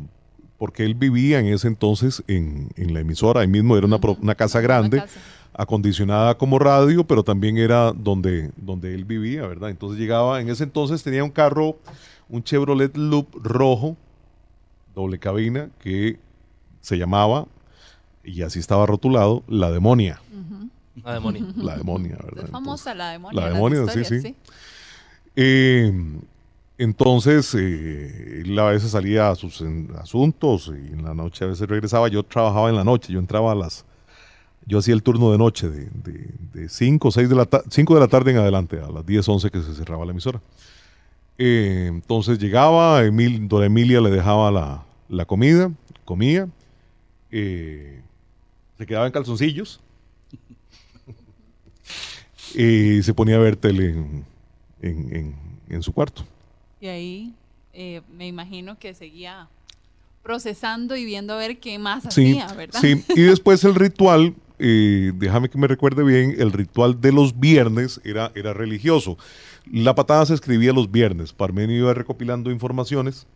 porque 0.57 0.85
él 0.85 0.95
vivía 0.95 1.41
en 1.41 1.47
ese 1.47 1.69
entonces 1.69 2.25
en, 2.27 2.71
la 2.77 3.01
emisora, 3.01 3.43
ahí 3.43 3.49
mismo 3.49 3.77
era 3.77 3.87
una, 3.87 4.35
casa 4.35 4.63
grande, 4.63 5.03
acondicionada 5.53 6.39
como 6.39 6.59
radio, 6.59 7.05
pero 7.05 7.23
también 7.23 7.59
era 7.59 7.93
donde, 7.93 8.51
donde 8.57 8.95
él 8.95 9.05
vivía, 9.05 9.47
¿verdad? 9.47 9.69
Entonces 9.69 10.01
llegaba, 10.01 10.41
en 10.41 10.49
ese 10.49 10.65
entonces 10.65 11.03
tenía 11.03 11.23
un 11.23 11.31
carro, 11.31 11.79
un 12.31 12.43
Chevrolet 12.43 12.97
Loop 12.97 13.29
rojo, 13.35 13.95
doble 14.95 15.19
cabina, 15.19 15.69
que 15.81 16.19
se 16.81 16.97
llamaba, 16.97 17.47
y 18.29 18.43
así 18.43 18.59
estaba 18.59 18.87
rotulado, 18.87 19.43
La 19.49 19.71
Demonia. 19.71 20.21
La 21.05 21.15
Demonia. 21.15 21.45
La 21.57 21.77
Demonia, 21.77 22.19
¿verdad? 22.23 22.45
Es 22.45 22.51
famosa 22.51 22.95
La 22.95 23.11
Demonia. 23.11 23.41
La 23.41 23.51
Demonia, 23.51 23.87
sí, 23.89 24.05
sí. 24.05 24.37
Eh, 25.37 25.93
entonces, 26.79 27.55
eh, 27.55 28.43
él 28.45 28.59
a 28.59 28.67
veces 28.67 28.93
salía 28.93 29.31
a 29.31 29.35
sus 29.35 29.63
asuntos 30.01 30.69
y 30.69 30.93
en 30.93 31.05
la 31.05 31.15
noche 31.15 31.45
a 31.45 31.49
veces 31.49 31.69
regresaba. 31.69 32.09
Yo 32.09 32.23
trabajaba 32.23 32.69
en 32.69 32.77
la 32.77 32.85
noche, 32.85 33.13
yo 33.13 33.19
entraba 33.19 33.53
a 33.53 33.55
las. 33.55 33.85
Yo 34.67 34.79
hacía 34.79 34.95
el 34.95 35.03
turno 35.03 35.33
de 35.33 35.39
noche, 35.39 35.69
de 35.71 36.69
5 36.69 37.11
de, 37.11 37.27
de, 37.27 37.35
la 37.35 37.49
cinco 37.71 37.95
de 37.95 38.01
la 38.01 38.09
tarde 38.09 38.33
en 38.33 38.37
adelante, 38.37 38.79
a 38.79 38.91
las 38.91 39.07
10, 39.07 39.27
11 39.27 39.51
que 39.51 39.63
se 39.63 39.75
cerraba 39.75 40.05
la 40.05 40.11
emisora. 40.13 40.43
Eh, 41.39 41.87
entonces 41.89 42.39
llegaba, 42.39 43.05
Emil, 43.05 43.49
Dora 43.49 43.67
Emilia 43.67 44.01
le 44.01 44.11
dejaba 44.11 44.51
la, 45.09 45.25
comida, 45.25 45.71
comía, 46.05 46.49
eh, 47.31 48.03
se 48.79 48.87
quedaba 48.87 49.07
en 49.07 49.13
calzoncillos 49.13 49.81
y 52.55 53.03
se 53.03 53.13
ponía 53.13 53.37
a 53.37 53.41
ver 53.41 53.57
tele 53.57 53.95
en 54.81 55.83
su 55.83 55.93
cuarto. 55.93 56.25
Y 56.81 56.87
ahí 56.87 57.35
eh, 57.81 58.03
me 58.13 58.27
imagino 58.27 58.79
que 58.79 58.95
seguía 58.95 59.49
procesando 60.23 60.97
y 60.97 61.05
viendo 61.05 61.35
a 61.35 61.37
ver 61.37 61.59
qué 61.59 61.79
más 61.79 62.07
hacía, 62.07 62.53
¿verdad? 62.55 62.81
Sí, 62.81 63.05
y 63.15 63.21
después 63.23 63.63
el 63.65 63.75
ritual, 63.75 64.35
eh, 64.59 65.13
déjame 65.15 65.49
que 65.49 65.59
me 65.59 65.67
recuerde 65.67 66.03
bien, 66.03 66.35
el 66.39 66.53
ritual 66.53 67.01
de 67.01 67.13
los 67.13 67.39
viernes 67.39 68.01
era, 68.05 68.33
era 68.35 68.53
religioso. 68.53 69.17
La 69.71 69.95
patada 69.95 70.27
se 70.27 70.35
escribía 70.35 70.73
los 70.73 70.91
viernes. 70.91 71.33
Parmenio 71.33 71.77
iba 71.77 71.95
recopilando 71.95 72.51
informaciones 72.51 73.27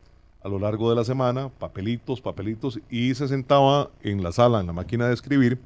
a 0.42 0.48
lo 0.48 0.58
largo 0.58 0.90
de 0.90 0.96
la 0.96 1.04
semana, 1.04 1.48
papelitos, 1.48 2.20
papelitos, 2.20 2.80
y 2.90 3.14
se 3.14 3.28
sentaba 3.28 3.90
en 4.02 4.22
la 4.22 4.32
sala, 4.32 4.60
en 4.60 4.66
la 4.66 4.72
máquina 4.72 5.06
de 5.06 5.14
escribir, 5.14 5.58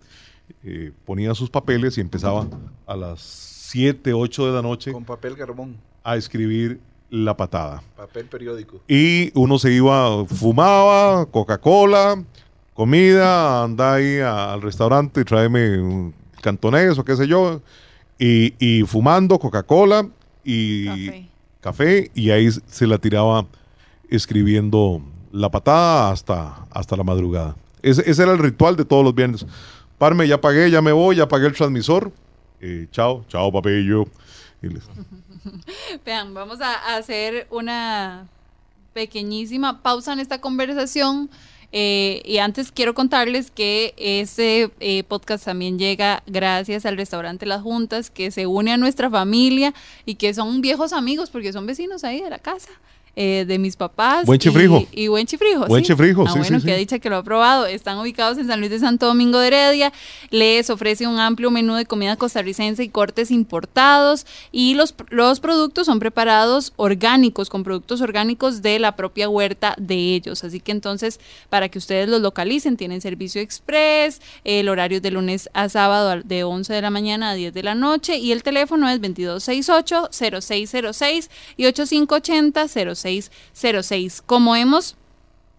eh, 0.63 0.93
ponía 1.05 1.35
sus 1.35 1.51
papeles 1.51 1.97
y 1.99 2.01
empezaba 2.01 2.47
a 2.87 2.97
las 2.97 3.21
7, 3.21 4.13
8 4.13 4.47
de 4.47 4.53
la 4.53 4.63
noche. 4.63 4.93
Con 4.93 5.05
papel 5.05 5.37
carbón. 5.37 5.77
A 6.05 6.17
escribir 6.17 6.81
la 7.11 7.37
patada. 7.37 7.83
Papel 7.97 8.27
periódico. 8.27 8.81
Y 8.87 9.33
uno 9.35 9.59
se 9.59 9.73
iba, 9.73 10.25
fumaba, 10.27 11.27
Coca-Cola, 11.27 12.23
comida, 12.75 13.65
anda 13.65 13.95
ahí 13.95 14.19
al 14.19 14.61
restaurante 14.61 15.23
y 15.23 15.25
tráeme 15.25 15.81
un 15.81 16.15
cantonés 16.43 16.99
o 16.99 17.05
qué 17.05 17.17
sé 17.17 17.27
yo, 17.27 17.61
y, 18.19 18.83
fumando 18.87 19.39
Coca-Cola 19.39 20.09
y 20.45 21.29
café. 21.61 22.11
y 22.15 22.31
ahí 22.31 22.51
se 22.51 22.87
la 22.87 22.99
tiraba 22.99 23.47
escribiendo 24.11 25.03
la 25.33 25.51
patada 25.51 26.11
hasta, 26.11 26.67
hasta 26.71 26.97
la 26.97 27.05
madrugada. 27.05 27.57
Ese, 27.83 28.11
era 28.11 28.33
el 28.33 28.39
ritual 28.39 28.77
de 28.77 28.85
todos 28.85 29.05
los 29.05 29.15
viernes. 29.15 29.47
Parme, 29.99 30.27
ya 30.27 30.41
pagué, 30.41 30.71
ya 30.71 30.83
me 30.83 30.93
voy, 30.93 31.17
ya 31.17 31.29
pagué 31.29 31.47
el 31.47 31.55
transmisor. 31.55 32.13
Eh, 32.61 32.89
chao, 32.91 33.25
chao, 33.29 33.53
papillo. 33.53 34.07
Y. 34.63 34.69
Vean, 36.05 36.35
vamos 36.35 36.61
a 36.61 36.97
hacer 36.97 37.47
una 37.51 38.27
pequeñísima 38.93 39.83
pausa 39.83 40.13
en 40.13 40.21
esta 40.21 40.41
conversación. 40.41 41.31
Eh, 41.73 42.23
y 42.25 42.39
antes 42.39 42.73
quiero 42.73 42.95
contarles 42.95 43.51
que 43.51 43.93
ese 43.97 44.71
eh, 44.81 45.03
podcast 45.05 45.45
también 45.45 45.79
llega 45.79 46.23
gracias 46.27 46.87
al 46.87 46.97
restaurante 46.97 47.45
Las 47.45 47.63
Juntas, 47.63 48.11
que 48.11 48.31
se 48.31 48.47
une 48.47 48.73
a 48.73 48.77
nuestra 48.77 49.11
familia 49.11 49.75
y 50.05 50.15
que 50.15 50.33
son 50.33 50.61
viejos 50.61 50.93
amigos 50.93 51.29
porque 51.31 51.53
son 51.53 51.67
vecinos 51.67 52.05
ahí 52.05 52.23
de 52.23 52.31
la 52.31 52.39
casa. 52.39 52.71
Eh, 53.19 53.47
de 53.49 53.59
mis 53.59 53.77
papás. 53.77 54.27
Buen 54.27 54.39
chifrijo. 54.39 54.87
Y, 54.93 55.09
buen 55.09 55.27
chifrijo. 55.27 55.65
Buen 55.65 55.83
chifrijo, 55.83 56.25
ah, 56.27 56.33
sí, 56.35 56.39
bueno, 56.39 56.63
que 56.63 56.71
ha 56.71 56.77
dicho 56.77 57.01
que 57.01 57.09
lo 57.09 57.17
ha 57.17 57.23
probado. 57.23 57.65
Están 57.65 57.99
ubicados 57.99 58.37
en 58.37 58.47
San 58.47 58.61
Luis 58.61 58.71
de 58.71 58.79
Santo 58.79 59.07
Domingo 59.07 59.39
de 59.39 59.47
Heredia. 59.47 59.91
Les 60.29 60.69
ofrece 60.69 61.07
un 61.07 61.19
amplio 61.19 61.51
menú 61.51 61.77
de 61.77 61.87
comida 61.87 62.17
costarricense 62.17 62.85
y 62.85 62.91
cortes 62.91 63.31
importados. 63.31 64.27
Y 64.53 64.75
los, 64.75 64.95
los 65.09 65.41
productos 65.41 65.87
son 65.87 65.99
preparados 65.99 66.75
orgánicos, 66.77 67.49
con 67.49 67.65
productos 67.65 68.03
orgánicos 68.03 68.61
de 68.61 68.79
la 68.79 68.97
propia 68.97 69.31
huerta 69.31 69.75
de 69.79 70.15
ellos. 70.15 70.45
Así 70.45 70.61
que 70.61 70.73
entonces, 70.73 71.19
para 71.49 71.71
que 71.71 71.79
ustedes 71.79 72.11
los 72.11 72.21
localicen, 72.21 72.77
tienen 72.77 73.01
servicio 73.01 73.41
express, 73.41 74.21
el 74.45 74.69
horario 74.69 75.01
de 75.01 75.11
lunes 75.11 75.49
a 75.55 75.71
sábado 75.71 76.21
de 76.23 76.45
11 76.45 76.71
de 76.71 76.83
la 76.83 76.91
mañana 76.91 77.31
a 77.31 77.35
10 77.35 77.55
de 77.55 77.63
la 77.63 77.75
noche. 77.75 78.19
Y 78.19 78.33
el 78.33 78.43
teléfono 78.43 78.87
es 78.91 79.01
2268-0606 79.01 81.31
y 81.57 81.65
8580-06. 81.65 83.06
0606. 83.07 84.23
Como 84.23 84.57
hemos 84.57 84.97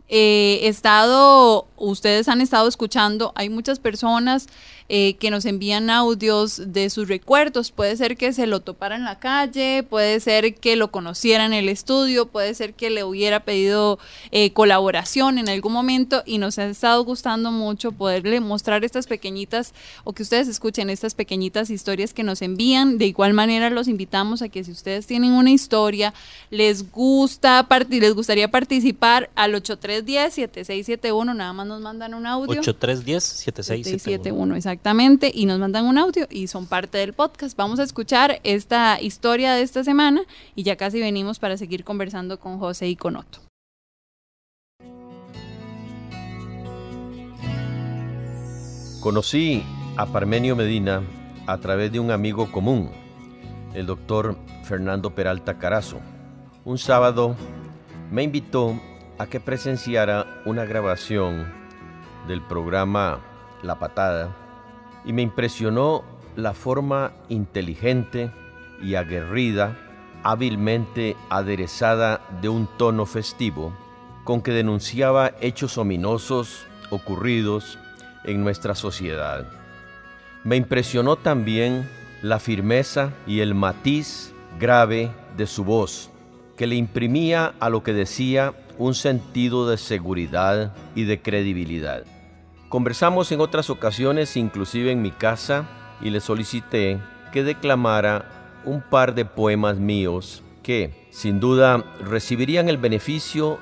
eh, 0.09 0.59
estado, 0.63 1.67
ustedes 1.75 2.27
han 2.27 2.41
estado 2.41 2.67
escuchando, 2.67 3.33
hay 3.35 3.49
muchas 3.49 3.79
personas 3.79 4.47
eh, 4.89 5.15
que 5.19 5.31
nos 5.31 5.43
envían 5.43 5.89
audios 5.89 6.61
de 6.71 6.89
sus 6.89 7.09
recuerdos. 7.09 7.71
Puede 7.71 7.97
ser 7.97 8.15
que 8.15 8.31
se 8.31 8.47
lo 8.47 8.61
topara 8.61 8.95
en 8.95 9.03
la 9.03 9.19
calle, 9.19 9.83
puede 9.83 10.21
ser 10.21 10.55
que 10.55 10.77
lo 10.77 10.91
conociera 10.91 11.43
en 11.43 11.51
el 11.51 11.67
estudio, 11.67 12.27
puede 12.27 12.53
ser 12.53 12.73
que 12.73 12.89
le 12.89 13.03
hubiera 13.03 13.41
pedido 13.41 13.99
eh, 14.31 14.53
colaboración 14.53 15.39
en 15.39 15.49
algún 15.49 15.73
momento 15.73 16.23
y 16.25 16.37
nos 16.37 16.57
ha 16.57 16.67
estado 16.67 17.03
gustando 17.03 17.51
mucho 17.51 17.91
poderle 17.91 18.39
mostrar 18.39 18.85
estas 18.85 19.07
pequeñitas 19.07 19.73
o 20.05 20.13
que 20.13 20.23
ustedes 20.23 20.47
escuchen 20.47 20.89
estas 20.89 21.15
pequeñitas 21.15 21.69
historias 21.69 22.13
que 22.13 22.23
nos 22.23 22.41
envían. 22.41 22.97
De 22.97 23.07
igual 23.07 23.33
manera 23.33 23.69
los 23.69 23.89
invitamos 23.89 24.41
a 24.41 24.47
que 24.47 24.63
si 24.63 24.71
ustedes 24.71 25.05
tienen 25.05 25.33
una 25.33 25.51
historia, 25.51 26.13
les 26.49 26.89
gusta 26.91 27.67
les 27.89 28.15
gustaría 28.15 28.49
participar 28.49 29.29
al 29.35 29.53
8310-7671, 29.55 31.35
nada 31.35 31.51
más 31.51 31.67
nos 31.67 31.81
mandan 31.81 32.13
un 32.13 32.25
audio. 32.25 32.61
8310-7671. 32.61 34.55
exacto 34.55 34.76
Exactamente, 34.77 35.31
y 35.33 35.47
nos 35.47 35.57
mandan 35.57 35.85
un 35.85 35.97
audio 35.97 36.27
y 36.29 36.45
son 36.45 36.67
parte 36.67 36.99
del 36.99 37.13
podcast. 37.13 37.57
Vamos 37.57 37.79
a 37.79 37.83
escuchar 37.83 38.39
esta 38.43 39.01
historia 39.01 39.55
de 39.55 39.63
esta 39.63 39.83
semana 39.83 40.21
y 40.53 40.61
ya 40.61 40.75
casi 40.75 40.99
venimos 40.99 41.39
para 41.39 41.57
seguir 41.57 41.83
conversando 41.83 42.39
con 42.39 42.59
José 42.59 42.87
y 42.87 42.95
con 42.95 43.15
Otto. 43.15 43.39
Conocí 49.01 49.63
a 49.95 50.05
Parmenio 50.05 50.55
Medina 50.55 51.01
a 51.47 51.57
través 51.57 51.91
de 51.91 51.99
un 51.99 52.11
amigo 52.11 52.51
común, 52.51 52.91
el 53.73 53.87
doctor 53.87 54.37
Fernando 54.63 55.15
Peralta 55.15 55.57
Carazo. 55.57 56.01
Un 56.65 56.77
sábado 56.77 57.35
me 58.11 58.21
invitó 58.21 58.79
a 59.17 59.25
que 59.25 59.39
presenciara 59.39 60.43
una 60.45 60.65
grabación 60.65 61.51
del 62.27 62.43
programa 62.43 63.21
La 63.63 63.79
Patada 63.79 64.46
y 65.07 65.13
me 65.13 65.21
impresionó 65.21 66.03
la 66.35 66.53
forma 66.53 67.13
inteligente 67.29 68.29
y 68.83 68.95
aguerrida, 68.95 69.75
hábilmente 70.21 71.15
aderezada 71.29 72.21
de 72.41 72.49
un 72.49 72.67
tono 72.77 73.05
festivo, 73.05 73.73
con 74.25 74.41
que 74.41 74.51
denunciaba 74.51 75.31
hechos 75.39 75.77
ominosos 75.77 76.67
ocurridos 76.91 77.79
en 78.25 78.43
nuestra 78.43 78.75
sociedad. 78.75 79.47
Me 80.43 80.57
impresionó 80.57 81.15
también 81.15 81.89
la 82.21 82.39
firmeza 82.39 83.13
y 83.25 83.39
el 83.39 83.55
matiz 83.55 84.33
grave 84.59 85.09
de 85.37 85.47
su 85.47 85.63
voz, 85.63 86.09
que 86.57 86.67
le 86.67 86.75
imprimía 86.75 87.53
a 87.61 87.69
lo 87.69 87.81
que 87.81 87.93
decía 87.93 88.53
un 88.77 88.93
sentido 88.93 89.69
de 89.69 89.77
seguridad 89.77 90.75
y 90.95 91.05
de 91.05 91.21
credibilidad. 91.21 92.03
Conversamos 92.69 93.31
en 93.31 93.39
otras 93.39 93.69
ocasiones, 93.69 94.35
inclusive 94.35 94.91
en 94.91 95.01
mi 95.01 95.11
casa, 95.11 95.65
y 96.01 96.09
le 96.09 96.19
solicité 96.19 96.99
que 97.31 97.43
declamara 97.43 98.59
un 98.65 98.81
par 98.81 99.15
de 99.15 99.23
poemas 99.23 99.77
míos 99.77 100.43
que, 100.63 101.07
sin 101.09 101.39
duda, 101.39 101.85
recibirían 102.01 102.67
el 102.67 102.77
beneficio 102.77 103.57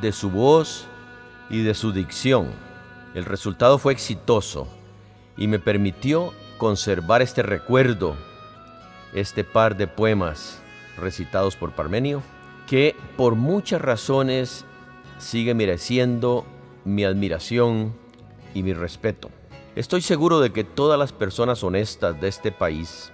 de 0.00 0.10
su 0.10 0.30
voz 0.30 0.86
y 1.50 1.62
de 1.62 1.74
su 1.74 1.92
dicción. 1.92 2.48
El 3.14 3.26
resultado 3.26 3.76
fue 3.78 3.92
exitoso 3.92 4.66
y 5.36 5.48
me 5.48 5.58
permitió 5.58 6.32
conservar 6.56 7.20
este 7.20 7.42
recuerdo, 7.42 8.16
este 9.12 9.44
par 9.44 9.76
de 9.76 9.86
poemas 9.86 10.62
recitados 10.96 11.56
por 11.56 11.72
Parmenio, 11.72 12.22
que 12.66 12.96
por 13.18 13.34
muchas 13.34 13.82
razones 13.82 14.64
sigue 15.18 15.52
mereciendo 15.52 16.46
mi 16.86 17.04
admiración 17.04 17.92
y 18.56 18.62
mi 18.62 18.72
respeto. 18.72 19.30
Estoy 19.74 20.00
seguro 20.00 20.40
de 20.40 20.50
que 20.50 20.64
todas 20.64 20.98
las 20.98 21.12
personas 21.12 21.62
honestas 21.62 22.18
de 22.18 22.28
este 22.28 22.50
país 22.50 23.12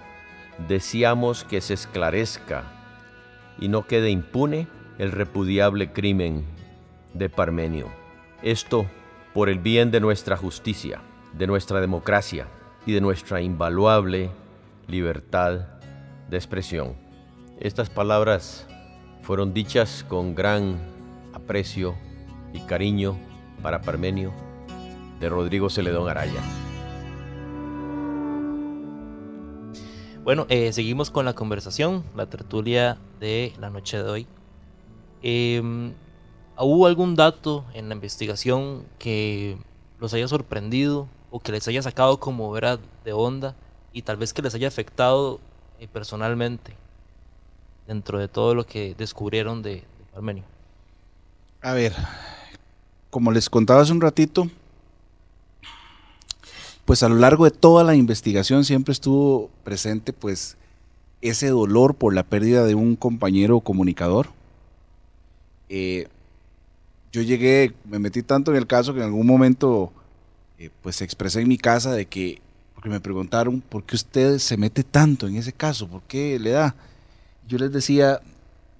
deseamos 0.69 1.43
que 1.43 1.59
se 1.59 1.73
esclarezca 1.73 2.63
y 3.59 3.67
no 3.67 3.85
quede 3.85 4.09
impune 4.09 4.69
el 4.99 5.11
repudiable 5.11 5.91
crimen 5.91 6.45
de 7.13 7.29
Parmenio. 7.29 7.89
Esto 8.41 8.85
por 9.33 9.49
el 9.49 9.59
bien 9.59 9.91
de 9.91 9.99
nuestra 9.99 10.37
justicia, 10.37 11.01
de 11.33 11.45
nuestra 11.45 11.81
democracia 11.81 12.47
y 12.85 12.93
de 12.93 13.01
nuestra 13.01 13.41
invaluable 13.41 14.31
libertad 14.87 15.67
de 16.29 16.37
expresión. 16.37 16.95
Estas 17.59 17.89
palabras 17.89 18.65
fueron 19.23 19.53
dichas 19.53 20.05
con 20.07 20.35
gran 20.35 20.79
aprecio 21.33 21.95
y 22.53 22.61
cariño 22.61 23.17
para 23.61 23.81
Parmenio 23.81 24.31
de 25.23 25.29
Rodrigo 25.29 25.69
Celedón 25.69 26.09
Araya. 26.09 26.41
Bueno, 30.23 30.45
eh, 30.49 30.73
seguimos 30.73 31.11
con 31.11 31.23
la 31.23 31.33
conversación, 31.33 32.03
la 32.15 32.25
tertulia 32.25 32.97
de 33.21 33.53
la 33.57 33.69
noche 33.69 34.03
de 34.03 34.09
hoy. 34.09 34.27
Em, 35.21 35.93
¿Hubo 36.57 36.87
algún 36.87 37.15
dato 37.15 37.63
en 37.73 37.87
la 37.87 37.95
investigación 37.95 38.83
que 38.99 39.57
los 39.99 40.13
haya 40.13 40.27
sorprendido 40.27 41.07
o 41.31 41.39
que 41.39 41.53
les 41.53 41.67
haya 41.69 41.81
sacado 41.81 42.19
como 42.19 42.51
vera 42.51 42.77
de 43.05 43.13
onda 43.13 43.55
y 43.93 44.01
tal 44.01 44.17
vez 44.17 44.33
que 44.33 44.41
les 44.41 44.53
haya 44.53 44.67
afectado 44.67 45.39
eh, 45.79 45.87
personalmente 45.87 46.75
dentro 47.87 48.19
de 48.19 48.27
todo 48.27 48.55
lo 48.55 48.65
que 48.65 48.93
descubrieron 48.95 49.61
de, 49.61 49.75
de 49.75 50.05
Parmenio? 50.13 50.43
A 51.61 51.71
ver, 51.71 51.93
como 53.09 53.31
les 53.31 53.49
contaba 53.49 53.81
hace 53.81 53.93
un 53.93 54.01
ratito, 54.01 54.49
pues 56.85 57.03
a 57.03 57.09
lo 57.09 57.15
largo 57.15 57.45
de 57.45 57.51
toda 57.51 57.83
la 57.83 57.95
investigación 57.95 58.65
siempre 58.65 58.91
estuvo 58.91 59.49
presente 59.63 60.13
pues 60.13 60.57
ese 61.21 61.47
dolor 61.47 61.95
por 61.95 62.13
la 62.13 62.23
pérdida 62.23 62.65
de 62.65 62.75
un 62.75 62.95
compañero 62.95 63.61
comunicador. 63.61 64.29
Eh, 65.69 66.07
yo 67.13 67.21
llegué, 67.21 67.73
me 67.85 67.99
metí 67.99 68.23
tanto 68.23 68.51
en 68.51 68.57
el 68.57 68.67
caso 68.67 68.93
que 68.93 68.99
en 68.99 69.05
algún 69.05 69.25
momento 69.25 69.93
eh, 70.59 70.69
pues 70.81 71.01
expresé 71.01 71.41
en 71.41 71.47
mi 71.47 71.57
casa 71.57 71.93
de 71.93 72.05
que, 72.07 72.41
porque 72.75 72.89
me 72.89 72.99
preguntaron, 72.99 73.61
¿por 73.61 73.83
qué 73.83 73.95
usted 73.95 74.37
se 74.39 74.57
mete 74.57 74.83
tanto 74.83 75.27
en 75.27 75.37
ese 75.37 75.53
caso? 75.53 75.87
¿Por 75.87 76.01
qué 76.03 76.37
le 76.39 76.51
da? 76.51 76.75
Yo 77.47 77.57
les 77.57 77.71
decía, 77.71 78.19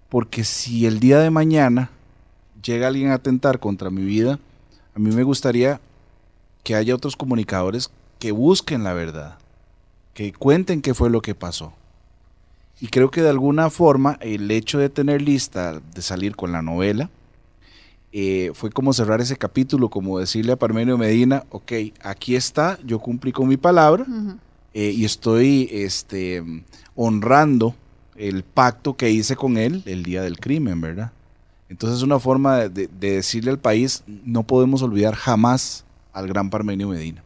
porque 0.10 0.44
si 0.44 0.86
el 0.86 1.00
día 1.00 1.20
de 1.20 1.30
mañana 1.30 1.90
llega 2.62 2.88
alguien 2.88 3.12
a 3.12 3.16
atentar 3.16 3.60
contra 3.60 3.90
mi 3.90 4.04
vida, 4.04 4.40
a 4.94 5.00
mí 5.00 5.12
me 5.12 5.24
gustaría 5.24 5.80
que 6.64 6.76
haya 6.76 6.96
otros 6.96 7.16
comunicadores 7.16 7.92
que 8.20 8.32
busquen 8.32 8.84
la 8.84 8.94
verdad, 8.94 9.38
que 10.14 10.32
cuenten 10.34 10.82
qué 10.82 10.94
fue 10.94 11.10
lo 11.10 11.22
que 11.22 11.36
pasó. 11.36 11.74
Y 12.80 12.88
creo 12.88 13.12
que 13.12 13.22
de 13.22 13.30
alguna 13.30 13.70
forma 13.70 14.18
el 14.22 14.50
hecho 14.50 14.80
de 14.80 14.90
tener 14.90 15.22
lista, 15.22 15.80
de 15.80 16.02
salir 16.02 16.36
con 16.36 16.52
la 16.52 16.62
novela, 16.62 17.10
eh, 18.12 18.52
fue 18.54 18.70
como 18.70 18.94
cerrar 18.94 19.22
ese 19.22 19.38
capítulo, 19.38 19.90
como 19.90 20.20
decirle 20.20 20.54
a 20.54 20.56
Parmenio 20.56 20.98
Medina, 20.98 21.46
ok, 21.50 21.72
aquí 22.02 22.36
está, 22.36 22.78
yo 22.84 23.00
cumplí 23.00 23.32
con 23.32 23.48
mi 23.48 23.58
palabra 23.58 24.06
eh, 24.74 24.92
y 24.96 25.04
estoy 25.04 25.68
este, 25.72 26.44
honrando 26.96 27.76
el 28.16 28.44
pacto 28.44 28.96
que 28.96 29.10
hice 29.10 29.36
con 29.36 29.58
él 29.58 29.82
el 29.86 30.04
día 30.04 30.22
del 30.22 30.40
crimen, 30.40 30.80
¿verdad? 30.80 31.12
Entonces 31.70 31.98
es 31.98 32.04
una 32.04 32.20
forma 32.20 32.68
de, 32.70 32.88
de 32.88 33.16
decirle 33.16 33.50
al 33.50 33.60
país, 33.60 34.04
no 34.06 34.44
podemos 34.44 34.84
olvidar 34.84 35.16
jamás 35.16 35.84
al 36.14 36.28
gran 36.28 36.50
Parmenio 36.50 36.88
Medina. 36.88 37.24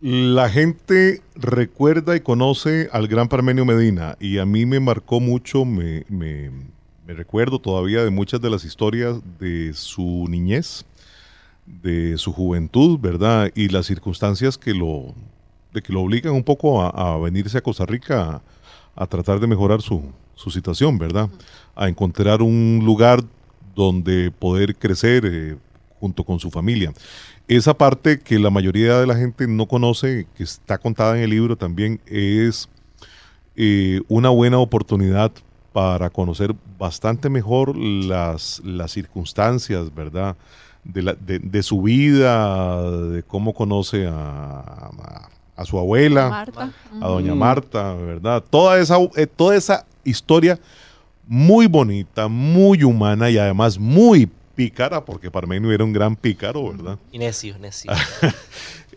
La 0.00 0.50
gente 0.50 1.22
recuerda 1.34 2.14
y 2.14 2.20
conoce 2.20 2.90
al 2.92 3.08
gran 3.08 3.28
Parmenio 3.28 3.64
Medina 3.64 4.16
y 4.20 4.38
a 4.38 4.44
mí 4.44 4.66
me 4.66 4.78
marcó 4.78 5.18
mucho, 5.18 5.64
me, 5.64 6.04
me, 6.10 6.50
me, 7.06 7.14
recuerdo 7.14 7.58
todavía 7.58 8.04
de 8.04 8.10
muchas 8.10 8.40
de 8.42 8.50
las 8.50 8.64
historias 8.64 9.16
de 9.38 9.72
su 9.72 10.26
niñez, 10.28 10.84
de 11.64 12.18
su 12.18 12.34
juventud, 12.34 12.98
¿verdad? 13.00 13.50
Y 13.54 13.68
las 13.68 13.86
circunstancias 13.86 14.58
que 14.58 14.74
lo, 14.74 15.14
de 15.72 15.80
que 15.80 15.92
lo 15.92 16.02
obligan 16.02 16.34
un 16.34 16.44
poco 16.44 16.82
a, 16.82 17.14
a 17.14 17.18
venirse 17.18 17.56
a 17.56 17.62
Costa 17.62 17.86
Rica 17.86 18.42
a, 18.94 19.06
tratar 19.06 19.40
de 19.40 19.46
mejorar 19.46 19.80
su, 19.80 20.02
su, 20.34 20.50
situación, 20.50 20.98
¿verdad? 20.98 21.30
A 21.74 21.88
encontrar 21.88 22.42
un 22.42 22.82
lugar 22.84 23.22
donde 23.74 24.30
poder 24.30 24.76
crecer 24.76 25.24
eh, 25.24 25.56
junto 26.04 26.24
con 26.24 26.38
su 26.38 26.50
familia 26.50 26.92
esa 27.48 27.74
parte 27.74 28.20
que 28.20 28.38
la 28.38 28.50
mayoría 28.50 28.98
de 28.98 29.06
la 29.06 29.16
gente 29.16 29.46
no 29.46 29.66
conoce, 29.66 30.26
que 30.36 30.42
está 30.44 30.78
contada 30.78 31.16
en 31.16 31.24
el 31.24 31.30
libro 31.30 31.56
también, 31.56 32.00
es 32.06 32.68
eh, 33.56 34.00
una 34.08 34.30
buena 34.30 34.58
oportunidad 34.58 35.30
para 35.72 36.08
conocer 36.10 36.54
bastante 36.78 37.28
mejor 37.28 37.76
las, 37.76 38.62
las 38.64 38.92
circunstancias, 38.92 39.94
¿verdad? 39.94 40.36
De, 40.84 41.02
la, 41.02 41.14
de, 41.14 41.38
de, 41.38 41.62
su 41.62 41.82
vida, 41.82 42.90
de 42.90 43.22
cómo 43.22 43.54
conoce 43.54 44.06
a, 44.06 44.12
a, 44.12 45.28
a 45.56 45.64
su 45.64 45.78
abuela, 45.78 46.28
Marta. 46.28 46.72
a 47.00 47.08
doña 47.08 47.34
Marta, 47.34 47.94
¿verdad? 47.94 48.44
Toda 48.48 48.78
esa, 48.78 48.96
eh, 49.16 49.26
toda 49.26 49.56
esa 49.56 49.86
historia 50.04 50.58
muy 51.26 51.66
bonita, 51.66 52.28
muy 52.28 52.84
humana 52.84 53.30
y 53.30 53.38
además 53.38 53.78
muy 53.78 54.28
pícara, 54.54 55.04
porque 55.04 55.30
Parmenio 55.30 55.72
era 55.72 55.84
un 55.84 55.92
gran 55.92 56.16
pícaro, 56.16 56.70
¿verdad? 56.70 56.98
Y 57.12 57.18
necio, 57.18 57.58
necio. 57.58 57.92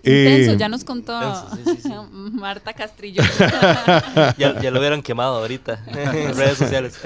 Intenso, 0.04 0.54
ya 0.54 0.70
nos 0.70 0.84
contó 0.84 1.20
sí, 1.56 1.64
sí, 1.66 1.78
sí. 1.84 1.90
Marta 2.34 2.74
Castrillo. 2.74 3.24
ya, 4.38 4.62
ya, 4.62 4.72
lo 4.72 4.80
hubieran 4.80 5.02
quemado 5.02 5.38
ahorita 5.38 5.84
en 5.88 6.36
redes 6.36 6.58
sociales. 6.58 7.00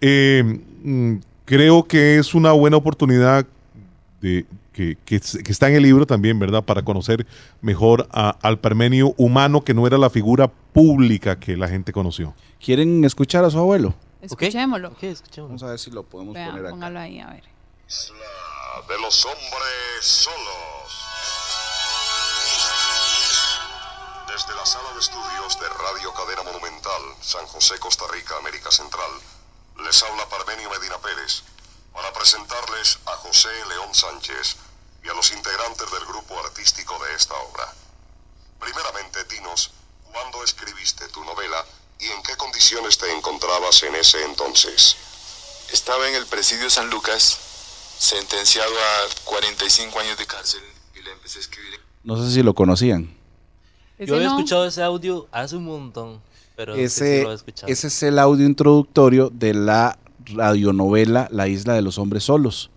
eh, 0.00 0.58
creo 1.44 1.84
que 1.84 2.18
es 2.18 2.34
una 2.34 2.52
buena 2.52 2.76
oportunidad 2.78 3.46
de, 4.20 4.46
que, 4.72 4.96
que, 5.04 5.20
que, 5.20 5.52
está 5.52 5.68
en 5.68 5.76
el 5.76 5.82
libro 5.82 6.06
también, 6.06 6.38
¿verdad? 6.38 6.64
Para 6.64 6.82
conocer 6.82 7.26
mejor 7.60 8.08
a, 8.12 8.30
al 8.42 8.58
Parmenio 8.58 9.14
humano 9.16 9.62
que 9.62 9.74
no 9.74 9.86
era 9.86 9.98
la 9.98 10.10
figura 10.10 10.50
pública 10.72 11.38
que 11.38 11.56
la 11.56 11.68
gente 11.68 11.92
conoció. 11.92 12.34
¿Quieren 12.64 13.04
escuchar 13.04 13.44
a 13.44 13.50
su 13.50 13.58
abuelo? 13.58 13.94
Escuchémoslo. 14.22 14.88
Okay, 14.88 15.10
escuchémoslo. 15.10 15.48
Vamos 15.48 15.62
a 15.62 15.66
ver 15.66 15.78
si 15.78 15.90
lo 15.90 16.02
podemos 16.04 16.34
poner 16.34 16.60
acá. 16.60 16.70
Póngalo 16.70 17.00
ahí, 17.00 17.20
a 17.20 17.28
ver. 17.28 17.44
Isla 17.88 18.84
de 18.88 18.98
los 18.98 19.24
hombres 19.24 20.04
solos. 20.04 21.06
Desde 24.28 24.54
la 24.54 24.66
sala 24.66 24.92
de 24.92 25.00
estudios 25.00 25.58
de 25.58 25.68
Radio 25.68 26.14
Cadena 26.14 26.42
Monumental, 26.44 27.02
San 27.20 27.46
José, 27.46 27.78
Costa 27.78 28.04
Rica, 28.12 28.36
América 28.38 28.70
Central, 28.70 29.10
les 29.84 30.02
habla 30.02 30.28
Parmenio 30.28 30.70
Medina 30.70 30.98
Pérez 30.98 31.42
para 31.92 32.12
presentarles 32.12 32.98
a 33.06 33.16
José 33.16 33.48
León 33.68 33.94
Sánchez 33.94 34.56
y 35.02 35.08
a 35.08 35.14
los 35.14 35.32
integrantes 35.32 35.90
del 35.90 36.06
grupo 36.06 36.38
artístico 36.38 36.96
de 37.04 37.14
esta 37.14 37.34
obra. 37.34 37.74
Primeramente, 38.60 39.24
dinos, 39.24 39.72
¿cuándo 40.12 40.44
escribiste 40.44 41.08
tu 41.08 41.24
novela 41.24 41.64
y 42.00 42.06
en 42.06 42.22
qué 42.22 42.36
condiciones 42.36 42.98
te 42.98 43.10
encontrabas 43.14 43.82
en 43.82 43.94
ese 43.94 44.24
entonces? 44.24 44.96
Estaba 45.72 46.08
en 46.08 46.14
el 46.14 46.26
presidio 46.26 46.68
San 46.70 46.90
Lucas, 46.90 47.38
sentenciado 47.98 48.72
a 48.72 49.24
45 49.24 50.00
años 50.00 50.18
de 50.18 50.26
cárcel 50.26 50.60
y 50.98 51.02
le 51.02 51.12
empecé 51.12 51.38
a 51.38 51.42
escribir. 51.42 51.80
No 52.02 52.22
sé 52.22 52.32
si 52.32 52.42
lo 52.42 52.54
conocían. 52.54 53.14
Yo 53.98 54.14
había 54.14 54.28
no? 54.28 54.36
escuchado 54.36 54.66
ese 54.66 54.82
audio 54.82 55.28
hace 55.30 55.56
un 55.56 55.64
montón, 55.64 56.22
pero 56.56 56.74
ese, 56.74 57.18
sí 57.18 57.24
lo 57.24 57.32
he 57.32 57.34
escuchado. 57.34 57.70
ese 57.70 57.86
es 57.88 58.02
el 58.02 58.18
audio 58.18 58.46
introductorio 58.46 59.28
de 59.30 59.52
la 59.52 59.98
radionovela 60.26 61.28
La 61.30 61.48
isla 61.48 61.74
de 61.74 61.82
los 61.82 61.98
hombres 61.98 62.24
solos. 62.24 62.70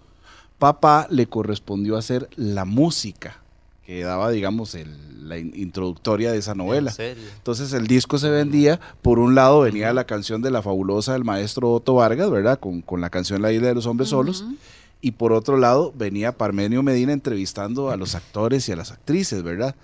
Papá 0.60 1.08
le 1.10 1.28
correspondió 1.28 1.98
hacer 1.98 2.30
la 2.36 2.66
música 2.66 3.43
que 3.86 4.04
daba, 4.04 4.32
digamos, 4.32 4.76
el, 4.76 5.28
la 5.28 5.38
in 5.38 5.54
introductoria 5.56 6.32
de 6.32 6.38
esa 6.38 6.56
novela. 6.56 6.94
Entonces 6.98 7.74
el 7.74 7.88
disco 7.88 8.18
se 8.18 8.30
vendía, 8.30 8.80
por 9.02 9.20
un 9.20 9.36
lado 9.36 9.62
venía 9.62 9.88
uh 9.88 9.92
-huh. 9.92 9.96
la 9.96 10.04
canción 10.06 10.42
de 10.42 10.52
la 10.52 10.62
fabulosa 10.62 11.14
del 11.14 11.24
maestro 11.24 11.72
Otto 11.72 11.96
Vargas, 11.96 12.30
¿verdad? 12.30 12.60
Con, 12.60 12.82
con 12.82 13.02
la 13.02 13.10
canción 13.10 13.42
La 13.42 13.52
isla 13.52 13.68
de 13.68 13.76
los 13.76 13.86
hombres 13.86 14.12
uh 14.12 14.16
-huh. 14.16 14.18
solos. 14.20 14.46
Y 15.02 15.12
por 15.12 15.34
otro 15.34 15.58
lado 15.58 15.92
venía 15.96 16.32
Parmenio 16.32 16.82
Medina 16.82 17.12
entrevistando 17.12 17.90
a 17.92 17.98
los 17.98 18.16
actores 18.16 18.70
y 18.70 18.72
a 18.72 18.78
las 18.78 18.92
actrices, 18.92 19.44
¿verdad? 19.44 19.76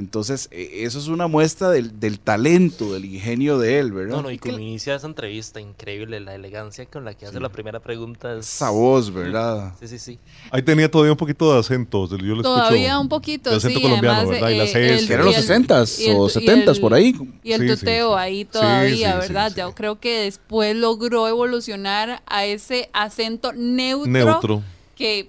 Entonces, 0.00 0.48
e- 0.50 0.84
eso 0.84 0.98
es 0.98 1.06
una 1.08 1.26
muestra 1.28 1.70
del, 1.70 2.00
del 2.00 2.18
talento, 2.18 2.92
del 2.94 3.04
ingenio 3.04 3.58
de 3.58 3.78
él, 3.78 3.92
¿verdad? 3.92 4.16
No, 4.16 4.22
no, 4.22 4.30
y 4.30 4.38
como 4.38 4.58
inicia 4.58 4.94
esa 4.96 5.06
entrevista, 5.06 5.60
increíble, 5.60 6.18
la 6.20 6.34
elegancia 6.34 6.86
con 6.86 7.04
la 7.04 7.14
que 7.14 7.26
hace 7.26 7.38
la 7.38 7.50
primera 7.50 7.78
pregunta. 7.80 8.34
Es... 8.36 8.46
Esa 8.48 8.70
voz, 8.70 9.12
¿verdad? 9.12 9.74
Sí, 9.78 9.86
sí, 9.88 9.98
sí. 9.98 10.18
Ahí 10.50 10.62
tenía 10.62 10.90
todavía 10.90 11.12
un 11.12 11.18
poquito 11.18 11.52
de 11.52 11.60
acento. 11.60 12.08
Yo 12.08 12.16
lo 12.34 12.42
Todavía 12.42 12.80
escucho, 12.88 13.00
un 13.02 13.08
poquito, 13.08 13.50
de 13.50 13.56
acento 13.56 13.78
sí, 13.78 13.82
colombiano, 13.84 14.16
además, 14.16 14.34
¿verdad? 14.40 14.50
y 14.50 14.56
las 14.58 14.74
eh, 14.74 14.98
el- 14.98 15.10
Eran 15.12 15.26
los 15.26 15.34
y 15.34 15.38
el- 15.38 15.44
60s 15.44 15.98
y 16.00 16.06
el- 16.08 16.16
o 16.16 16.26
y 16.26 16.30
70s 16.30 16.76
el- 16.76 16.80
por 16.80 16.94
ahí. 16.94 17.14
Y 17.44 17.52
el 17.52 17.60
Sí, 17.60 17.66
tuteo 17.76 18.14
sí. 18.14 18.18
ahí 18.18 18.38
Sí, 18.40 18.44
todavía, 18.50 19.20
sí, 19.20 19.26
sí, 19.26 19.32
¿verdad? 19.32 19.52
sí. 19.54 19.60
Yo 19.60 19.74
creo 19.74 20.00
que 20.00 20.22
después 20.24 20.74
logró 20.74 21.28
evolucionar 21.28 22.22
a 22.26 22.46
ese 22.46 22.88
acento 22.94 23.52
neutro, 23.52 24.10
Neutro. 24.10 24.62
que 24.96 25.28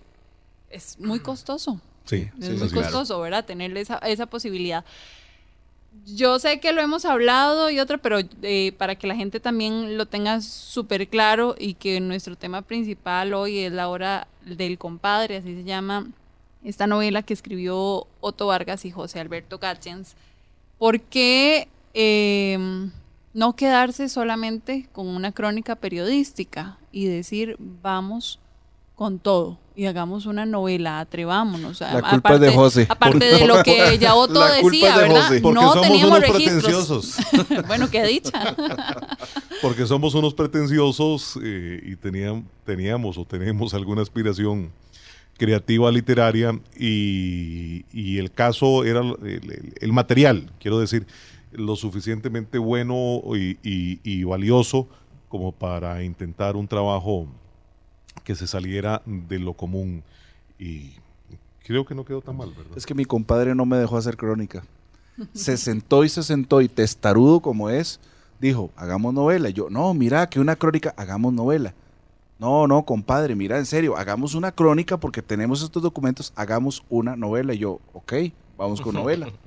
es 0.69 0.97
muy 0.99 1.19
costoso. 1.19 1.79
Sí, 2.11 2.29
Es 2.39 2.45
sí, 2.47 2.51
muy 2.51 2.67
sí, 2.67 2.73
claro. 2.73 2.87
costoso, 2.89 3.21
¿verdad? 3.21 3.45
Tenerle 3.45 3.79
esa, 3.79 3.97
esa 3.99 4.25
posibilidad. 4.25 4.83
Yo 6.05 6.39
sé 6.39 6.59
que 6.59 6.73
lo 6.73 6.81
hemos 6.81 7.05
hablado 7.05 7.69
y 7.69 7.79
otra, 7.79 7.97
pero 7.99 8.19
eh, 8.41 8.73
para 8.77 8.95
que 8.95 9.07
la 9.07 9.15
gente 9.15 9.39
también 9.39 9.97
lo 9.97 10.05
tenga 10.07 10.41
súper 10.41 11.07
claro 11.07 11.55
y 11.57 11.75
que 11.75 12.01
nuestro 12.01 12.35
tema 12.35 12.61
principal 12.63 13.33
hoy 13.33 13.59
es 13.59 13.71
la 13.71 13.87
hora 13.87 14.27
del 14.45 14.77
compadre, 14.77 15.37
así 15.37 15.55
se 15.55 15.63
llama 15.63 16.07
esta 16.65 16.85
novela 16.85 17.23
que 17.23 17.33
escribió 17.33 18.07
Otto 18.19 18.47
Vargas 18.47 18.83
y 18.83 18.91
José 18.91 19.19
Alberto 19.21 19.57
Gatchens. 19.57 20.15
¿Por 20.77 20.99
qué 20.99 21.69
eh, 21.93 22.57
no 23.33 23.55
quedarse 23.55 24.09
solamente 24.09 24.87
con 24.91 25.07
una 25.07 25.31
crónica 25.31 25.75
periodística 25.77 26.77
y 26.91 27.05
decir 27.05 27.55
vamos 27.59 28.39
con 28.95 29.17
todo 29.19 29.60
y 29.75 29.85
hagamos 29.85 30.25
una 30.25 30.45
novela, 30.45 30.99
atrevámonos? 30.99 31.79
La 31.81 32.01
culpa 32.01 32.33
es 32.35 32.39
de 32.41 32.51
José. 32.51 32.85
Aparte 32.89 33.25
de 33.25 33.47
lo 33.47 33.63
que 33.63 33.97
ya 33.99 34.15
Otto 34.15 34.39
La 34.41 34.59
culpa 34.59 34.75
decía, 34.75 34.89
es 34.89 34.95
de 34.95 35.01
¿verdad? 35.03 35.21
José. 35.27 35.41
Porque 35.41 35.59
no 35.61 35.69
somos 35.73 35.81
teníamos 35.87 36.17
unos 36.17 36.29
registros. 36.29 36.63
pretenciosos. 36.63 37.17
bueno, 37.67 37.89
qué 37.89 38.03
dicha. 38.03 38.55
Porque 39.61 39.85
somos 39.85 40.13
unos 40.15 40.33
pretenciosos 40.33 41.39
eh, 41.43 41.81
y 41.85 41.95
tenían, 41.95 42.47
teníamos 42.65 43.17
o 43.17 43.25
tenemos 43.25 43.73
alguna 43.73 44.01
aspiración 44.01 44.71
creativa 45.37 45.91
literaria 45.91 46.59
y, 46.77 47.85
y 47.91 48.17
el 48.17 48.31
caso 48.31 48.83
era 48.83 48.99
el, 49.01 49.15
el- 49.23 49.73
el 49.79 49.93
material, 49.93 50.51
quiero 50.59 50.79
decir, 50.79 51.07
lo 51.51 51.75
suficientemente 51.75 52.57
bueno 52.57 53.21
y, 53.35 53.57
y- 53.63 53.99
y 54.03 54.23
valioso 54.23 54.87
como 55.29 55.51
para 55.51 56.03
intentar 56.03 56.55
un 56.55 56.67
trabajo 56.67 57.27
que 58.23 58.35
se 58.35 58.47
saliera 58.47 59.01
de 59.05 59.39
lo 59.39 59.53
común 59.53 60.03
y 60.59 60.91
creo 61.63 61.85
que 61.85 61.95
no 61.95 62.05
quedó 62.05 62.21
tan 62.21 62.37
mal, 62.37 62.49
¿verdad? 62.49 62.77
Es 62.77 62.85
que 62.85 62.93
mi 62.93 63.05
compadre 63.05 63.55
no 63.55 63.65
me 63.65 63.77
dejó 63.77 63.97
hacer 63.97 64.17
crónica. 64.17 64.63
Se 65.33 65.57
sentó 65.57 66.03
y 66.03 66.09
se 66.09 66.23
sentó 66.23 66.61
y 66.61 66.67
testarudo 66.67 67.41
como 67.41 67.69
es, 67.69 67.99
dijo, 68.39 68.71
hagamos 68.75 69.13
novela. 69.13 69.49
Y 69.49 69.53
yo, 69.53 69.69
no, 69.69 69.93
mira, 69.93 70.27
que 70.27 70.39
una 70.39 70.55
crónica, 70.55 70.93
hagamos 70.97 71.33
novela. 71.33 71.73
No, 72.39 72.65
no, 72.65 72.83
compadre, 72.83 73.35
mira, 73.35 73.59
en 73.59 73.67
serio, 73.67 73.95
hagamos 73.95 74.33
una 74.33 74.51
crónica 74.51 74.97
porque 74.97 75.21
tenemos 75.21 75.61
estos 75.61 75.83
documentos, 75.83 76.33
hagamos 76.35 76.83
una 76.89 77.15
novela. 77.15 77.53
Y 77.53 77.59
yo, 77.59 77.79
ok, 77.93 78.13
vamos 78.57 78.81
con 78.81 78.95
novela. 78.95 79.27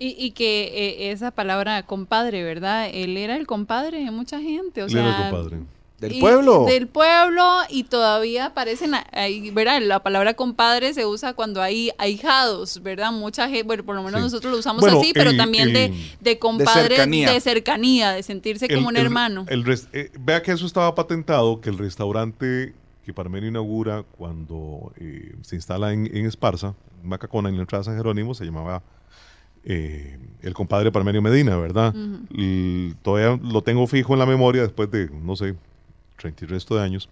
Y, 0.00 0.14
y 0.16 0.30
que 0.30 1.08
eh, 1.08 1.10
esa 1.10 1.32
palabra 1.32 1.82
compadre, 1.82 2.44
¿verdad? 2.44 2.88
Él 2.92 3.16
era 3.16 3.34
el 3.34 3.48
compadre 3.48 4.04
de 4.04 4.12
mucha 4.12 4.40
gente. 4.40 4.84
O 4.84 4.86
Él 4.86 4.92
sea, 4.92 5.00
era 5.00 5.26
el 5.26 5.34
compadre. 5.34 5.58
Del 5.98 6.12
y- 6.12 6.20
pueblo. 6.20 6.64
Del 6.64 6.86
pueblo 6.86 7.44
y 7.68 7.82
todavía 7.84 8.46
aparecen 8.46 8.92
ahí, 9.12 9.50
¿verdad? 9.50 9.80
La 9.82 10.00
palabra 10.02 10.34
compadre 10.34 10.94
se 10.94 11.04
usa 11.06 11.34
cuando 11.34 11.60
hay 11.60 11.90
ahijados, 11.98 12.82
¿verdad? 12.84 13.10
Mucha 13.10 13.48
gente, 13.48 13.64
bueno, 13.64 13.84
por 13.84 13.96
lo 13.96 14.02
menos 14.04 14.20
Sí. 14.20 14.24
nosotros 14.26 14.52
lo 14.52 14.58
usamos 14.60 14.80
Bueno, 14.80 15.00
así, 15.00 15.12
pero 15.12 15.36
también 15.36 15.72
de, 15.72 15.86
el- 15.86 15.94
de 16.20 16.38
compadre, 16.38 16.82
de 16.82 16.88
cercanía. 16.96 17.40
cercanía. 17.40 18.12
de 18.12 18.22
sentirse 18.22 18.66
El- 18.66 18.76
como 18.76 18.88
un 18.88 18.96
hermano. 18.96 19.44
eh, 19.48 20.10
vea 20.20 20.40
que 20.42 20.52
eso 20.52 20.66
estaba 20.66 20.94
patentado, 20.94 21.60
que 21.60 21.68
el 21.70 21.78
restaurante 21.78 22.74
que 23.04 23.12
Parmenio 23.14 23.48
inaugura 23.48 24.04
cuando 24.16 24.92
eh, 25.00 25.34
se 25.42 25.56
instala 25.56 25.92
en, 25.92 26.06
en 26.14 26.26
Esparza, 26.26 26.74
en 27.02 27.08
Macacona, 27.08 27.48
en 27.48 27.56
la 27.56 27.62
entrada 27.62 27.80
de 27.80 27.86
San 27.86 27.96
Jerónimo, 27.96 28.34
se 28.34 28.44
llamaba 28.44 28.82
eh, 29.64 30.18
el 30.42 30.54
compadre 30.54 30.92
Parmenio 30.92 31.20
Medina, 31.22 31.56
¿verdad? 31.56 31.94
Y 32.30 32.92
todavía 33.02 33.38
lo 33.42 33.62
tengo 33.62 33.86
fijo 33.86 34.12
en 34.12 34.18
la 34.20 34.26
memoria 34.26 34.62
después 34.62 34.90
de, 34.90 35.08
no 35.10 35.34
sé, 35.36 35.54
30 36.18 36.44
y 36.44 36.48
resto 36.48 36.76
de 36.76 36.82
años. 36.82 37.08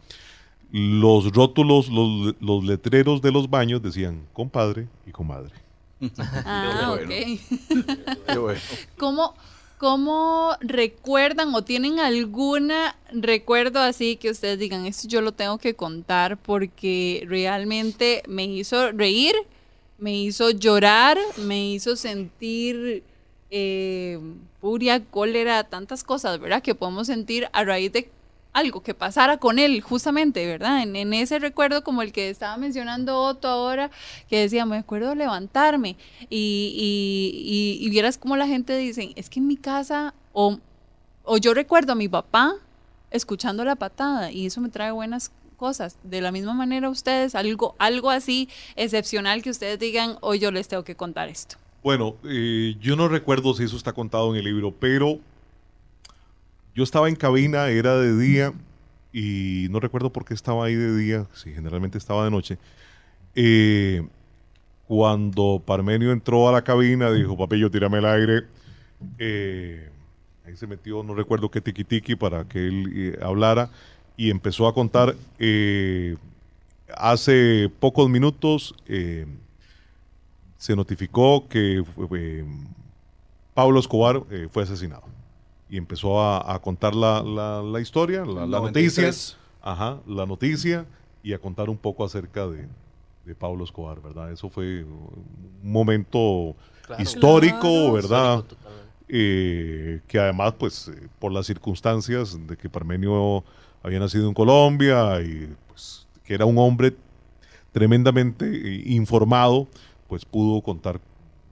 Los 0.73 1.33
rótulos, 1.33 1.89
los, 1.89 2.35
los 2.41 2.65
letreros 2.65 3.23
de 3.23 3.33
los 3.33 3.49
baños 3.49 3.83
decían 3.83 4.27
compadre 4.33 4.89
y 5.07 5.13
comadre. 5.13 5.53
Ah, 6.45 6.95
bueno. 6.95 7.07
ok. 7.07 8.27
Qué 8.27 8.39
bueno. 8.39 8.61
¿Cómo, 8.99 9.35
¿Cómo 9.79 10.57
recuerdan 10.61 11.55
o 11.55 11.63
tienen 11.63 12.01
alguna 12.01 12.97
recuerdo 13.13 13.79
así 13.81 14.17
que 14.17 14.31
ustedes 14.31 14.59
digan, 14.59 14.87
esto 14.87 15.07
yo 15.07 15.21
lo 15.21 15.33
tengo 15.33 15.59
que 15.59 15.75
contar 15.75 16.39
porque 16.39 17.25
realmente 17.29 18.23
me 18.27 18.45
hizo 18.45 18.93
reír, 18.93 19.35
me 19.99 20.15
hizo 20.15 20.51
llorar, 20.51 21.19
me 21.37 21.69
hizo 21.69 21.95
sentir 21.97 23.03
eh, 23.51 24.19
furia, 24.63 25.05
cólera, 25.05 25.65
tantas 25.65 26.03
cosas, 26.05 26.41
¿verdad? 26.41 26.63
Que 26.63 26.75
podemos 26.75 27.07
sentir 27.07 27.49
a 27.53 27.63
raíz 27.63 27.93
de 27.93 28.11
algo 28.57 28.83
que 28.83 28.95
pasara 28.95 29.37
con 29.37 29.59
él, 29.59 29.83
justamente, 29.83 30.47
¿verdad? 30.47 30.83
En, 30.83 31.13
ese 31.13 31.39
recuerdo 31.39 31.85
como 31.85 32.01
el 32.01 32.11
que 32.11 32.31
estaba 32.31 32.57
mencionando 32.57 33.21
Otto 33.21 33.49
ahora, 33.49 33.91
que 34.31 34.41
decía, 34.41 34.65
me 34.65 34.79
acuerdo 34.79 35.15
levantarme 35.15 35.97
y, 36.31 36.73
y, 36.75 37.79
y- 37.83 37.87
y 37.87 37.91
vieras 37.91 38.17
cómo 38.17 38.35
la 38.37 38.47
gente 38.47 38.77
dice, 38.79 39.13
es 39.15 39.29
que 39.29 39.41
en 39.41 39.47
mi 39.47 39.57
casa, 39.57 40.15
o, 40.33 40.59
o 41.25 41.37
yo 41.37 41.53
recuerdo 41.53 41.93
a 41.93 41.97
mi 41.97 42.09
papá 42.09 42.55
escuchando 43.11 43.63
la 43.65 43.77
patada 43.77 44.33
y 44.33 44.47
eso 44.47 44.61
me 44.63 44.71
trae 44.71 44.91
buenas 44.91 45.31
cosas. 45.59 45.99
De 46.03 46.21
la 46.23 46.33
misma 46.33 46.55
manera 46.55 46.89
ustedes, 46.89 47.35
algo, 47.35 47.75
algo 47.79 48.11
así 48.11 48.49
excepcional 48.75 49.43
que 49.43 49.51
ustedes 49.51 49.79
digan, 49.79 50.17
hoy 50.23 50.39
yo 50.39 50.51
les 50.51 50.67
tengo 50.69 50.83
que 50.83 50.95
contar 50.97 51.29
esto. 51.29 51.57
Bueno, 51.83 52.17
eh, 52.25 52.75
yo 52.81 52.97
no 52.97 53.07
recuerdo 53.09 53.53
si 53.55 53.65
eso 53.65 53.77
está 53.77 53.93
contado 53.93 54.31
en 54.35 54.39
el 54.39 54.45
libro, 54.47 54.73
pero 54.73 55.19
yo 56.77 56.85
estaba 56.85 57.09
en 57.09 57.17
cabina, 57.17 57.69
era 57.69 57.97
de 57.97 58.17
día, 58.19 58.53
y 59.11 59.67
no 59.71 59.81
recuerdo 59.81 60.13
por 60.13 60.27
qué 60.27 60.35
estaba 60.35 60.67
ahí 60.67 60.75
de 60.75 60.95
día, 60.95 61.27
si 61.33 61.51
generalmente 61.55 61.97
estaba 61.97 62.23
de 62.23 62.31
noche. 62.31 62.59
Eh, 63.35 64.07
cuando 64.87 65.63
Parmenio 65.65 66.13
entró 66.13 66.51
a 66.51 66.53
la 66.53 66.63
cabina, 66.63 67.11
dijo, 67.11 67.35
papillo, 67.35 67.71
tírame 67.71 67.97
el 67.97 68.05
aire. 68.05 68.43
Eh, 69.19 69.89
ahí 70.45 70.55
se 70.55 70.67
metió, 70.67 71.03
no 71.03 71.15
recuerdo 71.15 71.51
qué 71.51 71.63
tiki 71.63 72.15
para 72.15 72.45
que 72.45 72.59
él 72.59 72.93
eh, 72.95 73.19
hablara, 73.23 73.71
y 74.19 74.29
empezó 74.29 74.69
a 74.69 74.75
contar, 74.75 75.17
hace 76.95 77.71
pocos 77.81 78.11
minutos, 78.11 78.75
se 80.59 80.77
notificó 80.77 81.49
que 81.49 81.83
Pablo 83.55 83.81
Escobar 83.81 84.23
fue 84.51 84.63
asesinado. 84.63 85.16
Y 85.69 85.77
empezó 85.79 86.21
a, 86.21 86.55
a 86.55 86.61
contar 86.61 86.95
la, 86.95 87.23
la- 87.23 87.63
la 87.63 87.81
historia, 87.81 88.25
la, 88.25 88.47
la 88.47 88.61
noticia. 88.61 89.03
93. 89.05 89.37
Ajá, 89.63 89.99
la 90.07 90.27
noticia 90.27 90.87
y 91.23 91.33
a 91.33 91.39
contar 91.41 91.69
un 91.69 91.77
poco 91.77 92.05
acerca 92.05 92.47
de, 92.47 92.69
de 93.25 93.35
Pablo 93.35 93.65
Escobar, 93.65 94.01
¿verdad? 94.01 94.31
Eso 94.31 94.49
fue 94.49 94.85
un 94.85 95.73
momento 95.73 96.55
Claro. 96.87 97.03
histórico, 97.03 97.59
Claro. 97.61 97.93
¿verdad? 97.95 98.39
Histórico. 98.39 98.57
Eh, 99.09 100.01
que 100.07 100.19
además, 100.21 100.55
pues, 100.59 100.89
eh, 100.89 101.09
por 101.19 101.33
las 101.33 101.47
circunstancias 101.47 102.39
de 102.47 102.57
que 102.57 102.69
Parmenio 102.71 103.45
había 103.83 103.99
nacido 103.99 104.29
en 104.29 104.35
Colombia 104.35 105.21
y 105.21 105.53
pues, 105.69 106.07
que 106.25 106.35
era 106.35 106.45
un 106.45 106.59
hombre 106.59 106.95
tremendamente 107.73 108.47
eh, 108.47 108.83
informado, 108.87 109.67
pues 110.09 110.25
pudo 110.25 110.61
contar 110.63 111.01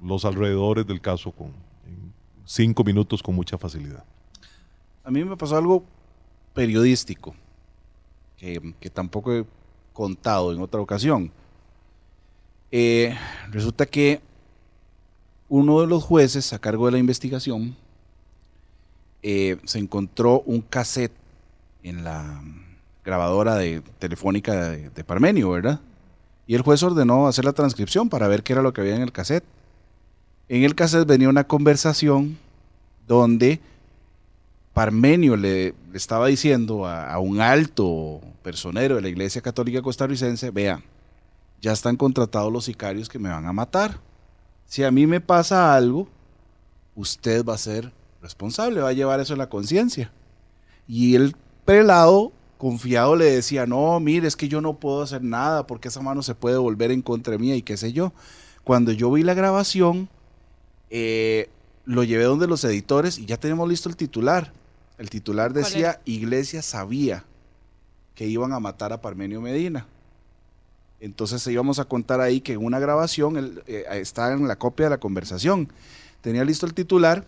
los 0.03 0.25
alrededores 0.25 0.87
del 0.87 1.01
caso 1.01 1.33
con 1.33 1.49
en 1.87 2.13
cinco 2.45 2.85
minutos 2.85 3.23
con 3.23 3.35
mucha 3.35 3.59
facilidad. 3.59 4.05
A 5.03 5.11
mí 5.11 5.25
me 5.25 5.37
pasó 5.37 5.57
algo 5.57 5.85
periodístico 6.55 7.35
que, 8.37 8.75
que 8.81 8.91
tampoco 8.91 9.33
he 9.35 9.45
contado 9.93 10.53
en 10.53 10.61
otra 10.61 10.81
ocasión. 10.81 11.31
Eh, 12.71 13.17
resulta 13.51 13.87
que 13.87 14.21
uno 15.49 15.81
de 15.81 15.87
los 15.87 16.03
jueces 16.03 16.53
a 16.53 16.59
cargo 16.59 16.87
de 16.87 16.93
la 16.93 16.99
investigación 16.99 17.77
eh, 19.23 19.59
se 19.65 19.79
encontró 19.79 20.41
un 20.41 20.61
cassette 20.61 21.15
en 21.83 22.03
la 22.03 22.43
grabadora 23.05 23.57
de, 23.57 23.83
telefónica 23.99 24.71
de, 24.71 24.91
de 24.91 25.05
Parmenio, 25.05 25.51
¿verdad? 25.51 25.81
Y 26.47 26.55
el 26.55 26.63
juez 26.63 26.83
ordenó 26.83 27.27
hacer 27.27 27.45
la 27.45 27.53
transcripción 27.53 28.09
para 28.09 28.29
ver 28.29 28.43
qué 28.43 28.55
era 28.55 28.63
lo 28.63 28.73
que 28.73 28.81
había 28.81 28.97
en 28.97 29.03
el 29.03 29.13
cassette. 29.13 29.45
En 30.49 30.63
el 30.63 30.75
cassette 30.75 31.07
venía 31.07 31.29
una 31.29 31.45
conversación 31.45 32.39
donde 33.07 33.61
Parmenio 34.73 35.37
le, 35.37 35.75
estaba 35.93 36.27
diciendo 36.27 36.87
a, 36.87 37.13
a 37.13 37.19
un 37.19 37.41
alto 37.41 38.21
personero 38.43 38.97
de 38.97 39.03
la 39.03 39.09
Iglesia 39.09 39.41
Católica 39.41 39.81
Costarricense, 39.81 40.51
vea, 40.51 40.83
ya 41.61 41.73
están 41.73 41.97
contratados 41.97 42.53
los 42.53 42.67
sicarios 42.67 43.09
que 43.09 43.19
me 43.19 43.31
van 43.31 43.47
a 43.47 43.53
matar. 43.53 43.99
si 44.67 44.85
a 44.85 44.91
mí 44.91 45.07
me 45.07 45.21
pasa 45.21 45.75
algo, 45.75 46.09
usted 46.95 47.45
va 47.45 47.55
a 47.55 47.59
ser 47.59 47.93
responsable, 48.21 48.81
va 48.81 48.91
a 48.91 48.95
llevar 48.95 49.21
eso 49.21 49.33
en 49.33 49.39
la 49.39 49.49
conciencia. 49.49 50.13
Y 50.87 51.15
el 51.15 51.35
prelado 51.65 52.33
confiado 52.59 53.17
le 53.17 53.27
decía, 53.27 53.67
no, 53.67 53.99
mire, 54.01 54.27
es 54.27 54.37
que 54.37 54.49
yo 54.49 54.61
no 54.61 54.79
puedo 54.79 55.03
hacer 55.03 55.23
nada 55.23 55.67
porque 55.67 55.89
esa 55.89 56.01
mano 56.01 56.23
se 56.23 56.35
puede 56.35 56.59
volver 56.59 56.91
en 56.91 57.03
contra 57.03 57.39
mía 57.39 57.57
y 57.57 57.63
qué 57.63 57.77
sé 57.77 57.93
yo. 57.93 58.13
Cuando 58.63 58.93
yo 58.93 59.11
vi 59.11 59.23
la 59.23 59.35
grabación, 59.35 60.09
eh, 60.97 61.49
lo 61.87 62.05
llevé 62.05 62.23
donde 62.23 62.47
los 62.47 62.63
editores 62.63 63.19
y 63.19 63.27
ya 63.27 63.37
tenemos 63.37 63.69
listo 63.69 63.89
el 63.89 63.97
titular. 63.97 64.53
El 64.97 65.11
titular 65.11 65.53
decía, 65.53 66.01
Iglesia 66.05 66.63
sabía 66.63 67.25
que 68.15 68.29
iban 68.29 68.53
a 68.53 68.61
matar 68.61 68.93
a 68.93 69.03
Parmenio 69.03 69.41
Medina. 69.41 69.89
Entonces 71.01 71.45
íbamos 71.49 71.81
a 71.81 71.85
contar 71.87 72.21
ahí 72.21 72.41
que 72.41 72.53
en 72.53 72.65
una 72.65 72.79
grabación 72.79 73.61
eh, 73.67 73.85
está 73.91 74.33
en 74.33 74.47
la 74.47 74.55
copia 74.55 74.87
de 74.87 74.91
la 74.91 74.99
conversación. 75.01 75.69
Tenía 76.21 76.45
listo 76.45 76.65
el 76.65 76.75
titular 76.75 77.27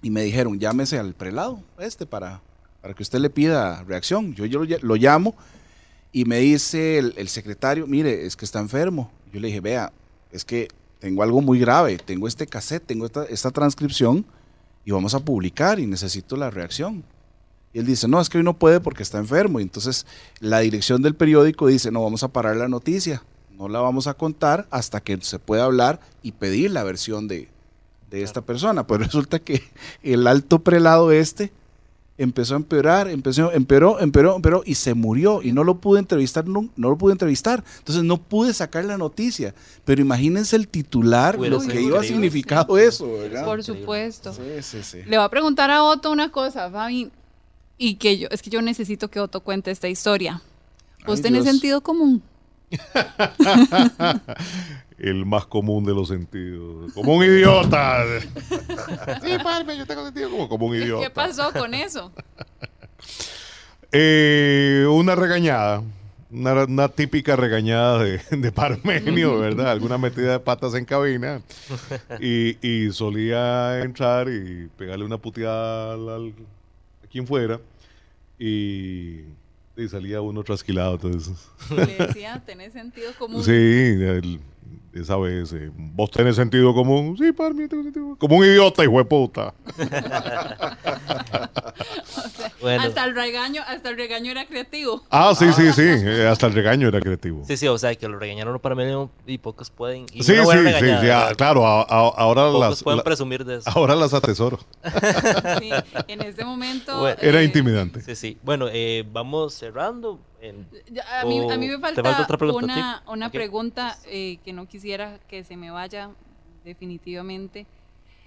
y 0.00 0.08
me 0.08 0.22
dijeron, 0.22 0.58
llámese 0.58 0.98
al 0.98 1.12
prelado 1.12 1.62
este 1.78 2.06
para, 2.06 2.40
para 2.80 2.94
que 2.94 3.02
usted 3.02 3.18
le 3.18 3.28
pida 3.28 3.84
reacción. 3.84 4.34
Yo, 4.34 4.46
yo 4.46 4.64
lo, 4.80 4.96
llamo 4.96 5.34
y 6.12 6.24
me 6.24 6.38
dice 6.38 6.96
el, 6.96 7.28
secretario, 7.28 7.86
mire, 7.86 8.24
es 8.24 8.36
que 8.36 8.46
está 8.46 8.58
enfermo. 8.58 9.12
Yo 9.34 9.38
le 9.38 9.48
dije, 9.48 9.60
vea, 9.60 9.92
es 10.32 10.46
que 10.46 10.68
tengo 11.00 11.22
algo 11.22 11.40
muy 11.40 11.58
grave, 11.58 11.98
tengo 11.98 12.28
este 12.28 12.46
cassette, 12.46 12.86
tengo 12.86 13.06
esta, 13.06 13.24
esta 13.24 13.50
transcripción 13.50 14.24
y 14.84 14.92
vamos 14.92 15.14
a 15.14 15.20
publicar 15.20 15.80
y 15.80 15.86
necesito 15.86 16.36
la 16.36 16.50
reacción. 16.50 17.02
Y 17.72 17.78
él 17.78 17.86
dice, 17.86 18.06
no, 18.06 18.20
es 18.20 18.28
que 18.28 18.38
hoy 18.38 18.44
no 18.44 18.58
puede 18.58 18.80
porque 18.80 19.02
está 19.02 19.18
enfermo. 19.18 19.60
Y 19.60 19.62
entonces 19.62 20.06
la 20.40 20.60
dirección 20.60 21.02
del 21.02 21.14
periódico 21.14 21.66
dice, 21.66 21.90
no, 21.90 22.02
vamos 22.02 22.22
a 22.22 22.28
parar 22.28 22.56
la 22.56 22.68
noticia, 22.68 23.22
no 23.56 23.68
la 23.68 23.80
vamos 23.80 24.06
a 24.06 24.14
contar 24.14 24.66
hasta 24.70 25.00
que 25.00 25.18
se 25.22 25.38
pueda 25.38 25.64
hablar 25.64 26.00
y 26.22 26.32
pedir 26.32 26.70
la 26.70 26.84
versión 26.84 27.28
de, 27.28 27.48
de 28.10 28.22
esta 28.22 28.42
persona. 28.42 28.86
Pues 28.86 29.00
resulta 29.00 29.38
que 29.38 29.62
el 30.02 30.26
alto 30.26 30.60
prelado 30.60 31.12
este 31.12 31.52
empezó 32.22 32.54
a 32.54 32.58
empeorar, 32.58 33.08
empezó, 33.08 33.50
empeoró, 33.50 33.98
empeoró, 33.98 34.36
empeoró 34.36 34.62
y 34.66 34.74
se 34.74 34.94
murió 34.94 35.42
y 35.42 35.52
no 35.52 35.64
lo 35.64 35.80
pude 35.80 35.98
entrevistar, 35.98 36.46
no, 36.46 36.68
no 36.76 36.90
lo 36.90 36.98
pude 36.98 37.12
entrevistar. 37.12 37.64
Entonces 37.78 38.04
no 38.04 38.18
pude 38.18 38.52
sacar 38.52 38.84
la 38.84 38.98
noticia. 38.98 39.54
Pero 39.84 40.02
imagínense 40.02 40.56
el 40.56 40.68
titular, 40.68 41.38
lo 41.38 41.60
que 41.60 41.80
iba 41.80 42.00
a 42.00 42.04
significado 42.04 42.78
eso, 42.78 43.10
¿verdad? 43.10 43.44
Por 43.44 43.64
supuesto. 43.64 44.34
Le 44.92 45.16
voy 45.16 45.24
a 45.24 45.28
preguntar 45.28 45.70
a 45.70 45.82
Otto 45.82 46.10
una 46.10 46.30
cosa, 46.30 46.70
Fabi, 46.70 47.10
y 47.78 47.94
que 47.94 48.18
yo, 48.18 48.28
es 48.30 48.42
que 48.42 48.50
yo 48.50 48.60
necesito 48.60 49.08
que 49.08 49.20
Otto 49.20 49.40
cuente 49.40 49.70
esta 49.70 49.88
historia. 49.88 50.42
¿Vos 51.06 51.22
tenés 51.22 51.44
sentido 51.44 51.80
común? 51.80 52.22
el 55.00 55.24
más 55.24 55.46
común 55.46 55.84
de 55.84 55.94
los 55.94 56.08
sentidos. 56.08 56.92
Como 56.92 57.14
un 57.14 57.24
idiota. 57.24 58.04
sí, 59.22 59.30
Parme, 59.42 59.76
yo 59.76 59.86
tengo 59.86 60.04
sentido 60.04 60.30
como, 60.30 60.48
como 60.48 60.66
un 60.66 60.76
idiota. 60.76 61.06
¿Qué 61.06 61.10
pasó 61.10 61.52
con 61.52 61.74
eso? 61.74 62.12
Eh, 63.92 64.86
una 64.90 65.14
regañada. 65.14 65.82
Una, 66.30 66.88
típica 66.88 67.34
regañada 67.34 68.04
de, 68.04 68.20
de 68.30 68.52
Parmenio, 68.52 69.40
¿verdad? 69.40 69.70
Alguna 69.70 69.98
metida 69.98 70.32
de 70.32 70.40
patas 70.40 70.74
en 70.74 70.84
cabina. 70.84 71.40
Y, 72.20 72.90
solía 72.92 73.80
entrar 73.80 74.28
y 74.28 74.68
pegarle 74.76 75.04
una 75.04 75.18
puteada 75.18 75.94
al, 75.94 76.34
a 77.02 77.06
quien 77.10 77.26
fuera. 77.26 77.58
Y 78.38 79.24
y 79.76 79.88
salía 79.88 80.20
uno 80.20 80.42
trasquilado. 80.42 80.94
Entonces. 80.94 81.48
Le 81.70 81.86
decía, 82.06 82.42
¿tenés 82.44 82.72
sentido 82.72 83.12
común? 83.18 83.42
Sí, 83.42 83.52
esa 83.52 84.20
vez, 84.92 85.52
eh, 85.52 85.70
¿vos 85.74 86.10
tenés 86.10 86.36
sentido 86.36 86.74
común? 86.74 87.16
Sí, 87.16 87.32
para 87.32 87.54
mí 87.54 87.68
tengo 87.68 87.82
sentido 87.82 88.04
común. 88.04 88.16
Como 88.16 88.36
un 88.36 88.44
idiota, 88.44 88.82
hijo 88.82 88.98
de 88.98 89.04
puta. 89.04 89.54
hasta, 92.78 93.04
el 93.04 93.14
regaño, 93.14 93.62
hasta 93.66 93.88
el 93.90 93.96
regaño 93.96 94.30
era 94.30 94.46
creativo. 94.46 95.02
Ah, 95.10 95.34
sí, 95.36 95.52
sí, 95.52 95.72
sí, 95.72 95.82
eh, 95.84 96.26
hasta 96.26 96.46
el 96.46 96.54
regaño 96.54 96.88
era 96.88 97.00
creativo. 97.00 97.44
Sí, 97.46 97.56
sí, 97.56 97.68
o 97.68 97.78
sea, 97.78 97.94
que 97.94 98.08
lo 98.08 98.18
regañaron 98.18 98.58
para 98.58 98.74
mí 98.74 98.82
y 99.26 99.38
pocos 99.38 99.70
pueden. 99.70 100.08
sí, 100.08 100.22
sí, 100.22 100.34
sí, 100.34 101.10
ah, 101.10 101.32
claro, 101.36 101.64
ahora 101.64 102.50
las. 102.50 102.82
pueden 102.82 103.02
presumir 103.02 103.44
de 103.44 103.56
eso. 103.56 103.70
Ahora 103.70 103.94
las 103.94 104.12
atesoro. 104.14 104.58
sí, 105.60 105.70
en 106.08 106.22
este 106.22 106.44
momento. 106.44 107.08
era 107.08 107.42
intimidante. 107.42 108.00
Sí, 108.02 108.16
sí. 108.16 108.38
Bueno, 108.42 108.66
eh, 108.70 109.04
vamos 109.10 109.54
cerrando 109.54 110.18
a, 110.42 111.24
mí, 111.24 111.40
a, 111.50 111.56
mí, 111.56 111.68
me 111.68 111.78
falta, 111.78 112.26
una, 112.54 113.02
una 113.06 113.30
pregunta 113.30 113.98
eh, 114.06 114.38
que 114.44 114.52
no 114.52 114.66
quisiera 114.66 115.18
que 115.28 115.44
se 115.44 115.56
me 115.56 115.70
vaya 115.70 116.10
definitivamente. 116.64 117.66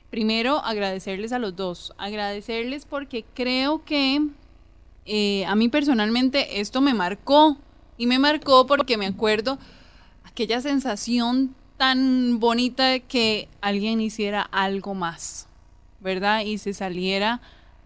Primero, 0.09 0.59
agradecerles 0.59 1.33
a 1.33 1.39
los 1.39 1.55
dos. 1.55 1.93
Agradecerles 1.97 2.85
porque 2.85 3.25
creo 3.33 3.83
que 3.83 4.21
eh, 5.05 5.45
a 5.45 5.55
mí 5.55 5.69
personalmente 5.69 6.59
esto 6.59 6.81
me 6.81 6.93
marcó. 6.93 7.57
Y 7.97 8.07
me 8.07 8.19
marcó 8.19 8.65
porque 8.65 8.97
me 8.97 9.07
acuerdo 9.07 9.57
aquella 10.23 10.61
sensación 10.61 11.55
tan 11.77 12.39
bonita 12.39 12.87
de 12.87 13.01
que 13.01 13.47
alguien 13.61 14.01
hiciera 14.01 14.41
algo 14.41 14.93
más, 14.93 15.47
¿verdad? 15.99 16.41
Y 16.41 16.57
se 16.57 16.73
saliera 16.73 17.41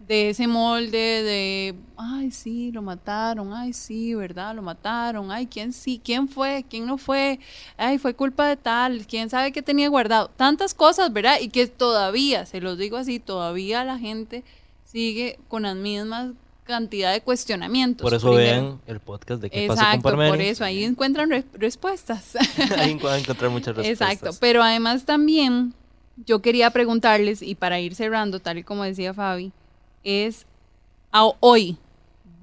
de 0.08 0.30
ese 0.30 0.46
molde 0.46 1.22
de, 1.22 1.74
ay, 1.98 2.30
sí, 2.30 2.72
lo 2.72 2.80
mataron, 2.80 3.52
ay, 3.52 3.74
sí, 3.74 4.14
¿verdad? 4.14 4.54
Lo 4.54 4.62
mataron, 4.62 5.30
ay, 5.30 5.46
¿quién 5.46 5.74
sí? 5.74 6.00
¿Quién 6.02 6.28
fue? 6.28 6.64
¿Quién 6.68 6.86
no 6.86 6.96
fue? 6.96 7.38
Ay, 7.76 7.98
fue 7.98 8.14
culpa 8.14 8.48
de 8.48 8.56
tal, 8.56 9.06
¿quién 9.06 9.28
sabe 9.28 9.52
qué 9.52 9.62
tenía 9.62 9.88
guardado? 9.88 10.30
Tantas 10.34 10.72
cosas, 10.72 11.12
¿verdad? 11.12 11.36
Y 11.40 11.50
que 11.50 11.66
todavía, 11.66 12.46
se 12.46 12.62
los 12.62 12.78
digo 12.78 12.96
así, 12.96 13.20
todavía 13.20 13.84
la 13.84 13.98
gente 13.98 14.44
sigue 14.84 15.38
con 15.48 15.64
las 15.64 15.76
mismas 15.76 16.30
cantidad 16.64 17.12
de 17.12 17.22
cuestionamientos. 17.22 18.04
Por 18.04 18.14
eso 18.14 18.30
vean 18.32 18.80
el 18.86 19.00
podcast 19.00 19.40
de 19.40 19.48
qué 19.48 19.66
pasa 19.66 19.92
con 19.92 20.02
Parmenio. 20.02 20.32
por 20.32 20.40
eso, 20.40 20.64
ahí 20.64 20.84
encuentran 20.84 21.30
respuestas. 21.54 22.36
ahí 22.76 22.94
pueden 22.96 23.20
encontrar 23.20 23.50
muchas 23.50 23.74
respuestas. 23.76 24.10
Exacto, 24.10 24.36
pero 24.40 24.62
además 24.62 25.04
también 25.04 25.74
yo 26.26 26.40
quería 26.40 26.70
preguntarles, 26.70 27.42
y 27.42 27.54
para 27.54 27.80
ir 27.80 27.94
cerrando, 27.94 28.40
tal 28.40 28.58
y 28.58 28.62
como 28.64 28.84
decía 28.84 29.14
Fabi, 29.14 29.52
es 30.04 30.46
a 31.12 31.24
hoy, 31.40 31.78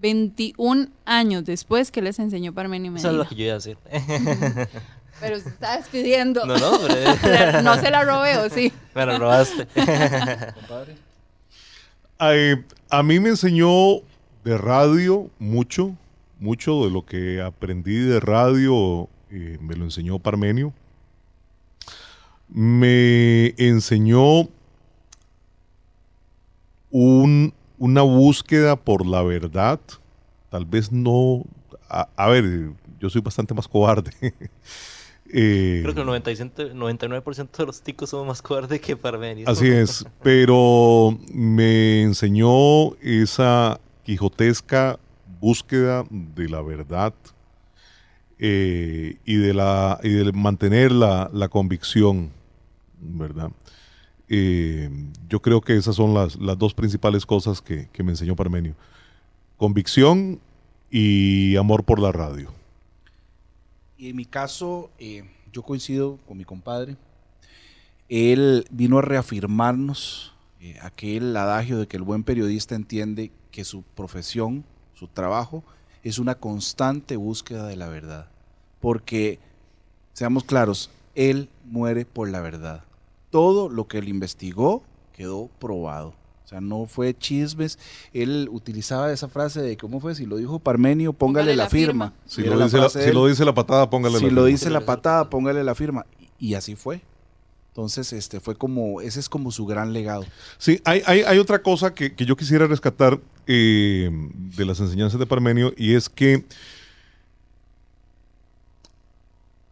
21 0.01 0.87
años 1.05 1.45
después 1.45 1.91
que 1.91 2.01
les 2.01 2.19
enseñó 2.19 2.53
Parmenio 2.53 2.91
Medina. 2.91 3.09
Eso 3.09 3.11
es 3.11 3.17
lo 3.17 3.27
que 3.27 3.35
yo 3.35 3.43
iba 3.45 3.53
a 3.53 3.55
decir. 3.55 3.77
Pero 5.19 5.39
se 5.39 5.49
está 5.49 5.77
despidiendo. 5.77 6.45
No, 6.45 6.57
no, 6.57 6.71
no 7.61 7.75
se 7.79 7.89
la 7.89 8.03
robé, 8.03 8.37
¿o 8.37 8.49
sí? 8.49 8.71
Me 8.93 9.05
la 9.05 9.17
robaste. 9.17 9.67
a 12.89 13.03
mí 13.03 13.19
me 13.19 13.29
enseñó 13.29 14.01
de 14.43 14.57
radio 14.57 15.29
mucho, 15.39 15.95
mucho 16.39 16.83
de 16.83 16.91
lo 16.91 17.05
que 17.05 17.41
aprendí 17.41 17.95
de 17.95 18.19
radio 18.19 19.09
eh, 19.31 19.57
me 19.61 19.75
lo 19.75 19.85
enseñó 19.85 20.19
Parmenio. 20.19 20.73
Me 22.47 23.55
enseñó 23.57 24.47
una 26.97 28.01
búsqueda 28.01 28.75
por 28.77 29.05
la 29.05 29.21
verdad, 29.21 29.79
tal 30.49 30.65
vez 30.65 30.91
no, 30.91 31.43
a, 31.89 32.27
ver, 32.29 32.71
yo 32.99 33.09
soy 33.09 33.21
bastante 33.21 33.53
más 33.53 33.67
cobarde. 33.67 34.11
Eh, 35.37 35.79
Creo 35.81 35.95
que 35.95 36.01
el 36.01 36.07
99% 36.07 37.57
de 37.57 37.65
los 37.65 37.81
ticos 37.81 38.11
somos 38.11 38.27
más 38.27 38.43
cobardes 38.43 38.79
que 38.79 38.95
Parmenio. 38.95 39.49
Así 39.49 39.67
es, 39.67 40.05
pero 40.23 41.17
me 41.33 42.03
enseñó 42.03 42.93
esa 43.01 43.79
quijotesca 44.03 44.99
búsqueda 45.41 46.05
de 46.11 46.47
la 46.47 46.61
verdad 46.61 47.11
eh, 48.37 49.17
y, 49.25 49.35
de 49.37 49.53
la, 49.55 49.99
y 50.03 50.09
de 50.09 50.31
mantener 50.31 50.91
la, 50.91 51.27
la 51.33 51.49
convicción, 51.49 52.29
¿verdad? 52.99 53.49
Eh, 54.27 54.89
yo 55.29 55.41
creo 55.41 55.61
que 55.61 55.75
esas 55.75 55.95
son 55.95 56.13
las, 56.13 56.37
dos 56.57 56.73
principales 56.73 57.25
cosas 57.25 57.61
que, 57.61 57.87
me 58.03 58.11
enseñó 58.11 58.35
Parmenio. 58.35 58.75
Convicción 59.57 60.39
y 60.89 61.55
amor 61.55 61.83
por 61.83 61.99
la 61.99 62.11
radio. 62.11 62.51
Y 63.97 64.09
en 64.09 64.15
mi 64.15 64.25
caso, 64.25 64.89
eh, 64.99 65.23
yo 65.51 65.63
coincido 65.63 66.17
con 66.27 66.37
mi 66.37 66.45
compadre. 66.45 66.97
Él 68.09 68.65
vino 68.69 68.99
a 68.99 69.01
reafirmarnos 69.01 70.33
eh, 70.59 70.77
aquel 70.81 71.35
adagio 71.37 71.79
de 71.79 71.87
que 71.87 71.97
el 71.97 72.03
buen 72.03 72.23
periodista 72.23 72.75
entiende 72.75 73.31
que 73.51 73.63
su 73.63 73.83
profesión, 73.83 74.63
su 74.93 75.07
trabajo, 75.07 75.63
es 76.03 76.19
una 76.19 76.35
constante 76.35 77.15
búsqueda 77.15 77.67
de 77.67 77.77
la 77.77 77.87
verdad. 77.87 78.27
Porque, 78.79 79.39
seamos 80.13 80.43
claros, 80.43 80.91
él 81.15 81.49
muere 81.63 82.05
por 82.05 82.29
la 82.29 82.41
verdad 82.41 82.83
todo 83.35 83.67
lo 83.67 83.85
que 83.85 83.97
él 83.97 84.07
investigó 84.07 84.81
quedó 85.11 85.49
probado. 85.59 86.13
O 86.45 86.47
sea, 86.47 86.61
no 86.61 86.85
fue 86.85 87.13
chismes. 87.13 87.77
Él 88.13 88.47
utilizaba 88.49 89.11
esa 89.11 89.27
frase 89.27 89.61
de, 89.61 89.75
¿cómo 89.75 89.99
fue? 89.99 90.15
Si 90.15 90.25
lo 90.25 90.37
dijo 90.37 90.57
Parmenio, 90.57 91.11
póngale, 91.11 91.53
la, 91.53 91.67
firma. 91.67 92.13
Si, 92.25 92.43
lo 92.43 92.57
dice 93.27 93.43
la, 93.43 93.53
patada, 93.53 93.89
póngale 93.89 94.13
la 94.13 94.19
firma. 94.19 94.29
Si 94.29 94.35
lo 94.35 94.45
dice 94.45 94.69
la 94.69 94.85
patada, 94.85 95.29
póngale 95.29 95.65
la 95.65 95.75
firma. 95.75 96.05
Y, 96.39 96.53
así 96.53 96.77
fue. 96.77 97.01
Entonces, 97.71 98.13
este 98.13 98.39
fue 98.39 98.55
como, 98.55 99.01
ese 99.01 99.19
es 99.19 99.27
como 99.27 99.51
su 99.51 99.65
gran 99.65 99.91
legado. 99.91 100.23
Sí, 100.57 100.79
hay, 100.85 101.01
hay, 101.05 101.23
hay 101.23 101.37
otra 101.37 101.61
cosa 101.61 101.93
que, 101.93 102.15
que, 102.15 102.25
yo 102.25 102.37
quisiera 102.37 102.67
rescatar 102.67 103.19
eh, 103.47 104.09
de 104.55 104.65
las 104.65 104.79
enseñanzas 104.79 105.19
de 105.19 105.25
Parmenio 105.25 105.73
y 105.75 105.95
es 105.95 106.07
que 106.07 106.45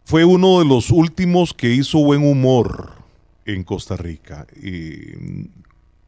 fue 0.04 0.26
uno 0.26 0.60
de 0.60 0.66
los 0.66 0.92
últimos 0.92 1.54
que 1.54 1.70
hizo 1.70 2.00
buen 2.00 2.30
humor 2.30 3.03
en 3.46 3.64
Costa 3.64 3.98
Rica. 3.98 4.48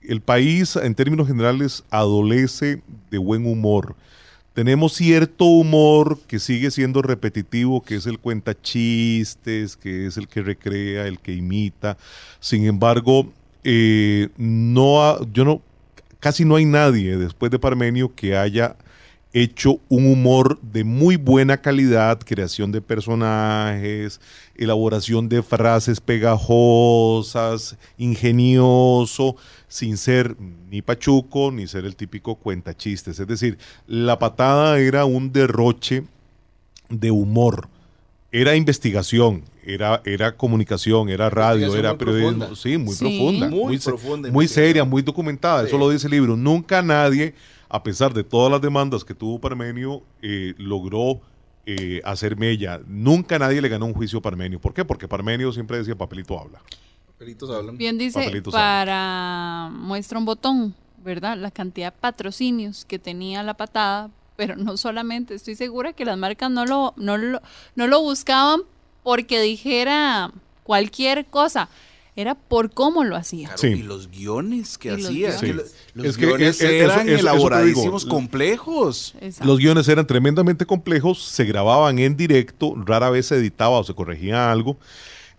El 0.01 0.21
país, 0.21 0.75
en 0.75 0.95
términos 0.95 1.27
generales, 1.27 1.83
adolece 1.89 2.81
de 3.09 3.17
buen 3.17 3.45
humor. 3.45 3.95
Tenemos 4.53 4.93
cierto 4.93 5.45
humor 5.45 6.17
que 6.27 6.39
sigue 6.39 6.71
siendo 6.71 7.01
repetitivo, 7.01 7.83
que 7.83 7.95
es 7.95 8.05
el 8.05 8.19
cuenta 8.19 8.59
chistes, 8.59 9.75
que 9.75 10.07
es 10.07 10.15
el 10.15 10.29
que 10.29 10.41
recrea, 10.41 11.07
el 11.07 11.19
que 11.19 11.33
imita. 11.33 11.97
Sin 12.39 12.65
embargo, 12.65 13.33
eh, 13.65 14.29
no 14.37 15.21
yo 15.33 15.43
no, 15.43 15.61
casi 16.21 16.45
no 16.45 16.55
hay 16.55 16.63
nadie 16.65 17.17
después 17.17 17.51
de 17.51 17.59
Parmenio 17.59 18.15
que 18.15 18.37
haya 18.37 18.77
hecho 19.35 19.81
un 19.89 20.07
humor 20.07 20.57
de 20.61 20.85
muy 20.85 21.17
buena 21.17 21.57
calidad, 21.57 22.19
creación 22.19 22.71
de 22.71 22.81
personajes, 22.81 24.21
elaboración 24.55 25.27
de 25.27 25.43
frases 25.43 25.99
pegajosas, 25.99 27.75
ingenioso, 27.97 29.35
sin 29.67 29.97
ser 29.97 30.37
ni 30.69 30.81
pachuco 30.81 31.51
ni 31.51 31.67
ser 31.67 31.83
el 31.83 31.97
típico 31.97 32.35
cuenta 32.35 32.77
chistes. 32.77 33.19
Es 33.19 33.27
decir, 33.27 33.57
la 33.87 34.17
patada 34.17 34.79
era 34.79 35.03
un 35.03 35.33
derroche 35.33 36.03
de 36.87 37.11
humor, 37.11 37.67
era 38.31 38.55
investigación, 38.55 39.43
era, 39.65 40.01
era 40.05 40.37
comunicación, 40.37 41.09
era 41.09 41.29
radio, 41.29 41.75
era 41.75 41.97
periodismo. 41.97 42.55
Sí, 42.55 42.77
muy 42.77 42.95
profunda. 42.95 43.49
Muy, 43.49 43.65
muy 43.65 43.79
profunda. 43.79 44.31
Muy 44.31 44.47
seria, 44.47 44.85
muy 44.85 45.01
documentada. 45.01 45.67
Eso 45.67 45.77
lo 45.77 45.89
dice 45.89 46.07
el 46.07 46.11
libro. 46.11 46.37
Nunca 46.37 46.81
nadie 46.81 47.33
a 47.69 47.83
pesar 47.83 48.13
de 48.13 48.23
todas 48.23 48.51
las 48.51 48.61
demandas 48.61 49.03
que 49.03 49.13
tuvo 49.13 49.39
Parmenio, 49.39 50.03
eh, 50.21 50.53
logró 50.57 51.21
eh, 51.65 52.01
hacer 52.03 52.37
mella. 52.37 52.79
Nunca 52.85 53.39
nadie 53.39 53.61
le 53.61 53.69
ganó 53.69 53.87
un 53.87 53.93
juicio 53.93 54.19
a 54.19 54.21
Parmenio. 54.21 54.59
¿Por 54.59 54.73
qué? 54.73 54.85
Porque 54.85 55.07
Parmenio 55.07 55.51
siempre 55.51 55.77
decía 55.77 55.95
papelito 55.95 56.39
habla. 56.39 56.61
Papelitos 57.07 57.49
hablan. 57.49 57.77
Bien 57.77 57.97
dice, 57.97 58.41
para 58.51 59.69
muestra 59.71 60.19
un 60.19 60.25
botón, 60.25 60.75
¿verdad? 61.03 61.37
La 61.37 61.49
cantidad 61.49 61.93
de 61.93 61.99
patrocinios 61.99 62.85
que 62.85 62.99
tenía 62.99 63.41
la 63.41 63.55
patada, 63.55 64.11
pero 64.35 64.55
no 64.55 64.77
solamente, 64.77 65.33
estoy 65.33 65.55
segura 65.55 65.93
que 65.93 66.05
las 66.05 66.17
marcas 66.17 66.51
no 66.51 66.65
lo, 66.65 66.93
no 66.97 67.17
lo, 67.17 67.41
no 67.75 67.87
lo 67.87 68.01
buscaban 68.01 68.61
porque 69.01 69.41
dijera 69.41 70.31
cualquier 70.63 71.25
cosa 71.25 71.69
era 72.15 72.35
por 72.35 72.71
cómo 72.71 73.03
lo 73.03 73.15
hacía. 73.15 73.51
Y 73.61 73.83
los 73.83 74.09
guiones 74.09 74.77
que 74.77 74.91
hacía. 74.91 75.37
Los, 75.93 76.17
guiones 76.17 76.61
eran 76.61 77.09
elaboradísimos, 77.09 78.05
complejos. 78.05 79.15
Los 79.43 79.59
guiones 79.59 79.87
eran 79.89 80.07
tremendamente 80.07 80.65
complejos, 80.65 81.23
se 81.23 81.43
grababan 81.43 81.99
en 81.99 82.15
directo, 82.15 82.73
rara 82.77 83.09
vez 83.09 83.27
se 83.27 83.35
editaba 83.35 83.79
o 83.79 83.83
se 83.83 83.93
corregía 83.93 84.51
algo. 84.51 84.77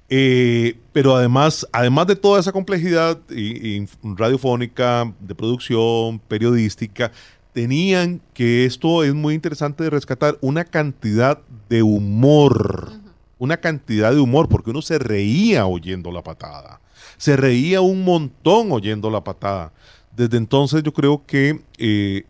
Eh, 0.08 0.78
pero 0.92 1.16
además, 1.16 1.66
además 1.72 2.06
de 2.06 2.16
toda 2.16 2.38
esa 2.38 2.52
complejidad 2.52 3.18
y, 3.30 3.86
radiofónica, 4.02 5.12
de 5.18 5.34
producción, 5.34 6.20
periodística, 6.20 7.10
tenían 7.52 8.20
que 8.34 8.66
esto 8.66 9.02
es 9.02 9.14
muy 9.14 9.34
interesante 9.34 9.82
de 9.82 9.90
rescatar 9.90 10.36
una 10.42 10.64
cantidad 10.64 11.40
de 11.70 11.82
humor 11.82 13.05
una 13.38 13.58
cantidad 13.58 14.12
de 14.12 14.20
humor, 14.20 14.48
porque 14.48 14.70
uno 14.70 14.82
se 14.82 14.98
reía 14.98 15.66
oyendo 15.66 16.10
la 16.10 16.22
patada. 16.22 16.80
Se 17.18 17.36
reía 17.36 17.80
un 17.80 18.04
montón 18.04 18.72
oyendo 18.72 19.10
la 19.10 19.22
patada. 19.22 19.72
Desde 20.14 20.36
entonces 20.38 20.82
yo 20.82 20.92
creo 20.92 21.22
que 21.26 21.60
eh, 21.78 22.24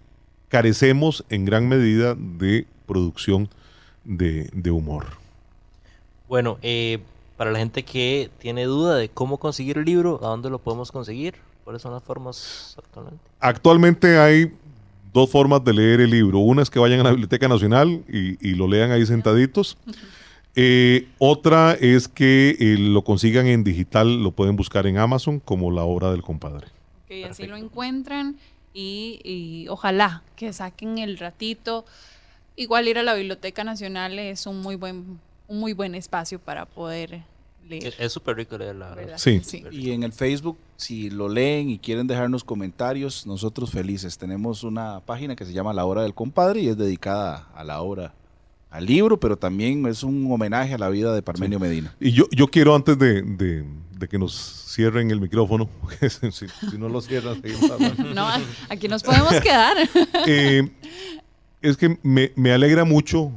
carecemos 0.49 1.25
en 1.29 1.45
gran 1.45 1.69
medida 1.69 2.15
de 2.17 2.67
producción 2.87 3.49
de, 4.05 4.71
humor. 4.71 5.07
Bueno, 6.29 6.59
eh, 6.63 6.99
para 7.37 7.51
la 7.51 7.59
gente 7.59 7.85
que 7.85 8.31
tiene 8.39 8.65
duda 8.65 8.97
de 8.97 9.09
cómo 9.09 9.39
conseguir 9.39 9.79
el 9.79 9.85
libro, 9.85 10.21
¿a 10.23 10.29
dónde 10.29 10.51
lo 10.51 10.59
podemos 10.59 10.91
conseguir? 10.91 11.35
¿Cuáles 11.65 11.83
son 11.83 11.93
las 11.93 12.03
formas 12.03 12.77
actualmente? 12.79 13.21
Actualmente 13.41 14.19
hay 14.19 14.53
dos 15.13 15.31
formas 15.31 15.65
de 15.65 15.73
leer 15.73 16.01
el 16.01 16.11
libro. 16.11 16.39
Una 16.39 16.63
es 16.63 16.71
que 16.71 16.79
vayan 16.79 17.01
a 17.01 17.05
la 17.05 17.11
Biblioteca 17.11 17.49
Nacional 17.49 18.05
y, 18.09 18.49
y 18.49 18.55
lo 18.55 18.69
lean 18.69 18.91
ahí 18.91 19.05
sentaditos. 19.07 19.77
Eh, 20.59 21.09
otra 21.19 21.75
es 21.75 22.09
que 22.09 22.57
eh, 22.59 22.77
lo 22.79 23.05
consigan 23.05 23.47
en 23.47 23.63
digital, 23.63 24.23
lo 24.23 24.31
pueden 24.31 24.57
buscar 24.57 24.87
en 24.87 24.97
Amazon 24.97 25.39
como 25.39 25.71
la 25.71 25.85
obra 25.85 26.11
del 26.11 26.23
compadre. 26.23 26.69
Que 27.07 27.27
así 27.27 27.47
lo 27.47 27.59
encuentran 27.59 28.37
y, 28.73 29.67
ojalá 29.69 30.23
que 30.35 30.55
saquen 30.55 30.97
el 30.97 31.19
ratito. 31.19 31.85
Igual 32.57 32.89
ir 32.89 32.97
a 32.99 33.03
la 33.03 33.15
Biblioteca 33.15 33.65
Nacional 33.65 34.19
es 34.19 34.47
un 34.47 34.63
muy 34.63 34.77
buen, 34.77 35.21
un 35.47 35.61
muy 35.61 35.75
buen 35.75 35.95
espacio 35.95 36.39
para 36.39 36.65
poder 36.65 37.23
leer. 37.69 37.93
Es 37.99 38.13
súper 38.13 38.37
rico 38.37 38.57
leer 38.57 38.77
la 38.77 38.95
verdad. 38.95 39.19
Sí. 39.19 39.43
Y 39.71 39.91
en 39.91 40.05
el 40.05 40.15
Facebook, 40.15 40.57
si 40.79 41.11
lo 41.11 41.29
leen 41.29 41.69
y 41.69 41.79
quieren 41.79 42.07
dejarnos 42.07 42.45
comentarios, 42.45 43.27
nosotros 43.27 43.71
felices. 43.71 44.17
Tenemos 44.17 44.65
una 44.65 45.01
página 45.01 45.37
que 45.37 45.45
se 45.45 45.53
llama 45.53 45.75
La 45.75 45.85
Hora 45.85 46.03
del 46.03 46.15
Compadre 46.15 46.63
y 46.63 46.69
es 46.69 46.79
dedicada 46.79 47.47
a 47.55 47.63
la 47.63 47.83
obra 47.83 48.15
al 48.71 48.87
libro, 48.87 49.19
pero 49.19 49.37
también 49.37 49.87
es 49.87 50.03
un 50.03 50.31
homenaje 50.31 50.75
a 50.75 50.79
la 50.79 50.89
vida 50.89 51.15
de 51.15 51.23
Parmenio 51.23 51.59
Medina. 51.59 51.95
Y 52.01 52.13
yo, 52.13 52.27
yo 52.31 52.49
quiero, 52.49 52.75
antes 52.75 52.99
de, 52.99 53.65
que 54.11 54.19
nos 54.19 54.35
cierren 54.75 55.11
el 55.11 55.21
micrófono, 55.21 55.69
si, 56.31 56.47
no 56.79 56.89
lo 56.89 57.01
cierran, 57.01 57.41
no, 58.15 58.27
aquí 58.69 58.89
nos 58.89 59.03
podemos 59.03 59.35
quedar. 59.41 59.77
Eh, 60.29 60.69
es 61.63 61.77
que 61.77 61.99
me, 62.03 62.53
alegra 62.53 62.85
mucho, 62.85 63.31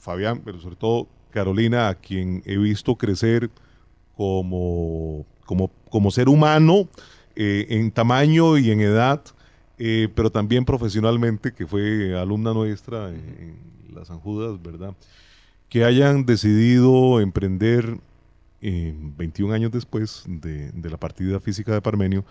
Fabián, 0.00 0.42
pero 0.44 0.60
sobre 0.60 0.76
todo 0.76 1.08
Carolina, 1.30 1.88
a 1.88 1.94
quien 1.94 2.42
he 2.44 2.56
visto 2.56 2.96
crecer 2.96 3.50
como, 4.16 5.26
como, 5.46 5.70
como 5.90 6.10
ser 6.10 6.28
humano 6.28 6.88
eh, 7.36 7.66
en 7.70 7.90
tamaño 7.90 8.58
y 8.58 8.70
en 8.70 8.80
edad, 8.80 9.22
eh, 9.78 10.08
pero 10.14 10.30
también 10.30 10.64
profesionalmente, 10.64 11.52
que 11.52 11.66
fue 11.66 12.16
alumna 12.18 12.52
nuestra 12.52 13.08
en 13.08 13.73
las 13.94 14.08
San 14.08 14.20
Judas, 14.20 14.60
¿verdad? 14.62 14.94
Que 15.68 15.84
hayan 15.84 16.26
decidido 16.26 17.20
emprender, 17.20 17.98
21 18.60 19.52
años 19.52 19.72
después 19.72 20.24
de, 20.26 20.72
la 20.82 20.96
partida 20.96 21.38
física 21.40 21.72
de 21.72 21.82
Parmenio, 21.82 22.24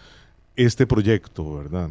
este 0.55 0.88
proyecto, 0.88 1.55
¿verdad? 1.55 1.89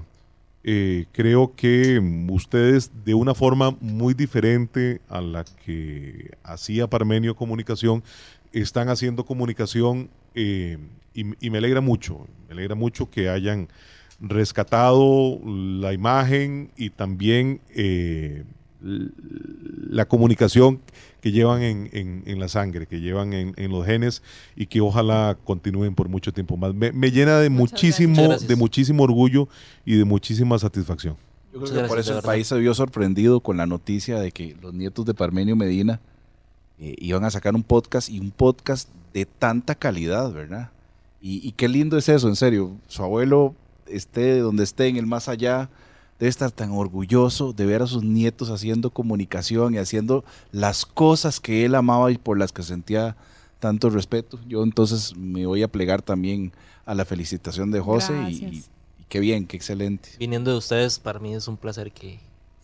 Eh, 0.65 1.07
creo 1.13 1.55
que 1.57 2.01
ustedes 2.31 2.91
de 3.05 3.15
una 3.15 3.35
forma 3.35 3.77
muy 3.81 4.15
diferente 4.15 5.01
a 5.09 5.21
la 5.21 5.45
que 5.45 6.31
hacía 6.45 6.89
Parmenio 6.89 7.35
Comunicación, 7.35 8.05
están 8.53 8.89
haciendo 8.89 9.25
comunicación 9.25 10.11
eh, 10.35 10.79
y, 11.15 11.51
me 11.51 11.59
alegra 11.59 11.81
mucho, 11.81 12.27
me 12.49 12.55
alegra 12.55 12.75
mucho 12.75 13.11
que 13.11 13.29
hayan 13.29 13.69
rescatado 14.21 15.41
la 15.45 15.93
imagen 15.93 16.71
y 16.77 16.91
también 16.91 17.61
eh, 17.75 18.45
la 18.83 20.07
comunicación 20.07 20.81
que 21.21 21.31
llevan 21.31 21.63
en, 21.63 22.41
la 22.41 22.49
sangre, 22.49 22.87
que 22.87 23.01
llevan 23.01 23.33
en, 23.33 23.71
los 23.71 23.87
genes 23.87 24.23
y 24.57 24.67
que 24.67 24.81
ojalá 24.81 25.37
continúen 25.45 25.95
por 25.95 26.09
mucho 26.09 26.33
tiempo 26.33 26.57
más. 26.57 26.75
Me, 26.75 27.11
llena 27.11 27.39
de 27.39 27.51
muchísimo, 27.51 28.37
de 28.39 28.57
muchísimo 28.57 29.05
orgullo 29.05 29.49
y 29.85 29.97
de 29.97 30.05
muchísima 30.05 30.59
satisfacción. 30.59 31.17
Yo 31.53 31.61
creo 31.61 31.83
que 31.83 31.89
por 31.89 31.99
eso 31.99 32.17
el 32.17 32.23
país 32.23 32.47
se 32.47 32.59
vio 32.59 32.75
sorprendido 32.75 33.41
con 33.41 33.57
la 33.57 33.67
noticia 33.67 34.19
de 34.19 34.33
que 34.33 34.57
los 34.61 34.73
nietos 34.73 35.05
de 35.05 35.15
Parmenio 35.15 35.55
Medina 35.55 36.01
eh, 36.79 36.95
iban 36.99 37.25
a 37.25 37.31
sacar 37.31 37.55
un 37.55 37.63
podcast 37.63 38.09
y 38.09 38.19
un 38.19 38.31
podcast 38.31 38.89
de 39.13 39.27
tanta 39.27 39.75
calidad, 39.75 40.33
¿verdad? 40.33 40.71
Y, 41.21 41.47
y 41.47 41.53
qué 41.53 41.69
lindo 41.69 41.99
es 41.99 42.09
eso, 42.09 42.29
en 42.29 42.37
serio. 42.37 42.73
Su 42.89 43.03
abuelo 43.03 43.55
esté 43.87 44.39
donde 44.39 44.65
esté, 44.65 44.89
en 44.89 44.97
el 44.97 45.07
más 45.07 45.29
allá, 45.29 45.69
debe 46.23 46.31
estar 46.31 46.53
tan 46.53 46.71
orgulloso 46.71 47.53
de 47.53 47.67
ver 47.67 47.83
a 47.83 47.89
sus 47.89 48.05
nietos 48.05 48.49
haciendo 48.49 48.91
comunicación 48.91 49.75
y 49.75 49.79
haciendo 49.79 50.25
las 50.53 50.87
cosas 50.87 51.41
que 51.41 51.65
él 51.65 51.75
amaba 51.75 52.13
y 52.13 52.17
por 52.17 52.39
las 52.39 52.53
que 52.53 52.63
sentía 52.63 53.17
tanto 53.59 53.91
respeto. 53.91 54.39
Yo 54.47 54.63
entonces 54.63 55.17
me 55.17 55.47
voy 55.47 55.65
a 55.65 55.69
plegar 55.69 56.01
también 56.01 56.53
a 56.87 56.95
la 56.95 57.05
felicitación 57.05 57.73
de 57.73 57.81
José 57.81 58.13
y, 58.31 58.63
qué 59.09 59.19
bien, 59.19 59.49
qué 59.49 59.57
excelente. 59.57 60.11
Viniendo 60.17 60.53
de 60.53 60.59
ustedes, 60.59 61.01
para 61.01 61.19
mí 61.19 61.35
es 61.35 61.49
un 61.49 61.57
placer 61.57 61.91
que, 61.91 62.21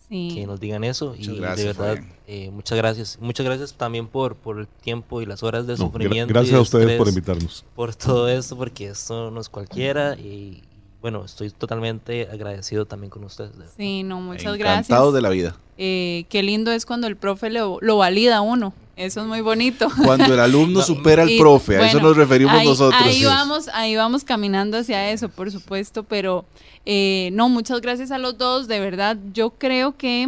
que 0.07 0.45
nos 0.47 0.61
digan 0.61 0.85
eso 0.85 1.13
y 1.17 1.27
de 1.27 1.41
verdad 1.41 1.99
eh, 2.27 2.51
muchas 2.51 2.77
gracias. 2.77 3.17
Muchas 3.19 3.45
gracias 3.45 3.73
también 3.73 4.07
por, 4.07 4.37
por 4.37 4.57
el 4.57 4.67
tiempo 4.69 5.21
y 5.21 5.25
las 5.25 5.43
horas 5.43 5.67
de 5.67 5.75
sufrimiento. 5.75 6.33
gracias 6.33 6.55
a 6.55 6.61
ustedes 6.61 6.97
por 6.97 7.09
invitarnos. 7.09 7.65
Por 7.75 7.93
todo 7.93 8.29
esto, 8.29 8.55
porque 8.55 8.87
esto 8.87 9.31
no 9.31 9.41
es 9.41 9.49
cualquiera 9.49 10.15
y 10.15 10.63
bueno, 11.01 11.23
estoy 11.25 11.49
totalmente 11.51 12.27
agradecido 12.31 12.85
también 12.85 13.09
con 13.09 13.23
ustedes. 13.23 13.51
Sí, 13.77 14.03
no, 14.03 14.19
muchas 14.19 14.41
Encantado 14.43 14.57
gracias. 14.57 14.89
Encantado 14.89 15.11
de 15.11 15.21
la 15.21 15.29
vida. 15.29 15.55
Eh, 15.77 16.25
qué 16.29 16.43
lindo 16.43 16.71
es 16.71 16.85
cuando 16.85 17.07
el 17.07 17.15
profe 17.15 17.49
lo, 17.49 17.77
lo 17.81 17.97
valida 17.97 18.37
a 18.37 18.41
uno. 18.41 18.73
Eso 18.97 19.21
es 19.21 19.27
muy 19.27 19.39
bonito. 19.39 19.87
Cuando 20.03 20.33
el 20.33 20.39
alumno 20.41 20.81
supera 20.83 21.23
al 21.23 21.29
Y, 21.29 21.39
profe, 21.39 21.77
a 21.77 21.87
eso 21.87 22.01
nos 22.01 22.17
referimos 22.17 22.53
ahí- 22.53 22.67
nosotros. 22.67 23.01
Ahí 23.01 23.23
vamos, 23.23 23.69
ahí 23.69 23.95
vamos 23.95 24.25
caminando 24.25 24.77
hacia 24.77 25.09
eso, 25.11 25.29
por 25.29 25.49
supuesto, 25.51 26.03
pero 26.03 26.43
eh, 26.85 27.29
no, 27.31 27.47
muchas 27.47 27.79
gracias 27.79 28.11
a 28.11 28.17
los 28.17 28.37
dos, 28.37 28.67
de 28.67 28.81
verdad, 28.81 29.15
yo 29.33 29.51
creo 29.51 29.95
que 29.95 30.27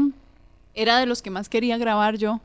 era 0.74 1.00
de 1.00 1.06
los 1.06 1.22
que 1.22 1.30
más 1.32 1.50
quería 1.50 1.78
grabar 1.78 2.16
yo. 2.18 2.40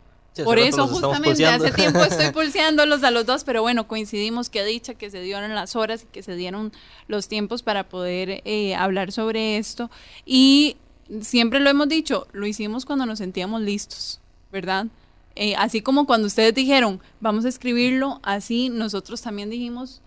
Por 0.45 0.59
eso 0.59 0.87
justamente 0.87 1.47
hace 1.47 1.71
tiempo 1.73 2.01
estoy 2.01 2.31
pulseándolos 2.33 3.03
a 3.05 3.11
los 3.11 3.27
dos, 3.27 3.45
pero 3.45 3.63
bueno, 3.63 3.87
coincidimos 3.89 4.51
que 4.51 4.65
dicha 4.65 4.95
que 4.95 5.11
se 5.11 5.21
dieron 5.21 5.55
las 5.55 5.77
horas 5.77 6.03
y 6.05 6.07
que 6.07 6.23
se 6.23 6.35
dieron 6.37 6.73
los 7.09 7.29
tiempos 7.29 7.63
para 7.63 7.89
poder 7.89 8.43
eh, 8.45 8.75
hablar 8.75 9.13
sobre 9.13 9.59
esto. 9.59 9.91
Y 10.25 10.77
siempre 11.21 11.61
lo 11.61 11.71
hemos 11.71 11.89
dicho, 11.89 12.27
lo 12.33 12.47
hicimos 12.47 12.85
cuando 12.85 13.07
nos 13.07 13.19
sentíamos 13.19 13.63
listos, 13.63 14.21
¿verdad? 14.53 14.87
Eh, 15.35 15.55
así 15.57 15.83
como 15.83 16.07
cuando 16.07 16.27
ustedes 16.27 16.55
dijeron, 16.55 17.01
vamos 17.21 17.45
a 17.45 17.49
escribirlo, 17.49 18.21
así 18.23 18.69
nosotros 18.71 19.21
también 19.21 19.51
dijimos, 19.51 20.01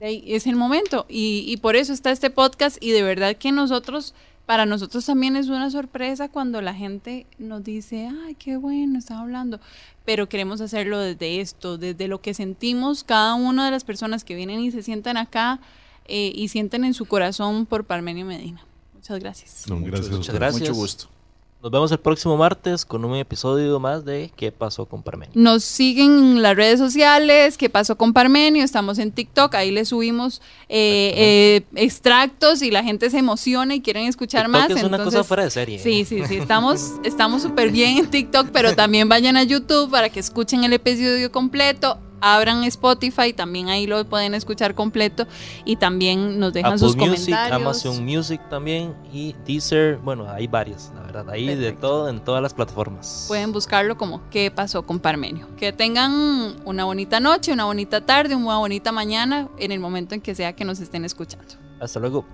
"De 0.00 0.06
ahí, 0.06 0.24
es 0.26 0.46
el 0.46 0.56
momento. 0.56 1.06
Y, 1.08 1.44
y 1.46 1.56
por 1.58 1.76
eso 1.76 1.92
está 1.92 2.10
este 2.10 2.30
podcast 2.30 2.76
y 2.80 2.90
de 2.90 3.02
verdad 3.02 3.36
que 3.36 3.52
nosotros, 3.52 4.14
para 4.46 4.66
nosotros 4.66 5.06
también 5.06 5.36
es 5.36 5.48
una 5.48 5.70
sorpresa 5.70 6.28
cuando 6.28 6.60
la 6.60 6.74
gente 6.74 7.26
nos 7.38 7.62
dice, 7.62 8.10
ay, 8.26 8.34
qué 8.34 8.56
bueno, 8.56 8.98
estaba 8.98 9.20
hablando. 9.20 9.60
Pero 10.04 10.28
queremos 10.28 10.60
hacerlo 10.60 10.98
desde 10.98 11.40
esto, 11.40 11.78
desde 11.78 12.08
lo 12.08 12.20
que 12.20 12.34
sentimos 12.34 13.04
cada 13.04 13.34
una 13.34 13.64
de 13.64 13.70
las 13.70 13.84
personas 13.84 14.24
que 14.24 14.34
vienen 14.34 14.60
y 14.60 14.70
se 14.72 14.82
sientan 14.82 15.16
acá 15.16 15.60
eh, 16.06 16.32
y 16.34 16.48
sienten 16.48 16.84
en 16.84 16.94
su 16.94 17.06
corazón 17.06 17.66
por 17.66 17.84
Parmenio 17.84 18.26
Medina. 18.26 18.64
Muchas 18.94 19.18
gracias. 19.20 19.64
No, 19.68 19.80
gracias 19.80 20.10
Muchas 20.10 20.34
gracias. 20.34 20.60
Mucho 20.60 20.74
gusto. 20.74 21.11
Nos 21.62 21.70
vemos 21.70 21.92
el 21.92 22.00
próximo 22.00 22.36
martes 22.36 22.84
con 22.84 23.04
un 23.04 23.14
episodio 23.14 23.78
más 23.78 24.04
de 24.04 24.32
¿Qué 24.34 24.50
pasó 24.50 24.84
con 24.84 25.04
Parmenio? 25.04 25.30
Nos 25.36 25.62
siguen 25.62 26.10
en 26.10 26.42
las 26.42 26.56
redes 26.56 26.80
sociales, 26.80 27.56
¿qué 27.56 27.70
pasó 27.70 27.96
con 27.96 28.12
Parmenio? 28.12 28.64
Estamos 28.64 28.98
en 28.98 29.12
TikTok, 29.12 29.54
ahí 29.54 29.70
le 29.70 29.84
subimos 29.84 30.42
eh, 30.68 31.12
eh, 31.14 31.62
extractos 31.76 32.62
y 32.62 32.72
la 32.72 32.82
gente 32.82 33.10
se 33.10 33.18
emociona 33.18 33.76
y 33.76 33.80
quieren 33.80 34.08
escuchar 34.08 34.46
TikTok 34.46 34.60
más. 34.60 34.70
es 34.76 34.82
una 34.82 35.04
cosa 35.04 35.22
fuera 35.22 35.44
de 35.44 35.50
serie. 35.50 35.78
Sí, 35.78 36.04
sí, 36.04 36.26
sí, 36.26 36.34
estamos 36.34 36.94
estamos 37.04 37.42
súper 37.42 37.70
bien 37.70 37.96
en 37.96 38.10
TikTok, 38.10 38.48
pero 38.52 38.74
también 38.74 39.08
vayan 39.08 39.36
a 39.36 39.44
YouTube 39.44 39.88
para 39.88 40.08
que 40.08 40.18
escuchen 40.18 40.64
el 40.64 40.72
episodio 40.72 41.30
completo. 41.30 41.96
Abran 42.22 42.64
Spotify, 42.64 43.32
también 43.32 43.68
ahí 43.68 43.86
lo 43.86 44.04
pueden 44.04 44.32
escuchar 44.34 44.74
completo 44.74 45.26
y 45.64 45.76
también 45.76 46.38
nos 46.38 46.52
dejan 46.52 46.74
Apple 46.74 46.78
sus 46.78 46.96
Music, 46.96 47.34
comentarios. 47.34 47.60
Amazon 47.60 48.04
Music 48.04 48.40
también 48.48 48.94
y 49.12 49.34
Deezer, 49.44 49.98
bueno, 49.98 50.30
hay 50.30 50.46
varias, 50.46 50.92
la 50.94 51.02
verdad, 51.02 51.30
ahí 51.30 51.54
de 51.54 51.72
todo 51.72 52.08
en 52.08 52.22
todas 52.24 52.40
las 52.40 52.54
plataformas. 52.54 53.24
Pueden 53.28 53.52
buscarlo 53.52 53.96
como 53.96 54.22
¿Qué 54.30 54.50
pasó 54.50 54.84
con 54.84 55.00
Parmenio? 55.00 55.48
Que 55.56 55.72
tengan 55.72 56.56
una 56.64 56.84
bonita 56.84 57.20
noche, 57.20 57.52
una 57.52 57.64
bonita 57.64 58.00
tarde, 58.00 58.34
una 58.34 58.58
bonita 58.58 58.92
mañana 58.92 59.48
en 59.58 59.72
el 59.72 59.80
momento 59.80 60.14
en 60.14 60.20
que 60.20 60.34
sea 60.34 60.54
que 60.54 60.64
nos 60.64 60.80
estén 60.80 61.04
escuchando. 61.04 61.54
Hasta 61.80 61.98
luego. 61.98 62.24